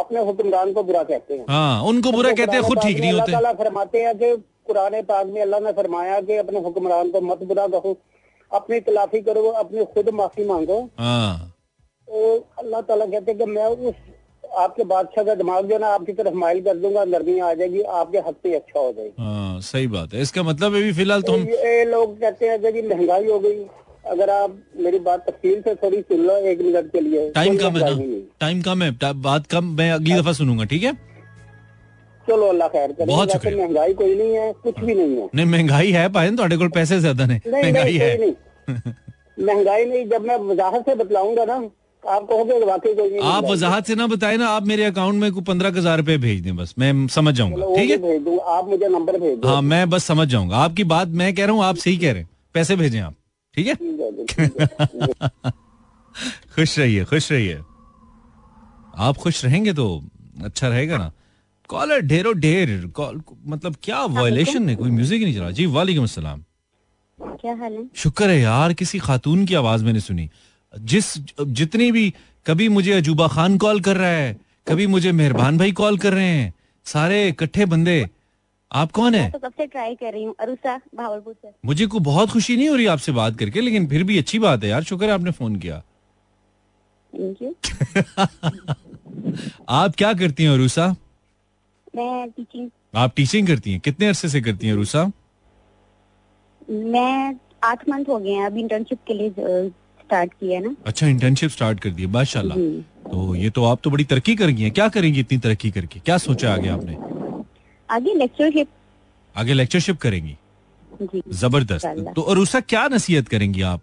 अपने 0.00 0.20
हुक्मरान 0.24 0.72
को 0.72 0.82
बुरा 0.84 1.02
कहते 1.04 1.34
हैं। 1.34 1.44
हाँ 1.48 1.82
उनको 1.84 2.12
बुरा 2.12 2.30
तो 2.30 2.36
कहते 2.36 2.56
हैं 2.56 2.62
खुद 2.64 2.78
ठीक 2.80 3.00
नहीं 3.00 3.12
होते। 3.12 3.32
ताला 3.32 3.52
फरमाते 3.54 4.02
हैं 4.02 4.14
कि 4.18 4.36
कुरान 4.66 5.00
पाक 5.04 5.26
में 5.28 5.40
अल्लाह 5.42 5.60
ने 5.60 5.72
फरमाया 5.74 6.20
कि 6.22 6.36
अपने 6.38 6.60
हुक्मरान 6.60 7.10
को 7.10 7.20
मत 7.22 7.42
बुरा 7.44 7.66
कहो 7.68 7.96
अपनी 8.52 8.80
तलाफी 8.82 9.20
करो 9.22 9.48
अपनी 9.58 9.84
खुद 9.94 10.08
माफ़ी 10.14 10.44
मांगो। 10.46 10.78
हाँ। 10.98 11.52
तो 12.08 12.36
अल्लाह 12.58 12.80
ताला 12.82 13.06
कहते 13.06 13.32
हैं 13.32 13.38
कि 13.38 13.46
मैं 13.48 13.66
उस 13.66 13.94
आपके 14.58 14.84
बादशाह 14.84 15.24
का 15.24 15.34
दिमाग 15.34 15.66
जो 15.66 15.74
है 15.74 15.80
ना 15.80 15.88
आपकी 15.88 16.12
तरफ़ 16.12 16.34
माइल 16.36 16.60
कर 16.62 16.76
दूँगा 16.76 17.04
नरमी 17.06 17.38
आ 17.40 17.52
जाएगी 17.54 17.82
आपके 17.98 18.18
हक 18.20 18.36
पे 18.42 18.54
अच्छा 18.54 18.78
हो 18.80 18.92
जाएगी। 18.92 19.12
हाँ 19.18 19.60
सही 19.62 19.86
बात 19.88 20.14
है। 20.14 20.22
इसका 20.22 20.42
मतलब 20.42 20.74
है 20.74 20.82
भी 20.82 20.92
फ़िलहाल 20.92 21.22
तो 21.22 21.36
ये 21.36 21.84
लोग 21.86 22.18
कहते 22.20 22.48
हैं 22.48 22.72
कि 22.72 22.82
महँगाई 22.84 23.26
हो 23.26 23.38
गई। 23.40 23.58
अगर 24.09 24.29
आप 24.29 24.55
मेरी 24.79 24.99
बात 25.01 25.25
तफसील 25.29 25.61
से 25.61 25.73
थोड़ी 25.75 26.01
सुन 26.03 26.19
लो 26.25 26.35
एक 26.49 26.59
मिनट 26.61 26.91
के 26.91 27.01
लिए 27.01 27.29
टाइम 27.35 27.57
कोई 27.57 27.57
कम 27.59 27.65
है 27.67 27.71
महंगाई 27.73 27.95
ना 27.95 28.05
नहीं। 28.05 28.21
टाइम 28.39 28.61
कम 28.61 28.83
है 28.83 28.91
टा- 28.97 29.15
बात 29.23 29.47
कम 29.47 29.71
मैं 29.77 29.91
अगली 29.91 30.19
दफा 30.19 30.33
सुनूंगा 30.33 30.63
ठीक 30.73 30.83
है 30.83 30.93
चलो 32.27 32.45
अल्लाह 32.47 32.67
खैर 32.67 32.91
करे 32.91 33.05
बहुत 33.05 33.27
वैसे 33.27 33.37
शुक्रिया। 33.39 33.57
महंगाई 33.57 33.93
कोई 33.93 34.13
नहीं 34.15 34.35
है 34.35 34.51
कुछ 34.63 34.79
भी 34.81 34.93
नहीं 34.95 35.15
है 35.17 35.27
नहीं 35.35 35.45
महंगाई 35.47 35.91
है 35.91 36.05
भाई 36.11 36.35
ਤੁਹਾਡੇ 36.35 36.57
ਕੋਲ 36.57 36.69
ਪੈਸੇ 36.71 36.99
ज्यादा 36.99 37.25
ने 37.25 37.39
नहीं 37.47 37.63
महंगाई 37.63 37.83
नहीं 37.85 37.99
है 37.99 38.15
कोई 38.17 38.25
नहीं 38.25 38.93
महंगाई 39.45 39.85
नहीं 39.85 40.05
जब 40.09 40.25
मैं 40.27 40.37
वजाहत 40.45 40.85
से 40.85 40.95
बतलाऊंगा 40.95 41.45
ना 41.45 41.57
आप 42.03 42.23
कहोगे 42.29 42.59
कि 42.59 42.65
वाकई 42.65 42.93
कोई 42.93 43.09
नहीं 43.09 43.19
आप 43.21 43.27
महंगाई। 43.33 43.51
वजाहत 43.51 43.87
से 43.87 43.95
ना 43.95 44.07
बताए 44.07 44.37
ना 44.37 44.47
आप 44.51 44.67
मेरे 44.67 44.83
अकाउंट 44.85 45.21
में 45.21 45.31
को 45.33 45.41
पंद्रह 45.47 45.77
हजार 45.77 45.97
रुपए 45.97 46.17
भेज 46.25 46.41
दें 46.41 46.55
बस 46.57 46.73
मैं 46.79 46.91
समझ 47.09 47.33
चलो 47.33 47.37
जाऊंगा 47.39 47.65
वो 47.65 47.75
ठीक 47.75 47.87
भी 47.87 47.91
है 47.91 47.97
भेज 48.03 48.21
दूंगा 48.23 48.55
आप 48.55 48.69
मुझे 48.69 48.87
नंबर 48.89 49.19
भेज 49.19 49.37
दो 49.39 49.47
हाँ 49.47 49.61
मैं 49.71 49.83
बस 49.89 50.05
समझ 50.05 50.27
जाऊंगा 50.29 50.57
आपकी 50.65 50.83
बात 50.91 51.15
मैं 51.21 51.33
कह 51.35 51.45
रहा 51.45 51.55
हूँ 51.55 51.63
आप 51.65 51.83
सही 51.85 51.97
कह 51.97 52.11
रहे 52.11 52.21
हैं 52.21 52.29
पैसे 52.55 52.75
भेजें 52.75 52.99
आप 53.01 53.15
ठीक 53.57 53.67
है 53.67 53.75
ठीक 53.77 53.98
है 54.18 54.46
है। 54.50 55.50
खुश 56.54 56.78
रहिए 56.78 57.04
खुश 57.04 57.32
रहिए। 57.32 57.60
आप 58.96 59.16
खुश 59.16 59.44
रहेंगे 59.44 59.72
तो 59.72 60.04
अच्छा 60.44 60.68
रहेगा 60.68 60.98
ना। 60.98 61.12
कॉलर 61.68 62.00
ढेरों 62.00 62.34
ढेर 62.34 62.86
कॉल 62.86 63.22
मतलब 63.46 63.76
क्या 63.82 64.04
वायलेशन 64.04 64.68
है 64.68 64.76
कोई 64.76 64.90
म्यूज़िक 64.90 65.18
ही 65.18 65.24
नहीं 65.24 65.34
चला। 65.34 65.50
जी 65.50 65.66
वालेकुम 65.66 66.06
क्या 67.18 67.54
हाल 67.54 67.72
है? 67.72 67.88
शुक्र 67.94 68.30
है 68.30 68.40
यार 68.40 68.72
किसी 68.72 68.98
खातून 68.98 69.46
की 69.46 69.54
आवाज़ 69.54 69.84
मैंने 69.84 70.00
सुनी। 70.00 70.30
जिस 70.78 71.18
जितनी 71.46 71.92
भी 71.92 72.14
कभी 72.46 72.68
मुझे 72.68 72.92
अजूबा 72.92 73.28
खान 73.28 73.58
कॉल 73.58 73.80
कर 73.80 73.96
रहा 73.96 74.10
है 74.10 74.36
कभी 74.68 74.86
मुझे 74.86 75.12
मेहरबान 75.12 75.58
भाई 75.58 75.72
कॉल 75.72 75.98
कर 75.98 76.12
रहे 76.12 76.28
हैं 76.28 76.54
सारे 76.84 77.28
इकट्ठे 77.28 77.66
बंदे 77.66 78.10
आप 78.72 78.92
कौन 78.92 79.14
है? 79.14 79.30
तो 79.30 79.38
कब 79.38 79.52
से 79.56 79.66
ट्राई 79.66 79.94
कर 79.94 80.12
रही 80.12 80.24
हूँ 80.24 80.34
अरुषा 80.40 80.80
भावलपुर 80.94 81.34
से 81.34 81.52
मुझे 81.64 81.86
को 81.86 81.98
बहुत 81.98 82.30
खुशी 82.30 82.56
नहीं 82.56 82.68
हो 82.68 82.76
रही 82.76 82.86
आपसे 82.86 83.12
बात 83.12 83.38
करके 83.38 83.60
लेकिन 83.60 83.86
फिर 83.86 84.04
भी 84.04 84.18
अच्छी 84.18 84.38
बात 84.38 84.64
है 84.64 84.70
यार 84.70 84.82
शुक्र 84.82 85.04
है 85.04 85.10
आपने 85.10 85.30
फ़ोन 85.30 85.56
किया। 85.56 85.82
आप 89.68 89.96
क्या 89.96 90.12
करती 90.12 90.44
हैं 90.44 90.96
मैं 91.96 92.30
टीचिंग 92.30 92.70
आप 92.94 93.12
टीचिंग 93.16 93.46
करती 93.46 93.72
हैं? 93.72 93.80
कितने 93.80 94.06
अरसे 94.06 94.28
से 94.28 94.40
करती 94.40 94.66
हैं 94.66 94.74
रूसा 94.74 95.12
मैं 96.70 97.34
आठ 97.64 97.88
मंथ 97.88 98.04
हो 98.08 98.18
गए 98.18 98.30
हैं 98.30 98.46
अभी 98.46 98.60
इंटर्नशिप 98.60 98.98
के 99.06 99.14
लिए 99.14 99.30
स्टार्ट 99.30 100.32
किया 100.32 100.58
है 100.58 100.66
ना। 100.66 100.76
अच्छा 100.86 101.06
इंटर्नशिप 101.06 101.50
स्टार्ट 101.50 101.80
कर 101.80 101.90
दी 101.90 102.06
माशाल्लाह। 102.06 102.58
तो 103.10 103.34
ये 103.34 103.50
तो 103.50 103.64
आप 103.64 103.80
तो 103.84 103.90
बड़ी 103.90 104.04
तरक्की 104.04 104.36
कर 104.36 104.46
गई 104.46 104.62
हैं। 104.62 104.72
क्या 104.72 104.88
करेंगी 104.88 105.20
इतनी 105.20 105.38
तरक्की 105.38 105.70
करके? 105.70 106.00
क्या 106.00 106.18
सोचा 106.18 106.54
आगे 106.54 106.68
आपने? 106.68 106.96
आगे 107.90 108.14
लेक्चरशिप 108.14 108.68
आगे 109.34 109.52
लेक्चरशिप 109.52 109.96
करेंगी। 109.98 110.36
ज़बरदस्त। 111.30 112.12
तो 112.16 112.22
और 112.22 112.38
उसका 112.38 112.60
क्या 112.62 112.86
नसीहत 112.88 113.28
करेंगी 113.28 113.62
आप 113.64 113.80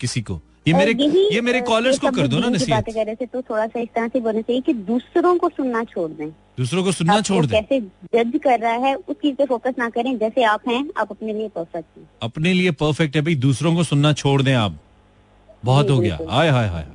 किसी 0.00 0.20
को? 0.22 0.40
ये 0.68 0.74
मेरे 0.74 0.92
ये 1.34 1.40
मेरे 1.40 1.60
कॉलर्स 1.62 1.98
को 1.98 2.10
कर 2.10 2.26
दो 2.26 2.38
ना 2.38 2.48
नसीहत। 2.48 2.84
बातें 2.88 3.14
थे 3.16 3.26
तो 3.26 3.40
थोड़ा 3.42 3.66
सा 3.66 3.80
इस 3.80 3.88
तरह 3.94 4.08
से 4.08 4.20
बोलना 4.20 4.40
चाहिए 4.40 4.62
कि 4.62 4.72
दूसरों 4.86 5.36
को 5.38 5.48
सुनना 5.48 5.82
छोड़ 5.84 6.10
दें। 6.10 6.28
दूसरों 6.58 6.84
को 6.84 6.92
सुनना 6.92 7.20
छोड़ 7.20 7.44
दें? 7.46 7.60
कैसे 7.60 7.80
जज 8.14 8.38
कर 8.44 8.58
रहा 8.60 8.72
है 8.86 8.94
उस 8.94 9.16
चीज़ 9.16 9.34
पे 9.34 9.46
फोकस 9.46 9.74
ना 9.78 9.88
करें 9.90 10.16
जैसे 10.18 10.42
आप 10.44 10.68
हैं 10.68 10.84
आप 10.98 11.10
अपने 11.10 11.32
लिए 11.32 11.48
परफेक्ट 11.48 11.98
हैं। 11.98 12.08
अपने 12.22 12.52
लिए 12.52 12.70
परफेक्ट 12.76 13.16
है 13.16 13.22
भाई 13.22 13.34
दूसरों 13.38 13.74
को 13.76 13.84
सुनना 13.84 14.12
छोड़ 14.14 14.40
दें 14.42 14.54
आप। 14.54 14.78
बहुत 15.64 15.90
हो 15.90 15.98
गया। 15.98 16.18
हाय 16.30 16.48
हाय 16.48 16.68
हाय 16.68 16.86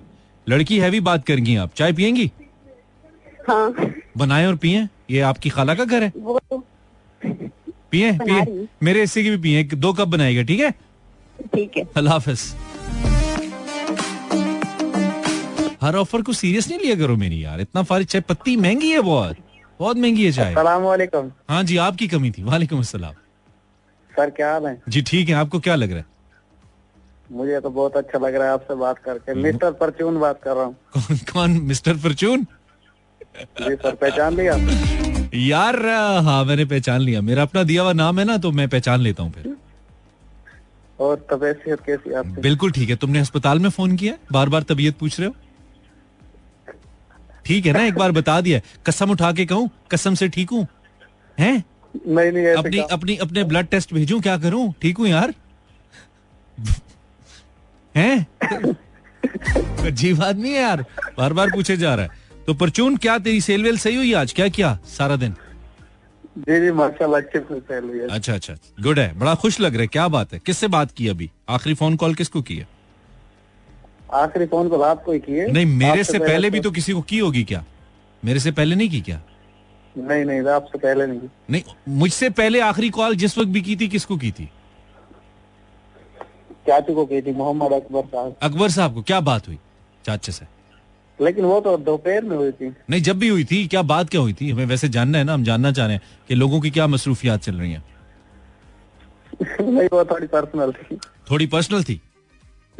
लड़की 0.48 0.80
हैवी 0.80 1.00
बात 1.02 1.26
करेंगी 1.26 1.56
आप। 1.56 1.74
चाय 1.74 1.94
पियेंगी? 1.94 2.32
हाँ। 3.48 3.94
बनाए 4.18 4.46
और 4.46 4.56
पिए? 4.56 4.88
ये 5.10 5.20
आपकी 5.22 5.50
खाला 5.50 5.74
का 5.76 5.86
घर 5.86 6.04
है? 6.04 6.12
वो 6.18 6.40
पिए 7.92 8.12
पिए। 8.20 8.68
मेरे 8.84 9.00
हिस्से 9.02 9.24
की 9.24 9.30
भी 9.30 9.38
पिए। 9.38 9.64
दो 9.76 9.94
कप 9.94 10.08
बनाएगा 10.08 10.44
ठीक 10.44 10.60
है? 10.60 10.72
ठीक 11.46 11.78
है। 11.78 11.84
अल्लाह 11.98 12.14
हाफिज। 12.14 12.54
हर 15.82 15.96
ऑफ़र 15.96 16.22
को 16.22 16.34
सीरियस 16.34 16.68
नहीं 16.70 16.80
लिया 16.80 16.96
करो 16.96 17.16
मेरी 17.16 17.44
यार। 17.44 17.62
इतना 17.62 17.84
फारी 17.84 18.06
चाय 18.06 18.22
पत्ती 18.30 18.56
महँगी 18.58 18.90
है 18.92 19.02
बहुत। 19.02 19.38
बहुत 19.80 19.98
महँगी 19.98 20.26
है 20.26 20.32
चाय। 20.32 20.54
वालेकुम 20.56 21.32
हाँ 21.50 21.64
जी 21.64 21.78
आपकी 21.78 22.08
कमी 22.08 22.32
थी। 22.32 22.44
वालेकुम 22.44 22.80
अस्सलाम। 22.80 23.14
सर 24.12 24.30
क्या 24.30 24.52
हाल 24.52 24.66
है? 24.68 24.82
जी 24.90 25.02
ठीक 25.02 25.30
है 25.30 25.36
आपको 25.36 25.60
क्या 25.60 25.76
लग 25.76 25.92
रहा 25.92 26.00
है? 26.00 26.06
मुझे 27.30 27.60
तो 27.60 27.70
बहुत 27.70 27.96
अच्छा 27.98 28.20
लग 28.20 28.36
रहा 28.36 28.48
है 28.48 28.54
आपसे 28.54 28.76
बात 28.76 29.00
करके। 29.06 29.34
मिस्टर 29.36 29.72
परचून 29.74 30.20
बात 30.20 30.42
कर 30.44 30.56
रहा 30.56 30.66
हूँ। 30.66 30.76
कौन 30.94 31.18
कौन? 31.32 31.52
मिस्टर 31.68 31.98
फॉर्चून 31.98 32.46
जी 33.62 33.76
सर 33.76 33.96
पहचान 33.96 34.36
लिया? 34.36 34.54
यार 35.36 35.86
हाँ 36.26 36.44
मैंने 36.46 36.66
पहचान 36.66 37.02
लिया। 37.02 37.22
मेरा 37.22 37.42
अपना 37.42 37.64
दिया 37.64 37.82
हुआ 37.82 37.94
नाम 37.94 38.20
है 38.20 38.26
ना 38.26 38.38
तो 38.38 38.52
मैं 38.52 38.68
पहचान 38.70 39.02
लेता 39.02 39.24
हूँ 39.24 39.32
फिर। 39.32 39.56
और 41.00 41.26
तबीयत 41.32 41.80
कैसी 41.86 42.14
आपकी? 42.14 42.42
बिल्कुल 42.42 42.72
ठीक 42.72 42.90
है। 42.90 42.96
तुमने 42.96 43.20
अस्पताल 43.20 43.60
में 43.60 43.70
फ़ोन 43.70 43.96
किया? 43.98 44.14
बार 44.32 44.50
बार 44.50 44.64
तबीयत 44.64 44.98
पूछ 44.98 45.20
रहे 45.20 45.30
हो? 45.30 45.36
ठीक 47.46 47.66
है 47.66 47.74
ना 47.74 47.84
एक 47.86 47.96
बार 47.96 48.12
बता 48.12 48.40
दिया। 48.42 48.60
कसम 48.88 49.12
उठा 49.12 49.32
के 49.32 49.46
कहूँ 49.46 49.70
कसम 49.92 50.16
से 50.16 50.28
ठीक 50.30 50.50
हूँ? 50.50 50.68
हैं? 51.38 51.64
नहीं 52.08 52.32
नहीं 52.32 52.48
अपनी 52.48 52.78
अपनी 52.92 53.16
अपने 53.26 53.44
ब्लड 53.44 53.68
टेस्ट 53.68 53.94
भेजूं 53.94 54.20
क्या 54.22 54.38
करूँ? 54.38 54.74
ठीक 54.82 54.98
हूँ 54.98 55.08
यार। 55.08 55.34
हैं? 57.96 58.26
अजीब 59.86 60.24
आदमी 60.24 60.50
है 60.50 60.62
यार। 60.62 60.86
बार 61.18 61.34
बार 61.34 61.52
पूछे 61.52 61.78
जा 61.78 61.94
रहा 61.96 62.06
है। 62.06 62.24
तो 62.48 62.54
परचून 62.54 62.98
क्या 62.98 63.18
तेरी 63.18 63.42
सेल 63.42 63.64
वेल 63.64 63.78
सही 63.78 63.96
हुई 63.96 64.14
आज? 64.14 64.34
क्या 64.34 64.48
किया 64.48 64.78
सारा 64.88 65.16
दिन? 65.16 65.36
जी 66.38 66.60
जी 66.62 66.72
माशाल्लाह 66.72 67.22
अच्छे 67.22 67.40
से 67.40 67.76
है। 67.76 68.08
अच्छा 68.08 68.34
अच्छा 68.34 68.54
गुड 68.82 69.00
है 69.00 69.18
बड़ा 69.20 69.36
खुश 69.36 69.60
लग 69.60 69.74
रहा 69.74 69.82
है 69.82 69.88
क्या 69.88 70.08
बात 70.08 70.34
है। 70.34 70.40
किससे 70.40 70.68
बात 70.68 70.92
की 70.92 71.08
अभी? 71.08 71.30
आखिरी 71.50 71.76
फ़ोन 71.76 71.96
कॉल 71.96 72.16
किसको 72.16 72.42
की 72.42 72.58
है? 72.58 72.68
आखिरी 74.14 74.46
फ़ोन 74.46 74.70
कॉल 74.70 74.84
आपको 74.84 75.12
ही 75.12 75.20
की 75.20 75.34
है? 75.34 75.52
नहीं 75.52 75.66
मेरे 75.66 76.04
से 76.04 76.20
पहले 76.20 76.50
भी 76.50 76.60
तो 76.60 76.72
किसी 76.72 76.94
को 76.94 77.02
की 77.02 77.20
होगी 77.20 77.44
क्या? 77.44 77.64
मेरे 78.24 78.40
से 78.40 78.52
पहले 78.52 78.76
नहीं 78.76 78.90
की 78.90 79.02
क्या? 79.02 79.22
नहीं 79.96 80.26
नहीं 80.26 80.48
आपसे 80.52 80.78
पहले 80.78 81.06
नहीं 81.08 81.30
नहीं 81.50 81.64
मुझसे 81.98 82.30
पहले 82.30 82.60
आखिरी 82.60 82.90
कॉल 82.90 83.16
जिस 83.16 83.38
वक्त 83.38 83.50
भी 83.50 83.62
की 83.62 83.76
थी 83.76 83.88
किसको 83.88 84.18
की 84.18 84.32
थी? 84.32 84.50
चाचू 86.68 86.94
को 86.94 87.06
की 87.06 87.22
थी 87.22 87.34
मोहम्मद 87.34 87.74
अकबर 87.74 88.02
साहब। 88.02 88.36
अकबर 88.42 88.70
साहब 88.70 88.94
को 88.94 89.02
क्या 89.02 89.20
बात 89.22 89.48
हुई? 89.48 89.60
चाचे 90.06 90.32
से। 90.32 90.55
लेकिन 91.22 91.46
वो 91.46 91.60
तो 91.62 91.78
दोपहर 91.78 92.24
में 92.24 92.38
हुई 92.38 92.52
थी। 92.52 92.74
नहीं 92.90 93.02
जब 93.02 93.20
भी 93.20 93.28
हुई 93.28 93.44
थी 93.44 93.68
क्या 93.68 93.82
बात 93.82 94.10
क्या 94.10 94.22
हुई 94.22 94.34
थी? 94.34 94.50
हमें 94.50 94.66
वैसे 94.66 94.90
जानना 94.90 95.18
है 95.18 95.24
ना 95.24 95.34
हम 95.34 95.44
जानना 95.44 95.72
चाह 95.72 95.86
रहे 95.86 95.96
हैं 95.96 96.02
कि 96.28 96.36
लोगों 96.36 96.62
की 96.62 96.70
क्या 96.70 96.88
मसरूफियात 96.88 97.42
चल 97.42 97.56
रही 97.56 97.72
है? 97.72 97.84
नहीं 99.62 99.88
वो 99.94 100.04
थोड़ी 100.06 100.28
पर्सनल 100.28 100.72
थी। 100.72 100.96
थोड़ी 101.32 101.48
पर्सनल 101.48 101.84
थी? 101.84 102.02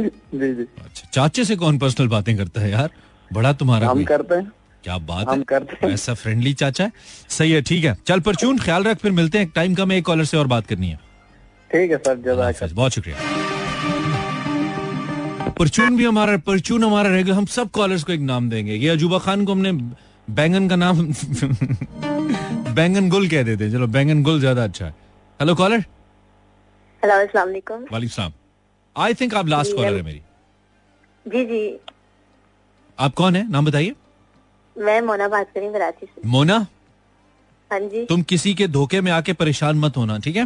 जी 0.02 0.54
जी। 0.54 0.64
अच्छा 0.84 1.10
चाचे 1.14 1.46
से 1.46 1.56
कौन 1.56 1.78
पर्सनल 1.78 2.08
बातें 2.08 2.38
करता 2.38 2.62
है 2.62 2.72
यार? 2.72 2.90
बड़ा 3.34 3.54
तुम्हारा 3.54 3.90
हम 3.90 4.04
करते 4.04 4.36
हैं। 4.36 4.52
क्या 4.84 4.98
बात 4.98 5.30
हम 5.30 5.38
है। 5.38 5.44
करते 5.44 5.88
हैं। 5.88 5.94
ऐसा 5.94 6.14
फ्रेंडली 6.14 6.54
चाचा 6.54 6.84
है? 6.84 6.92
सही 7.30 7.52
है 7.52 7.62
ठीक 7.62 7.86
है। 7.86 7.98
चल 8.08 8.20
परचून 8.20 8.60
ख्याल 8.60 8.84
रख 8.84 8.98
फिर 8.98 9.12
मिलते 9.12 9.38
हैं। 9.38 9.50
टाइम 9.50 9.76
कम 9.76 9.92
एक 9.92 10.06
कॉलर 10.06 10.26
से 10.26 10.38
और 10.38 10.48
बात 10.48 10.68
करनी 10.68 10.90
है। 10.90 11.00
ठीक 11.72 11.92
है 11.92 11.98
सर 11.98 12.16
जजाक 12.16 12.74
बहुत 12.74 12.92
शुक्रिया। 12.92 13.18
परचून 15.60 15.96
भी 15.98 16.06
हमारा 16.06 16.38
परचून 16.46 16.84
हमारा 16.84 17.10
रेगुलर 17.10 17.36
हम 17.36 17.46
सब 17.46 17.70
कॉलर्स 17.72 18.04
को 18.04 18.12
एक 18.14 18.20
नाम 18.22 18.50
देंगे। 18.50 18.74
ये 18.74 18.90
अजूबा 18.90 19.18
खान 19.26 19.46
को 19.46 19.52
हमने 19.52 19.72
बैंगन 20.28 20.68
का 20.70 20.76
नाम 20.76 20.98
बैंगन 22.76 23.10
गुल 23.10 23.28
कह 23.30 23.44
देते 23.44 23.64
हैं। 23.64 23.72
चलो 23.72 23.88
बैंगन 23.88 24.24
गुल 24.24 24.40
ज़्यादा 24.40 24.64
अच्छा 24.64 24.86
है। 24.86 24.92
हेलो 25.40 25.56
कॉलर 25.56 25.80
हेलो 27.04 27.14
अस्सलाम 27.24 27.50
वालेकुम। 27.92 28.32
आई 28.96 29.14
थिंक 29.14 29.34
आप 29.36 29.48
लास्ट 29.48 29.76
कॉलर 29.76 29.96
है 29.96 30.02
मेरी। 30.02 30.22
जी 31.26 31.46
जी। 31.46 31.80
आप 32.98 33.14
कौन 33.14 33.36
है? 33.36 33.50
नाम 33.52 33.66
बताइए। 33.66 33.96
मैं 34.76 35.00
मोना 35.02 35.28
बात 35.28 35.48
कर 35.54 35.60
रही 35.60 35.72
कराची 35.74 36.06
से। 36.06 36.28
मोना? 36.28 36.58
हाँ 37.72 37.80
जी। 37.80 38.06
तुम 38.06 38.22
किसी 38.24 38.54
के 38.54 38.68
धोखे 38.68 39.02
में 39.02 39.12
आके 39.12 39.34
परेशान 39.34 39.80
मत 39.80 39.98
होना 39.98 40.18
ठीक 40.20 40.36
है? 40.36 40.46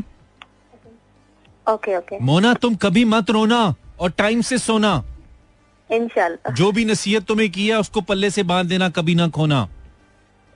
ओके 1.68 1.98
ओके। 1.98 2.20
मोना 2.26 2.54
तुम 2.54 2.76
कभी 2.76 3.06
मत 3.06 3.30
रोना। 3.32 3.62
और 4.00 4.12
टाइम 4.12 4.42
से 4.42 4.58
सोना। 4.58 5.04
इंशाल्लाह। 5.92 6.54
जो 6.54 6.72
भी 6.72 6.86
नसीहत 6.86 7.24
तुम्हें 7.24 7.52
की 7.52 7.68
है 7.68 7.80
उसको 7.80 8.02
पल्ले 8.02 8.30
से 8.30 8.44
बाँध 8.44 8.68
देना 8.70 8.90
कभी 8.90 9.16
ना 9.16 9.28
खोना। 9.28 9.70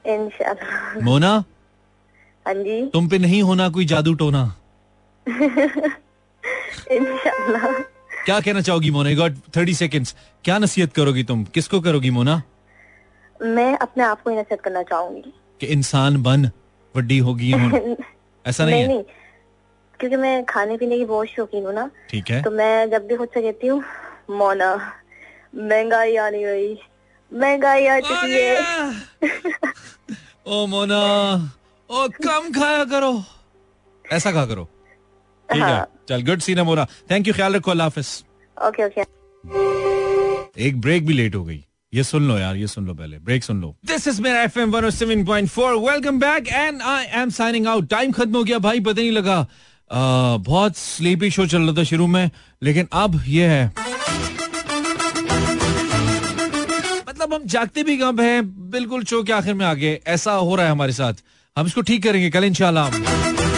इंशाल्लाह। 0.08 1.06
मोना? 1.06 1.44
हाँ 2.48 2.54
जी। 2.54 2.88
तुम 2.88 3.08
पे 3.08 3.18
नहीं 3.18 3.44
होना 3.44 3.70
कोई 3.70 3.86
जादू 3.86 4.14
टोना। 4.14 4.56
इंशाल्लाह। 6.91 7.72
क्या 8.26 8.39
कहना 8.39 8.62
चाहोगी 8.62 8.91
मोना? 8.91 9.14
गॉट 9.14 9.34
थर्टी 9.58 9.74
सेकेंड्स 9.74 10.16
क्या 10.44 10.58
नसीहत 10.58 10.94
करोगी 10.94 11.24
तुम? 11.24 11.44
किसको 11.44 11.82
करोगी 11.82 12.10
मोना? 12.10 12.41
मैं 13.41 13.78
अपने 13.78 14.04
आप 14.04 14.22
को 14.22 14.30
ही 14.30 14.36
नसीहत 14.36 14.62
करना 14.62 14.84
चाहूँगी। 14.84 15.34
कि 15.60 15.66
इंसान 15.66 16.24
बन 16.24 16.52
वड्डी 16.96 17.18
होगी 17.18 17.54
ऐसा 18.48 18.66
नहीं 18.66 18.82
है? 18.82 18.88
नहीं। 18.88 19.04
क्योंकि 20.00 20.16
मैं 20.16 20.44
खाने 20.46 20.78
पीने 20.78 20.98
की 20.98 21.06
बहुत 21.06 21.28
शौकीन 21.28 21.66
हूँ 21.66 21.74
ना 21.74 21.89
ठीक 22.10 22.30
है। 22.30 22.41
तो 22.44 22.52
मैं 22.52 22.89
जब 22.91 23.08
भी 23.08 23.16
खुद 23.18 23.30
से 23.34 23.41
कहती 23.41 23.68
हूँ 23.68 23.84
मोना 24.32 24.74
महँगाई 25.56 26.16
आनी 26.18 26.44
गई 26.44 26.74
महँगाई 27.32 27.88
आ 27.88 28.00
चुकी 28.00 28.32
है। 28.34 28.56
ओ 30.48 30.66
मोना! 30.68 31.02
ओ 31.89 32.08
कम 32.24 32.52
खाया 32.52 32.84
करो। 32.86 33.24
ऐसा 34.06 34.32
कहा 34.32 34.46
करो। 34.46 34.64
ठीक 35.50 35.62
है 35.62 35.70
हाँ। 35.70 35.88
चल 36.10 36.22
गुड 36.26 36.39
सीना 36.41 36.64
मोना। 36.64 36.86
थैंक 37.12 37.28
यू 37.28 37.34
ख्याल 37.34 37.56
रखो 37.56 37.72
अल्लाह 37.72 37.88
हाफिज। 37.88 38.24
ओके 38.58 38.86
ओके 38.86 39.02
एक 40.68 40.82
ब्रेक 40.82 41.06
भी 41.06 41.14
लेट 41.14 41.36
हो 41.36 41.44
गई। 41.44 41.64
ये 41.94 42.04
सुन 42.04 42.28
लो 42.28 42.38
यार 42.38 42.56
ये 42.56 42.68
सुन 42.68 42.86
लो 42.88 42.94
पहले। 42.94 43.18
ब्रेक 43.20 43.44
सुन 43.44 43.62
लो। 43.62 43.76
दिस 43.86 44.08
इज़ 44.08 44.22
मेरा 44.22 44.41
FM 44.44 44.72
107.4 44.72 45.78
welcome 45.89 46.20
back 46.20 46.48
and 46.48 46.82
I 46.82 47.06
am 47.22 47.30
signing 47.30 47.68
out 47.68 47.89
time 47.89 48.12
खत्म 48.12 48.36
हो 48.36 48.44
गया 48.44 48.60
भाई 48.60 48.80
पता 48.80 49.02
नहीं 49.02 49.12
लगा। 49.12 49.46
बहुत 49.94 50.78
स्लीपी 50.78 51.30
शो 51.32 51.46
चल 51.46 51.62
रहा 51.62 51.74
था 51.78 51.84
शुरू 51.84 52.08
में, 52.08 52.30
लेकिन 52.62 52.88
अब 52.94 53.22
ये 53.28 53.48
है। 53.48 53.66
मतलब 57.10 57.34
हम 57.34 57.46
जागते 57.46 57.84
भी 57.84 57.98
कब 57.98 58.22
हैं? 58.22 58.70
बिल्कुल 58.72 59.04
शो 59.04 59.22
के 59.24 59.34
आखिर 59.34 59.54
में 59.54 59.66
आगे। 59.66 60.00
ऐसा 60.08 60.32
हो 60.32 60.56
रहा 60.56 60.66
है 60.66 60.72
हमारे 60.72 60.94
साथ। 60.94 61.14
हम 61.58 61.68
इसको 61.68 61.82
ठीक 61.82 62.04
करेंगे 62.04 62.30
कल 62.30 62.44
इंशाल्लाह। 62.44 62.89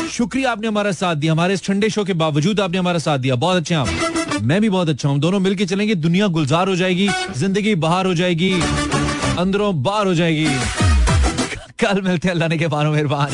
शुक्रिया 0.08 0.52
आपने 0.52 0.68
हमारा 0.68 0.92
साथ 0.92 1.16
दिया। 1.16 1.32
हमारे 1.32 1.54
इस 1.54 1.64
ठंडे 1.66 1.90
शो 1.90 2.04
के 2.06 2.14
बावजूद 2.14 2.60
आपने 2.60 2.78
हमारा 2.78 3.00
साथ 3.00 3.18
दिया। 3.18 3.36
बहुत 3.36 3.58
अच्छे 3.58 3.76
आप। 3.76 3.88
मैं 4.42 4.62
भी 4.62 4.70
बहुत 4.70 4.90
अच्छा 4.90 5.10
हूँ। 5.10 5.20
दोनों 5.20 5.40
मिलके 5.40 5.66
चलेंगे। 5.66 5.96
दुनिया 5.96 6.28
गुलजार 6.28 6.68
हो 6.68 6.76
जाएगी। 6.76 7.08
ज़िंदगी 7.38 7.76
बाहर 7.76 8.06
हो 8.06 8.14
जाएगी। 8.14 8.52
अंदरों 9.40 9.84
बाहर 9.84 10.08
हो 10.08 10.14
जाएगी। 10.14 10.48
कल 11.80 12.02
मिलते 12.02 12.28
हैं। 12.28 12.34
अल्लाह 12.34 12.50
ने 12.50 12.58
के 12.58 12.68
बारो 12.68 12.92
मेहरबान। 12.92 13.30